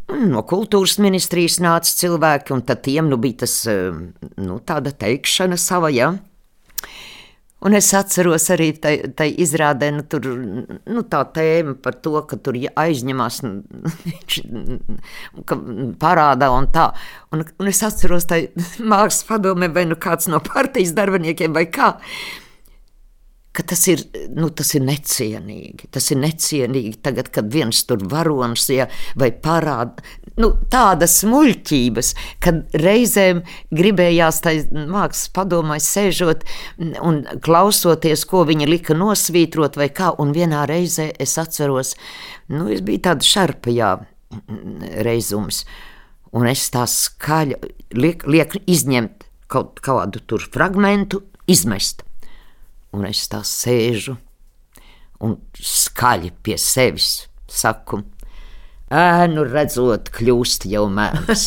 No 0.07 0.43
kultūras 0.47 1.01
ministrijas 1.03 1.59
nāca 1.63 1.91
cilvēki, 1.99 2.55
un 2.55 2.63
tad 2.67 2.85
tiem 2.87 3.11
nu, 3.11 3.19
bija 3.19 3.43
tas, 3.43 3.59
eh, 3.71 3.91
nu, 4.39 4.59
tāda 4.63 4.93
teikšana 4.95 5.59
sava. 5.59 5.91
Ja? 5.91 6.13
Un 7.67 7.75
es 7.75 7.89
atceros 7.97 8.45
arī 8.53 8.69
tai, 8.79 8.93
tai 9.17 9.31
izrādē, 9.43 9.89
nu, 9.97 10.05
tur, 10.07 10.29
nu, 10.29 11.03
tā 11.11 11.23
tēma 11.35 11.75
par 11.83 11.97
to, 12.05 12.15
ka 12.29 12.39
tur 12.39 12.55
aizņemās, 12.55 13.41
nu, 13.43 13.53
viņš, 14.07 14.39
parādā 16.03 16.53
un 16.55 16.69
tā. 16.71 16.91
Un, 17.35 17.43
un 17.43 17.73
es 17.73 17.83
atceros, 17.83 18.29
tai 18.31 18.45
mākslas 18.93 19.25
padomē, 19.27 19.73
vai 19.75 19.89
nu 19.89 19.99
kāds 19.99 20.31
no 20.31 20.43
partijas 20.45 20.95
darbiniekiem 20.97 21.57
vai 21.57 21.67
kā 21.67 21.97
ka 23.57 23.65
tas 23.73 23.87
ir, 23.89 24.03
nu, 24.37 24.51
tas 24.53 24.75
ir 24.77 24.85
necienīgi. 24.85 25.89
Tas 25.95 26.11
ir 26.13 26.21
necienīgi 26.21 26.99
tagad, 27.05 27.31
kad 27.33 27.49
viens 27.53 27.83
tur 27.89 28.03
varonis 28.11 28.69
ja, 28.73 28.89
vai 29.19 29.31
parāda 29.33 30.05
nu, 30.41 30.51
tādas 30.73 31.17
muļķības, 31.29 32.13
kad 32.45 32.63
reizēm 32.77 33.43
gribējās 33.75 34.43
tai 34.45 34.55
mākslas 34.73 35.31
padomai 35.37 35.79
sēžot 35.83 36.45
un 37.01 37.23
klausoties, 37.45 38.27
ko 38.29 38.45
viņa 38.49 38.69
lika 38.69 38.97
nosvītrot 38.99 39.79
vai 39.81 39.89
kā, 39.97 40.13
un 40.21 40.35
vienā 40.37 40.67
reizē 40.69 41.11
es 41.23 41.37
atceros, 41.41 41.95
nu, 42.53 42.69
es 42.73 42.85
biju 42.85 43.05
tāda 43.09 43.27
šarpajā 43.27 43.93
reizums, 45.07 45.65
un 46.37 46.51
es 46.51 46.67
tā 46.75 46.85
skaļi 46.91 47.61
liek, 47.97 48.27
liek 48.29 48.59
izņemt 48.67 49.25
kaut 49.51 49.81
kādu 49.85 50.21
tur 50.27 50.43
fragmentu, 50.53 51.23
izmest. 51.49 52.06
Un 52.97 53.05
es 53.09 53.27
tā 53.29 53.43
sēžu 53.45 54.17
un 55.25 55.37
skaļi 55.61 56.33
pie 56.45 56.57
sevis 56.61 57.27
saku, 57.49 58.03
ēnu 58.93 59.45
redzot, 59.49 60.11
kļūst 60.15 60.67
jau 60.71 60.87
mēms. 60.93 61.45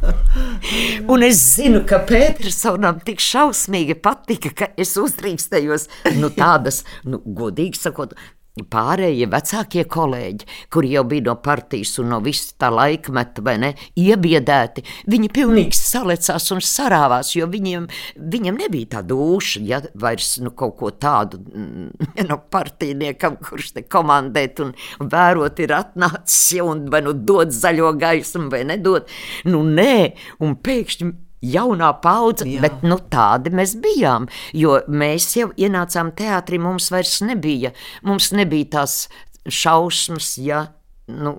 un 1.12 1.26
es 1.26 1.40
zinu, 1.56 1.82
ka 1.88 2.00
Petersonam 2.08 3.00
tik 3.04 3.22
šausmīgi 3.22 3.98
patika, 4.00 4.52
ka 4.56 4.70
es 4.80 4.96
uzdrīkstējos 5.00 5.88
nu, 6.20 6.32
tādas, 6.36 6.82
nu, 7.04 7.20
godīgi 7.24 7.80
sakot, 7.80 8.16
pārējie 8.70 9.28
vecākie 9.30 9.84
kolēģi, 9.88 10.46
kuri 10.72 10.92
jau 10.94 11.04
bija 11.08 11.28
no 11.28 11.36
partijas 11.42 11.94
un 12.02 12.10
no 12.12 12.18
visa 12.24 12.52
tā 12.60 12.70
laikmeta, 12.74 13.44
vai 13.46 13.56
ne, 13.62 13.70
iebiedēti, 13.98 14.84
viņi 15.10 15.30
pilnīgi 15.34 15.78
salecās 15.78 16.50
un 16.54 16.62
sarāvās, 16.64 17.32
jo 17.36 17.46
viņiem, 17.50 17.86
viņiem 18.34 18.60
nebija 18.64 18.96
tā 18.96 19.04
dūša, 19.06 19.62
ja 19.66 19.80
vairs 20.02 20.34
nu, 20.42 20.52
kaut 20.56 20.76
ko 20.80 20.90
tādu 20.90 21.40
mm, 21.40 22.10
no 22.30 22.40
partijniekam, 22.50 23.38
kurš 23.40 23.74
te 23.78 23.86
komandēt 23.86 24.62
un 24.64 24.74
vērot 25.00 25.62
ir 25.62 25.76
atnācis, 25.78 26.42
ja, 26.58 26.66
un 26.66 26.88
vai 26.92 27.04
nu 27.06 27.14
dod 27.14 27.54
zaļo 27.54 27.94
gaismu 28.00 28.50
vai 28.52 28.64
nedod, 28.68 29.08
nu 29.48 29.64
nē, 29.66 29.96
un 30.42 30.58
pēkšņi 30.58 31.12
jaunā 31.42 31.92
paudze, 32.02 32.46
Jā. 32.48 32.60
bet 32.64 32.84
nu, 32.86 32.98
tādi 33.12 33.52
mēs 33.54 33.76
bijām. 33.82 34.28
Jo 34.56 34.80
mēs 34.88 35.30
jau 35.38 35.50
ienācām 35.56 36.12
teātrī, 36.16 36.60
mums 36.62 36.90
vairs 36.92 37.20
nebija, 37.24 37.72
mums 38.06 38.30
nebija 38.36 38.76
tās 38.78 39.00
šausmas, 39.48 40.36
ja 40.40 40.66
Nu, 41.10 41.34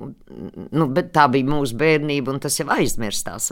nu, 0.76 0.88
tā 1.14 1.28
bija 1.32 1.48
mūsu 1.48 1.78
bērnība, 1.80 2.34
un 2.34 2.42
tas 2.44 2.58
jau 2.60 2.68
aizmirstās. 2.74 3.50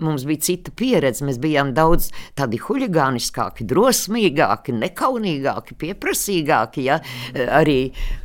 Mums 0.00 0.26
bija 0.28 0.46
cita 0.50 0.74
pieredze. 0.76 1.26
Mēs 1.26 1.40
bijām 1.42 1.74
daudz 1.76 2.10
tādi 2.38 2.60
huligāniskāki, 2.62 3.66
drosmīgāki, 3.70 4.76
nekaunīgāki, 4.78 5.76
pieprasīgāki. 5.84 6.86
Ja? 6.88 7.00
Arī 7.60 7.80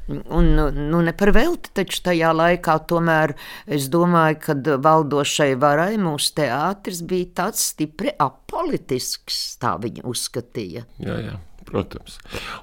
un, 0.08 0.52
nu, 0.92 1.02
ne 1.02 1.14
par 1.18 1.34
velti, 1.36 1.74
taču 1.76 2.04
tajā 2.06 2.32
laikā 2.36 2.78
tomēr 2.90 3.36
es 3.66 3.90
domāju, 3.94 4.40
ka 4.46 4.58
valdošai 4.86 5.54
varai 5.62 5.96
mūsu 6.02 6.36
teātris 6.42 7.02
bija 7.08 7.32
tāds 7.42 7.66
stipri 7.72 8.14
apolitisks, 8.14 9.58
tā 9.62 9.76
viņa 9.82 10.06
uzskatīja. 10.06 10.86
Jā, 11.04 11.20
jā, 11.30 11.38
protams. 11.66 12.20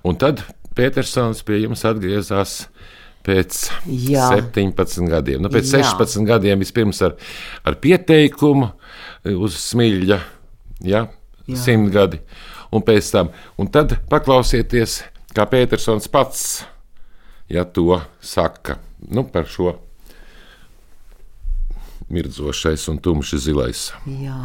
Un 0.07 0.19
tad 0.23 0.45
Petersons 0.77 1.43
pie 1.47 1.63
jums 1.65 1.85
atgriezās 1.89 2.63
pēc 3.27 3.59
Jā. 3.87 4.29
17 4.35 5.09
gadiem. 5.11 5.43
Nu, 5.45 5.51
pēc 5.53 5.71
Jā. 5.71 5.83
16 5.93 6.27
gadiem 6.29 6.63
vispirms 6.63 7.03
ar, 7.07 7.17
ar 7.67 7.79
pieteikumu 7.83 8.71
e, 8.71 9.35
uz 9.35 9.57
smilģa, 9.63 10.19
ja, 10.89 11.07
simt 11.59 11.93
gadi, 11.95 12.23
un 12.75 12.85
pēc 12.87 13.13
tam. 13.15 13.33
Un 13.61 13.71
tad 13.73 13.97
paklausieties, 14.11 15.01
kā 15.37 15.47
Petersons 15.51 16.11
pats 16.13 16.47
ja, 17.53 17.65
to 17.65 18.01
saka 18.21 18.79
nu, 19.11 19.25
par 19.25 19.49
šo 19.51 19.77
mirdzošais 22.13 22.89
un 22.93 22.99
tumši 23.03 23.39
zilais. 23.41 23.89
Jā. 24.07 24.39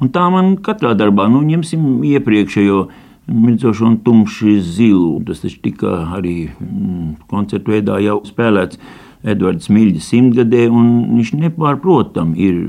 Un 0.00 0.10
tā 0.12 0.26
man 0.32 0.56
katrā 0.64 0.92
darbā, 0.96 1.28
nu, 1.32 1.42
ņemsim 1.44 2.04
iepriekšējo 2.04 2.80
Mircošu 3.26 3.86
un 3.88 3.96
tumši 4.04 4.60
zilu. 4.62 5.16
Tas 5.26 5.42
taču 5.42 5.58
tika 5.64 5.98
arī 6.18 6.36
mm, 6.46 7.26
koncertu 7.30 7.74
veidā 7.74 7.98
jau 8.04 8.20
spēlēts 8.26 8.78
Edvards 9.26 9.66
Miļģa 9.72 10.02
simtgadē, 10.06 10.66
un 10.70 11.16
viņš 11.16 11.32
nepārprotam 11.40 12.36
ir 12.38 12.60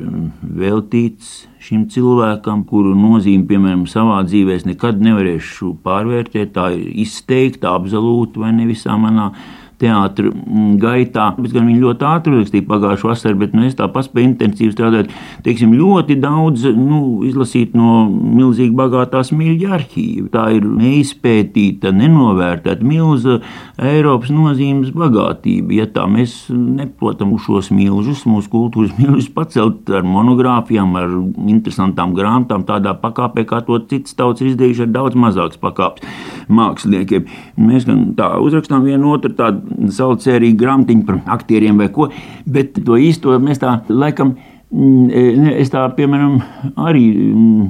veltīts 0.41 1.45
šim 1.61 1.85
cilvēkam, 1.91 2.63
kuru 2.65 2.95
nozīmi, 2.97 3.45
piemēram, 3.49 3.85
savā 3.89 4.23
dzīvē 4.25 4.57
nekad 4.71 5.03
nevarēšu 5.03 5.75
pārvērtēt. 5.85 6.55
Tā 6.55 6.71
ir 6.73 6.87
izteikta, 7.03 7.75
absolūta 7.77 8.41
vai 8.41 8.55
ne 8.57 8.65
visā 8.71 8.97
manā 8.97 9.29
teātris 9.31 9.66
mm, 9.83 10.77
gaitā. 10.81 11.29
Bet 11.37 11.53
gan 11.53 11.67
viņi 11.67 11.81
ļoti 11.83 12.05
ātri 12.07 12.33
uzrakstīja 12.33 12.67
pagājušā 12.67 13.09
vasarā, 13.11 13.37
bet 13.37 13.53
nu, 13.53 13.65
es 13.67 13.75
tā 13.77 13.87
paspēju 13.91 14.31
intensīvi 14.31 14.73
strādāt. 14.73 15.11
Teiksim, 15.45 15.73
ļoti 15.77 16.17
daudz 16.21 16.65
nu, 16.75 17.23
izlasīt 17.27 17.75
no 17.77 18.07
milzīgi 18.09 18.75
bagātās 18.77 19.31
mīļa 19.31 19.73
arhīva. 19.77 20.29
Tā 20.33 20.45
ir 20.57 20.65
neizpētīta, 20.65 21.91
nenovērtēta 21.95 22.85
milza 22.85 23.39
Eiropas 23.77 24.31
nozīmes 24.33 24.93
bagātība. 24.95 25.75
Ja 25.77 25.87
tā 25.87 26.07
mēs 26.09 26.47
neprotam 26.49 27.35
šos 27.37 27.69
milžus, 27.75 28.25
mūsu 28.25 28.49
kultūras 28.53 28.95
milžus 28.97 29.29
pacelt 29.33 29.89
ar 29.93 30.05
monogrāfijām, 30.07 30.95
ar 30.97 31.13
interesantām 31.47 32.15
grāmatām, 32.17 32.65
tādā 32.67 32.95
pakāpē, 32.97 33.45
kā 33.47 33.61
to 33.67 33.77
citas 33.85 34.17
tautas 34.17 34.43
ir 34.43 34.53
izdarījuši 34.53 34.87
ar 34.87 34.93
daudz 34.95 35.19
mazākas 35.19 35.61
pakāpes 35.61 36.05
māksliniekiem. 36.49 37.27
Mēs 37.61 37.85
gan 37.87 38.03
tā 38.17 38.31
uzrakstām 38.41 38.85
vienu 38.87 39.13
otru 39.13 39.33
tādu 39.37 39.66
saucērīgi 39.97 40.57
grāmatiņu 40.59 41.05
par 41.07 41.21
aktieriem 41.37 41.79
vai 41.81 41.89
ko, 41.93 42.09
bet 42.45 42.79
to 42.85 42.99
īsto 43.01 43.35
mēs 43.41 43.61
tā 43.63 43.77
laikam, 43.89 44.35
mm, 44.71 45.53
es 45.57 45.71
tā 45.73 45.85
piemēram 45.97 46.39
arī 46.87 47.05
mm, 47.13 47.69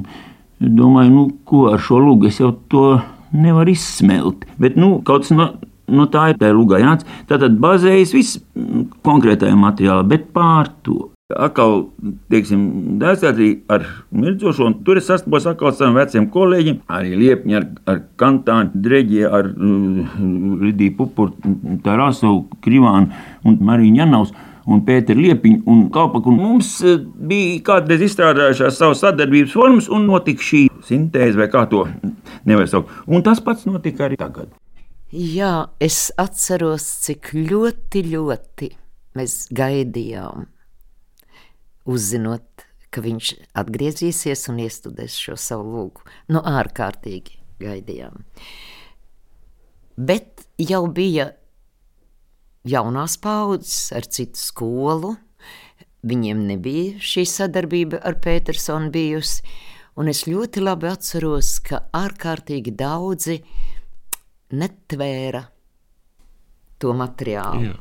domāju, 0.58 1.14
nu, 1.14 1.26
ko 1.48 1.68
ar 1.72 1.82
šo 1.82 2.00
lūgu 2.02 2.30
es 2.30 2.40
jau 2.42 2.52
to 2.72 2.86
nevaru 3.32 3.74
izsmelt. 3.74 4.46
Bet, 4.60 4.78
nu, 4.80 4.98
kaut 5.06 5.26
kas 5.26 5.34
no, 5.36 5.50
no 5.88 6.08
tā 6.12 6.30
ir 6.32 6.40
tā 6.40 6.50
lūga 6.54 6.80
jānāc. 6.82 7.04
Tātad 7.28 7.58
bazējas 7.60 8.14
viss 8.16 8.40
konkrētajā 9.06 9.56
materiālā, 9.58 10.06
bet 10.08 10.30
pār 10.34 10.72
to 10.86 11.10
Atkal, 11.28 11.82
teiksim, 12.32 12.60
dēsētī 12.96 13.48
ar 13.68 13.82
mirdzošo, 14.16 14.64
un 14.64 14.76
tur 14.86 14.96
es 14.96 15.10
sastapos 15.10 15.44
atkal 15.50 15.74
saviem 15.76 15.98
veciem 16.00 16.28
kolēģiem, 16.32 16.78
arī 16.88 17.18
Liepņi, 17.20 17.56
ar, 17.58 17.66
ar 17.92 18.00
Kantāni, 18.16 18.80
Dreģi, 18.86 19.20
ar 19.28 19.50
uh, 19.52 20.14
Ridiju 20.62 20.94
Pupuru, 20.96 21.52
Tarasovu, 21.84 22.46
Krivānu 22.64 23.12
un 23.44 23.60
Mariju 23.60 23.98
Ņanaus 23.98 24.32
un 24.64 24.80
Pēteru 24.88 25.26
Liepiņu 25.26 25.62
un 25.68 25.84
Kalpaku. 25.92 26.32
Un 26.32 26.40
mums 26.46 26.72
uh, 26.80 26.96
bija 26.96 27.60
kādreiz 27.68 28.08
izstrādājušās 28.08 28.80
savas 28.80 29.04
sadarbības 29.04 29.52
formas, 29.60 29.92
un 29.92 30.08
notika 30.08 30.48
šī 30.48 30.64
sintēze, 30.88 31.36
vai 31.36 31.52
kā 31.52 31.68
to 31.68 31.84
nevar 32.48 32.72
saukt. 32.72 33.02
Un 33.04 33.28
tas 33.28 33.44
pats 33.44 33.68
notika 33.68 34.08
arī 34.08 34.16
tagad. 34.16 34.56
Jā, 35.12 35.58
es 35.76 36.06
atceros, 36.16 36.88
cik 37.04 37.34
ļoti, 37.36 38.08
ļoti 38.16 38.76
mēs 39.20 39.42
gaidījām 39.52 40.54
uzzinot, 41.88 42.64
ka 42.92 43.02
viņš 43.04 43.32
atgriezīsies 43.58 44.46
un 44.52 44.62
iestudēs 44.64 45.16
šo 45.20 45.36
savu 45.40 45.68
lūgu. 45.74 46.04
Nu, 46.32 46.40
ārkārtīgi 46.40 47.38
gaidījām. 47.62 48.22
Bet 49.98 50.46
jau 50.62 50.84
bija 50.94 51.32
jaunās 52.68 53.18
paudzes 53.20 53.90
ar 53.96 54.06
citu 54.08 54.40
skolu. 54.40 55.16
Viņiem 56.08 56.44
nebija 56.46 57.02
šī 57.02 57.24
sadarbība 57.26 57.98
ar 58.06 58.20
Petersonu 58.22 58.92
bijusi, 58.94 59.42
un 59.98 60.12
es 60.12 60.22
ļoti 60.30 60.62
labi 60.62 60.86
atceros, 60.92 61.56
ka 61.66 61.82
ārkārtīgi 61.98 62.72
daudzi 62.78 63.40
netvēra 64.54 65.42
to 66.78 66.94
materiālu. 66.94 67.66
Jā 67.66 67.76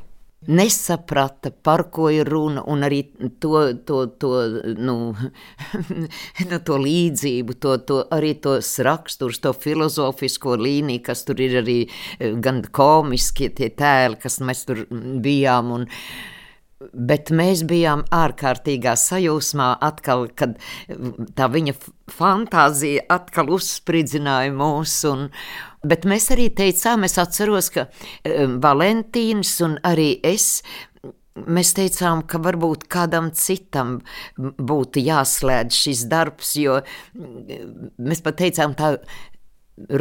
nesaprata, 0.46 1.50
par 1.52 1.88
ko 1.92 2.12
ir 2.14 2.30
runa, 2.30 2.62
un 2.70 2.86
arī 2.86 3.02
to, 3.42 3.74
to, 3.88 4.04
to, 4.22 4.32
nu, 4.78 4.96
nu, 6.50 6.60
to 6.70 6.78
līdzību, 6.84 7.58
to, 7.64 7.76
to, 7.90 8.00
arī 8.14 8.36
tos 8.44 8.70
raksturus, 8.86 9.42
to 9.44 9.54
filozofisko 9.58 10.56
līniju, 10.62 11.04
kas 11.10 11.26
tur 11.28 11.42
ir 11.42 11.60
arī 11.64 11.80
eh, 11.88 12.38
gan 12.38 12.62
komiskie 12.72 13.50
tie 13.58 13.72
tēli, 13.74 14.22
kas 14.22 14.40
mēs 14.46 14.66
tur 14.70 14.86
bijām. 15.26 15.74
Un, 15.80 15.90
Bet 16.78 17.32
mēs 17.34 17.64
bijām 17.66 18.04
ārkārtīgā 18.14 18.94
sajūsmā, 19.02 19.72
atkal, 19.82 20.28
kad 20.38 20.60
tā 21.38 21.48
viņa 21.50 21.74
fantāzija 22.14 23.08
atkal 23.14 23.50
uzspridzināja 23.56 24.54
mūs. 24.54 25.00
Un, 25.10 25.26
bet 25.82 26.06
mēs 26.10 26.30
arī 26.36 26.52
teicām, 26.54 27.08
es 27.08 27.18
atceros, 27.22 27.72
ka 27.74 27.88
Valentīns 28.62 29.56
un 29.66 29.80
arī 29.90 30.12
es 30.22 30.62
mēs 31.38 31.74
teicām, 31.78 32.24
ka 32.30 32.42
varbūt 32.46 32.86
kādam 32.94 33.32
citam 33.34 34.00
būtu 34.38 35.02
jāslēdz 35.02 35.82
šis 35.84 36.06
darbs, 36.10 36.56
jo 36.62 36.80
mēs 37.98 38.22
pat 38.26 38.40
teicām, 38.42 38.78
tā 38.78 38.96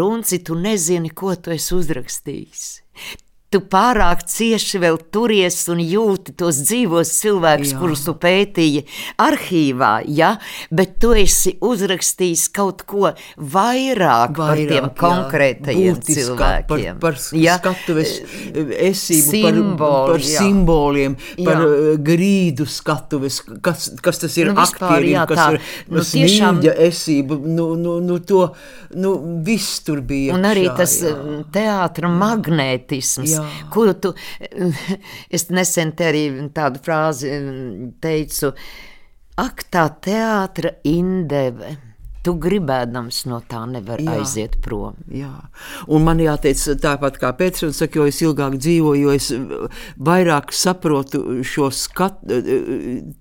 runci, 0.01 0.41
tu 0.45 0.57
nezini, 0.61 1.13
ko 1.13 1.35
tu 1.41 1.53
esi 1.57 1.73
uzrakstījis 1.77 2.67
tu 3.53 3.61
pārāk 3.71 4.25
cieši 4.27 4.81
vēl 4.83 4.99
turies 5.15 5.59
un 5.73 5.81
jūti 5.83 6.35
tos 6.39 6.59
dzīvos 6.67 7.13
cilvēkus, 7.21 7.73
Jā. 7.75 7.79
kurus 7.81 8.03
tu 8.07 8.17
pētīji 8.19 8.83
arhīvā, 9.23 9.93
ja? 10.11 10.35
bet 10.75 10.97
tu 11.03 11.13
esi 11.17 11.55
uzrakstījis 11.65 12.49
kaut 12.57 12.83
ko 12.89 13.13
vairāk, 13.37 13.47
vairāk 13.47 14.37
par 14.39 14.59
tiem 14.59 14.89
jā, 14.89 14.93
konkrētajiem 14.99 16.01
cilvēkiem. 16.09 16.99
Par, 17.03 17.15
par 17.15 17.39
ja? 17.39 17.57
skatuves 17.61 18.17
eh, 18.19 18.75
esību, 18.91 19.31
Simboli, 19.31 19.65
par, 19.79 20.11
par 20.11 20.27
jā. 20.27 20.43
simboliem, 20.43 21.17
par 21.45 21.63
jā. 21.63 21.71
Eh, 21.71 21.93
grīdu 22.11 22.67
skatuves, 22.71 23.41
kas, 23.65 23.89
kas 24.03 24.23
tas 24.25 24.41
ir 24.41 24.51
nu, 24.51 24.57
vispār, 24.59 24.91
aktieriem, 24.91 25.13
jā, 25.15 25.27
kas 25.31 25.43
tā, 25.43 25.47
ir 25.55 25.95
nu, 25.95 26.05
tiešām, 26.11 26.61
esība, 26.89 27.39
nu, 27.47 27.69
nu, 27.79 27.97
nu 28.05 28.19
to, 28.27 28.43
nu, 28.99 29.15
viss 29.47 29.81
tur 29.87 30.03
bija. 30.07 30.35
Un 30.35 30.51
arī 30.51 30.67
tas 30.77 30.99
jā. 31.05 31.15
Eh, 31.15 31.41
teātra 31.55 32.11
magnētisms, 32.11 33.36
Jā. 33.36 33.36
Kuru 33.73 33.97
tu, 34.01 34.13
es 35.31 35.49
nesen 35.51 35.95
te 35.97 36.11
arī 36.11 36.27
tādu 36.57 36.83
frāzi 36.85 37.33
teicu, 38.03 38.53
ak 39.41 39.67
tā 39.73 39.89
teātra 40.05 40.77
indeve, 40.89 41.77
tu 42.27 42.35
gribēdams 42.43 43.23
no 43.31 43.39
tā 43.47 43.63
nevar 43.71 44.01
Jā. 44.03 44.17
aiziet 44.19 44.57
prom. 44.65 44.97
Jā. 45.15 45.31
Un 45.87 46.03
man 46.07 46.19
jāteic, 46.23 46.59
tāpat 46.83 47.21
kā 47.23 47.31
Pēters, 47.39 47.77
saka, 47.79 48.01
jo 48.01 48.07
es 48.11 48.19
ilgāk 48.25 48.57
dzīvoju, 48.59 49.05
jo 49.05 49.15
es 49.15 49.29
vairāk 50.03 50.51
saprotu 50.57 51.23
šo 51.47 51.71
skatu. 51.75 52.41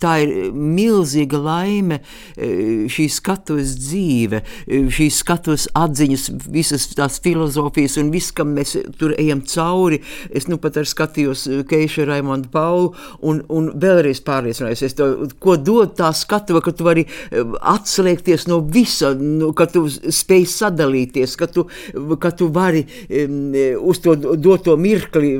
Tā 0.01 0.15
ir 0.23 0.33
milzīga 0.55 1.41
laime, 1.41 1.99
šī 2.35 3.05
skatuves 3.13 3.75
dzīve, 3.77 4.41
šī 4.65 5.09
skatuves 5.13 5.67
atziņas, 5.77 6.25
visas 6.55 6.87
tās 6.95 7.19
filozofijas 7.21 7.99
un 8.01 8.09
viss, 8.13 8.33
kam 8.35 8.55
mēs 8.57 8.75
tur 8.97 9.13
ejam 9.19 9.43
cauri. 9.45 10.01
Es 10.33 10.49
nu 10.49 10.57
pat 10.61 10.81
ar 10.81 10.89
skatījos 10.89 11.45
Keišu 11.69 12.07
Raimondu 12.09 12.49
Paulu 12.53 12.93
un, 13.21 13.43
un 13.53 13.69
vēlreiz 13.81 14.23
pārliecinājos, 14.25 14.97
to, 14.97 15.11
ko 15.43 15.59
dod 15.61 15.93
tā 15.99 16.09
skatuve, 16.15 16.63
ka 16.65 16.73
tu 16.73 16.87
vari 16.87 17.05
atslēgties 17.75 18.49
no 18.49 18.63
visa, 18.95 19.13
nu, 19.19 19.51
ka 19.53 19.67
tu 19.67 19.85
spēj 19.89 20.45
sadalīties, 20.49 21.35
ka 21.37 21.47
tu, 21.47 21.65
ka 22.19 22.31
tu 22.31 22.47
vari 22.53 22.85
um, 23.09 23.53
uz 23.89 23.99
to 24.03 24.15
doto 24.15 24.75
mirkli 24.77 25.33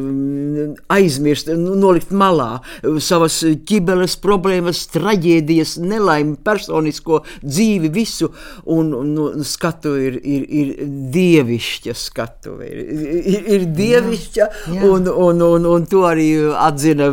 aizmirst, 0.92 1.50
nu, 1.56 1.76
nolikt 1.80 2.12
malā 2.12 2.62
savas 3.00 3.42
ķibeles 3.68 4.18
problēmas, 4.24 4.86
traģēdijas, 4.94 5.78
nelaimi, 5.84 6.36
personisko 6.44 7.24
dzīvi, 7.44 7.92
visu, 7.94 8.32
un, 8.66 8.94
un 8.94 9.14
nu, 9.16 9.28
skatu 9.46 9.96
ir, 10.00 10.20
ir, 10.24 10.46
ir 10.50 10.74
dievišķa 11.14 11.96
skatu, 11.96 12.58
ir, 12.66 12.82
ir, 13.16 13.50
ir 13.56 13.68
dievišķa, 13.76 14.42
jā, 14.42 14.76
jā. 14.76 14.92
Un, 14.92 15.08
un, 15.10 15.44
un, 15.46 15.70
un 15.76 15.88
to 15.90 16.04
arī 16.08 16.30
atzina 16.60 17.12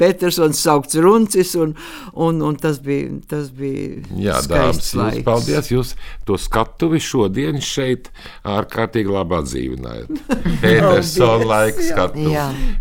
Petersons 0.00 0.58
saukts 0.64 0.98
Runcis, 1.00 1.54
un, 1.60 1.74
un, 2.14 2.42
un 2.44 2.58
tas 2.60 2.80
bija, 2.82 3.12
tas 3.30 3.50
bija 3.54 4.02
Jā, 4.18 4.38
dāmas, 4.48 4.90
jūs, 4.94 5.22
paldies, 5.26 5.43
jūs 5.48 5.94
to 6.28 6.38
skatuvi 6.40 7.00
šodien 7.02 7.60
šeit 7.64 8.10
ārkārtīgi 8.48 9.12
labi 9.14 9.38
atdzīvinājat. 9.38 10.22
Petersona 10.62 11.48
laika 11.50 11.86
skatu. 11.88 12.26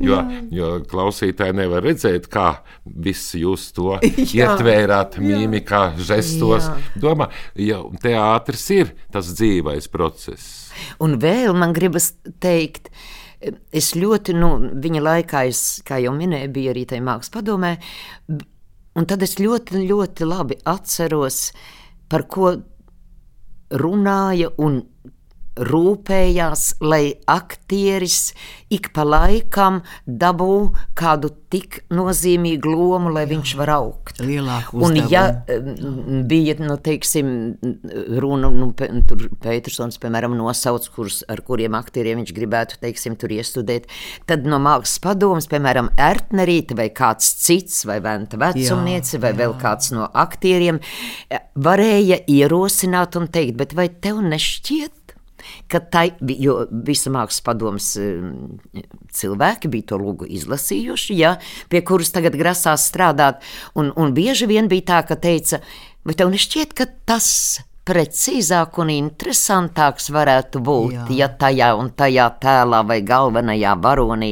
Jo, 0.03 0.20
jo 0.53 0.70
klausītāji 0.89 1.57
nevar 1.61 1.86
redzēt, 1.86 2.30
kā 2.32 2.49
visi 2.84 3.43
jūs 3.43 3.70
to 3.76 3.97
ietvērāt 4.39 5.20
mīmikā, 5.24 5.84
žestos. 5.97 6.70
Domā, 6.99 7.30
ja 7.59 7.82
teātris 8.03 8.70
ir 8.76 8.93
tas 9.14 9.34
dzīvais 9.36 9.89
process. 9.93 10.70
Un 11.03 11.18
vēl 11.22 11.53
man 11.57 11.74
gribas 11.76 12.14
teikt, 12.43 12.89
es 13.76 13.93
ļoti, 13.97 14.36
nu, 14.38 14.55
viņa 14.84 15.03
laikā, 15.03 15.45
es, 15.51 15.82
kā 15.86 15.99
jau 16.03 16.14
minēju, 16.16 16.51
biju 16.55 16.74
arī 16.74 16.86
tajā 16.89 17.03
mākslas 17.05 17.34
padomē, 17.34 17.76
un 18.97 19.07
tad 19.09 19.26
es 19.26 19.38
ļoti, 19.41 19.84
ļoti 19.89 20.28
labi 20.30 20.59
atceros, 20.70 21.47
par 22.14 22.28
ko 22.30 22.49
runāja 23.82 24.51
un 24.61 24.84
rūpējās, 25.60 26.66
lai 26.82 27.14
aktieris 27.30 28.34
ik 28.74 28.89
pa 28.95 29.04
laikam 29.06 29.82
dabū 30.08 30.74
kādu 30.97 31.30
tik 31.54 31.84
nozīmīgu 31.93 32.72
lomu, 32.74 33.12
lai 33.14 33.26
viņš 33.30 33.54
var 33.60 33.72
augt. 33.76 34.22
Lielāku 34.24 34.82
Un 34.82 34.97
ja 35.12 35.26
bija, 36.30 36.56
nu, 36.62 36.78
teiksim, 36.82 37.28
runa, 38.18 38.49
nu, 38.49 38.72
tur 39.10 39.28
Petersons, 39.43 39.99
piemēram, 40.01 40.34
nosauc, 40.38 40.88
kurus, 40.95 41.22
ar 41.30 41.43
kuriem 41.45 41.78
aktieriem 41.78 42.24
viņš 42.24 42.34
gribētu, 42.34 42.80
teiksim, 42.82 43.18
tur 43.20 43.36
iestudēt, 43.36 43.86
tad 44.30 44.49
no 44.49 44.58
mākslas 44.64 44.97
padomas, 45.04 45.49
piemēram, 45.51 45.91
Ertnerīte 46.01 46.78
vai 46.80 46.89
kāds 46.95 47.30
cits, 47.43 47.84
vai 47.89 47.99
Venta 48.04 48.39
vecumniece, 48.41 49.22
vai 49.22 49.36
vēl 49.38 49.54
kāds 49.62 49.93
no 49.93 50.10
aktieriem, 50.10 50.82
varēja 51.54 52.24
ierosināt 52.32 53.20
un 53.20 53.30
teikt, 53.30 53.60
bet 53.62 53.78
vai 53.78 53.89
tev 53.93 54.24
nešķiet, 54.26 55.03
ka 55.72 55.82
tai, 55.94 56.08
jo 56.22 56.64
visa 56.86 57.12
mākslas 57.14 57.44
padomas 57.46 57.89
cilvēki 59.14 59.72
bija 59.74 59.91
to 59.94 60.00
lūgu 60.02 60.30
izlasījuši, 60.39 61.20
ja, 61.20 61.36
pie 61.70 61.84
kuras 61.86 62.14
tagad 62.16 62.38
grasās 62.39 62.88
strādāt, 62.91 63.44
un, 63.76 63.91
un 63.96 64.16
bieži 64.16 64.50
vien 64.50 64.72
bija 64.72 64.89
tā, 64.94 65.04
ka 65.12 65.20
teica, 65.20 65.62
vai 66.04 66.18
tev 66.18 66.34
nešķiet, 66.34 66.76
ka 66.78 66.89
tas 67.08 67.30
precīzāk 67.84 68.78
un 68.80 68.91
interesantāks 68.94 70.08
varētu 70.16 70.62
būt, 70.64 70.94
Jā. 70.96 71.08
ja 71.18 71.28
tajā 71.39 71.74
un 71.76 71.91
tajā 71.98 72.30
tēlā 72.44 72.80
vai 72.88 73.02
galvenajā 73.04 73.76
varonī. 73.84 74.32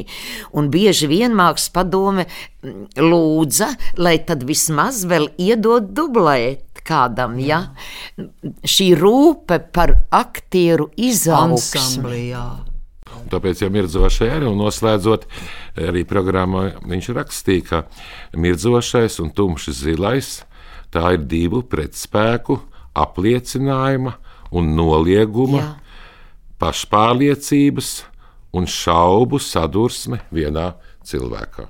Un 0.56 0.72
bieži 0.72 1.10
vien 1.12 1.36
mākslas 1.36 1.72
padome 1.76 2.28
lūdza, 2.96 3.74
lai 4.00 4.18
tad 4.24 4.46
vismaz 4.48 5.04
vēl 5.10 5.34
iedod 5.42 5.92
dublēt 5.92 6.71
kādam, 6.88 7.38
ja 7.42 7.62
šī 8.64 8.92
rūpe 9.00 9.60
par 9.74 9.96
aktieru 10.12 10.90
izaugsmu. 10.98 12.12
Tāpēc 13.32 13.62
jau 13.64 13.70
mirdzošai 13.72 14.30
arī 14.34 14.52
noslēdzot 14.56 15.28
arī 15.88 16.04
programmā, 16.08 16.64
viņš 16.88 17.10
rakstīja, 17.16 17.68
ka 17.68 18.40
mirdzošais 18.40 19.20
un 19.24 19.32
tumšs 19.36 19.84
zilais 19.84 20.40
tā 20.92 21.16
ir 21.16 21.26
divu 21.32 21.62
pretspēku 21.68 22.60
apliecinājuma 22.98 24.16
un 24.52 24.74
nolieguma, 24.76 25.62
Jā. 25.62 25.70
pašpārliecības 26.60 27.92
un 28.58 28.68
šaubu 28.68 29.40
sadursme 29.40 30.20
vienā 30.34 30.74
cilvēkā. 31.08 31.68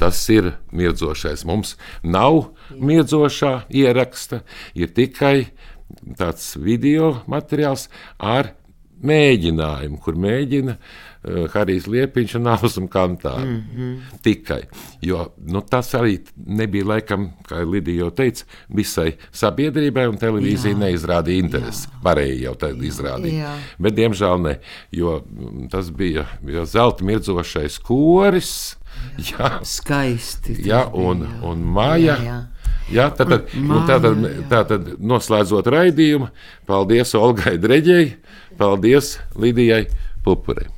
Tas 0.00 0.20
ir 0.32 0.52
mirdzošais. 0.74 1.44
Mums 1.48 1.76
nav 2.02 2.38
Jā. 2.42 2.78
mirdzošā 2.90 3.54
ieraksta, 3.70 4.42
ir 4.74 4.92
tikai 4.96 5.50
tāds 6.18 6.54
video 6.58 7.16
materiāls 7.30 7.88
ar 8.18 8.54
mēģinājumu, 9.06 10.00
kur 10.02 10.16
mēģina 10.18 10.76
uh, 10.76 11.05
Harijs 11.52 11.88
Liepiņš 11.90 12.36
un 12.38 12.46
Ausma 12.52 12.88
Kantāra. 12.90 13.44
Mm 13.44 13.62
-hmm. 13.76 14.20
Tikai. 14.22 14.62
Jo 15.02 15.32
nu, 15.46 15.60
tas 15.60 15.94
arī 15.94 16.18
nebija 16.36 16.84
laikam, 16.84 17.30
kā 17.48 17.64
Lidija 17.70 18.04
jau 18.04 18.10
teica, 18.10 18.44
visai 18.68 19.16
sabiedrībai, 19.32 20.08
un 20.08 20.18
televīzija 20.18 20.74
Jā. 20.74 20.78
neizrādīja 20.78 21.42
interesi. 21.44 21.88
Jā. 21.88 22.00
Varēja 22.04 22.40
jau 22.42 22.54
tad 22.54 22.82
izrādīt. 22.82 23.38
Jā. 23.40 23.54
Bet, 23.78 23.94
diemžēl, 23.94 24.42
ne. 24.42 24.58
Jo 24.92 25.22
tas 25.70 25.90
bija 25.90 26.26
jo 26.46 26.64
zelta 26.64 27.04
mirdzošais 27.04 27.78
koris. 27.78 28.76
Jā, 29.18 29.60
skaisti. 29.62 30.56
Jā, 30.64 30.86
un, 30.94 31.18
bija, 31.18 31.30
jā. 31.30 31.42
un 31.50 31.64
māja. 31.64 32.16
Jā, 32.16 32.24
jā. 32.24 32.44
Jā, 32.86 33.10
tad, 33.10 33.28
tad, 33.28 33.50
nu, 33.58 33.80
tā 33.82 33.98
tad, 34.02 34.20
tā 34.50 34.62
tad 34.68 34.90
noslēdzot 35.02 35.66
raidījumu, 35.74 36.28
paldies 36.70 37.14
Olgai 37.18 37.56
Dreģei, 37.58 38.12
paldies 38.60 39.16
Lidijai 39.34 39.88
Pupurei. 40.22 40.70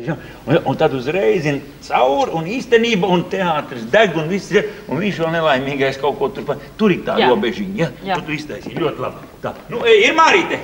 Ja, 0.00 0.14
un, 0.46 0.56
un 0.64 0.76
tad 0.80 0.94
uzreiz 0.96 1.44
ir 1.44 1.58
cauri, 1.84 2.32
un 2.32 2.46
īstenībā, 2.48 3.10
un 3.12 3.26
teātris 3.28 3.82
deg, 3.92 4.14
un 4.16 4.30
viss 4.30 4.48
ir, 4.54 4.70
un 4.88 4.96
viņš 5.02 5.18
vēl 5.20 5.34
nelaimīgais 5.34 5.98
kaut 6.00 6.16
ko 6.16 6.30
tur, 6.32 6.54
tur 6.80 6.94
ir 6.94 7.02
tā 7.04 7.18
Jā. 7.20 7.26
robežiņa, 7.28 7.76
ja? 7.76 7.90
Jā. 8.08 8.16
Tu, 8.16 8.24
tu 8.24 8.32
iztaisīji 8.38 8.80
ļoti 8.80 9.04
labi. 9.04 9.28
Tā, 9.42 9.52
nu, 9.68 9.82
ej, 9.84 9.98
ir 10.06 10.16
Marīte, 10.16 10.62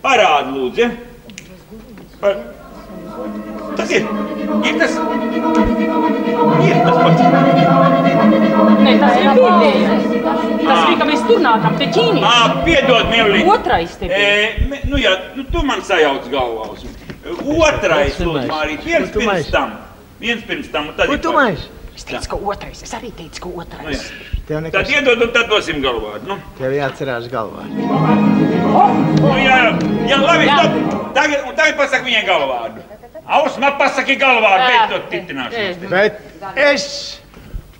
parādi 0.00 0.56
lūdzu, 0.56 0.80
ja? 0.80 0.88
Par... 2.22 2.40
Tas 3.76 3.92
ir, 3.92 4.08
ir 4.64 4.80
tas, 4.80 4.96
ir 6.64 6.80
tas 6.88 6.98
pats. 7.04 7.20
Nē, 8.80 8.96
tas 9.04 9.20
ir 9.20 9.28
pēdējais. 9.44 10.08
Tas 10.64 10.80
bija, 10.88 10.96
ka 11.02 11.12
mēs 11.12 11.28
tur 11.28 11.44
nākam 11.44 11.76
pie 11.76 11.92
ķīnieša. 11.92 12.32
Ā, 12.32 12.64
piedod, 12.64 13.12
Mevlī. 13.12 13.44
Otrais 13.52 14.00
te 14.00 14.08
bija. 14.08 14.34
E, 14.48 14.80
nu 14.88 15.04
jā, 15.04 15.18
nu 15.36 15.44
tu 15.52 15.68
man 15.68 15.84
sajauc 15.84 16.32
galvā. 16.32 16.72
Otrais, 17.24 18.18
lūdzu, 18.20 18.48
Mārīt, 18.50 18.82
viens 18.84 19.10
pirms 19.14 19.50
tam. 19.50 19.70
Viens 20.20 20.42
pirms 20.44 20.68
tam, 20.72 20.88
un 20.90 20.94
tad 20.98 21.06
Ko 21.08 21.14
ir 21.16 21.20
tu 21.24 21.32
pats. 21.32 21.40
maisi? 21.40 21.68
Es 21.94 22.04
teicu, 22.04 22.28
ka 22.28 22.36
otrais. 22.36 22.82
Es 22.82 22.92
arī 22.96 23.10
teicu, 23.14 23.40
ka 23.40 23.48
Nu, 23.48 23.60
otrais. 23.62 24.02
jā. 24.02 24.40
Tev 24.48 24.56
Tad 24.56 24.62
nekas, 24.66 24.90
iedod, 24.90 25.22
un 25.22 25.30
tad 25.32 25.46
dosim 25.48 25.80
galvā. 25.82 26.18
Nu, 26.26 26.36
tev 26.58 26.72
jāatcerās 26.74 27.28
galvā. 27.32 27.64
nu 27.70 29.34
jā, 29.40 29.58
jā, 30.10 30.18
labi, 30.20 30.44
Jā. 30.46 30.58
stop. 30.58 31.14
Tagad, 31.14 31.44
un 31.48 31.54
tagad 31.56 31.76
pasaka 31.78 32.04
viņai 32.04 32.24
galvādu. 32.26 32.82
Ausma 33.26 33.70
pasaki 33.78 34.16
galvādu, 34.20 34.64
Jā. 34.66 34.88
beidzot 34.88 35.10
titināšanos. 35.10 35.80
te. 35.80 35.86
Bet 35.86 36.20
es, 36.56 37.20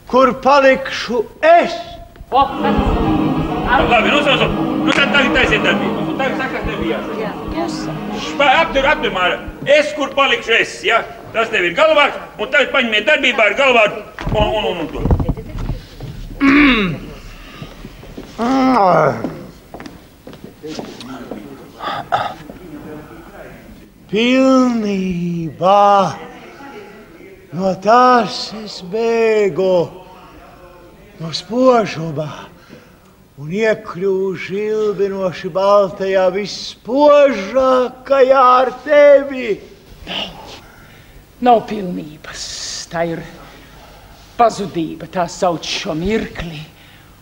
kur 0.09 0.33
palikšu 0.41 1.25
es? 1.43 1.75
Labi, 2.33 4.09
nu, 4.11 4.23
sauc, 4.25 4.41
nu 4.85 4.93
tad 4.93 5.13
tagad 5.13 5.35
taisiet 5.35 5.63
darbību. 5.63 6.04
Bija 6.15 6.99
jāsaka. 7.55 7.95
Spēj, 8.23 8.55
aptur, 8.61 8.87
aptur, 8.87 9.13
Māra. 9.15 9.37
Es, 9.67 9.93
kur 9.97 10.09
palikšu 10.15 10.53
es, 10.61 10.73
ja? 10.87 10.99
Tas 11.35 11.51
tev 11.51 11.65
ir 11.67 11.75
galvāds, 11.75 12.17
un 12.39 12.47
tagad 12.53 12.71
paņemiet 12.75 13.05
darbībā 13.09 13.43
ar 13.51 13.55
galvādu 13.59 13.97
un, 14.31 14.47
un, 14.47 14.65
un, 14.71 14.77
un 14.85 14.89
to. 14.93 15.03
Pilnībā 24.15 25.85
no 27.59 27.71
tās 27.83 28.35
es 28.63 28.77
bēgu 28.91 29.77
no 31.19 31.29
spožuma 31.35 32.29
un 33.43 33.51
iekļuvu 33.51 34.35
žilbinoši 34.39 35.51
baltajā 35.55 36.27
vispožākajā 36.35 38.41
ar 38.41 38.71
tevi. 38.85 39.55
Nav 41.45 41.65
pilnības, 41.69 42.45
tā 42.93 43.05
ir 43.11 43.25
pazudība, 44.39 45.09
tā 45.11 45.27
sauc 45.31 45.67
šo 45.67 45.97
mirkli. 45.99 46.63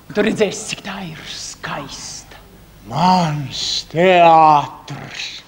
Un 0.09 0.17
tu 0.17 0.25
redzēsi, 0.27 0.69
cik 0.73 0.85
tā 0.85 0.99
ir 1.09 1.23
skaista. 1.33 2.37
Mans 2.91 3.87
teātris! 3.93 5.42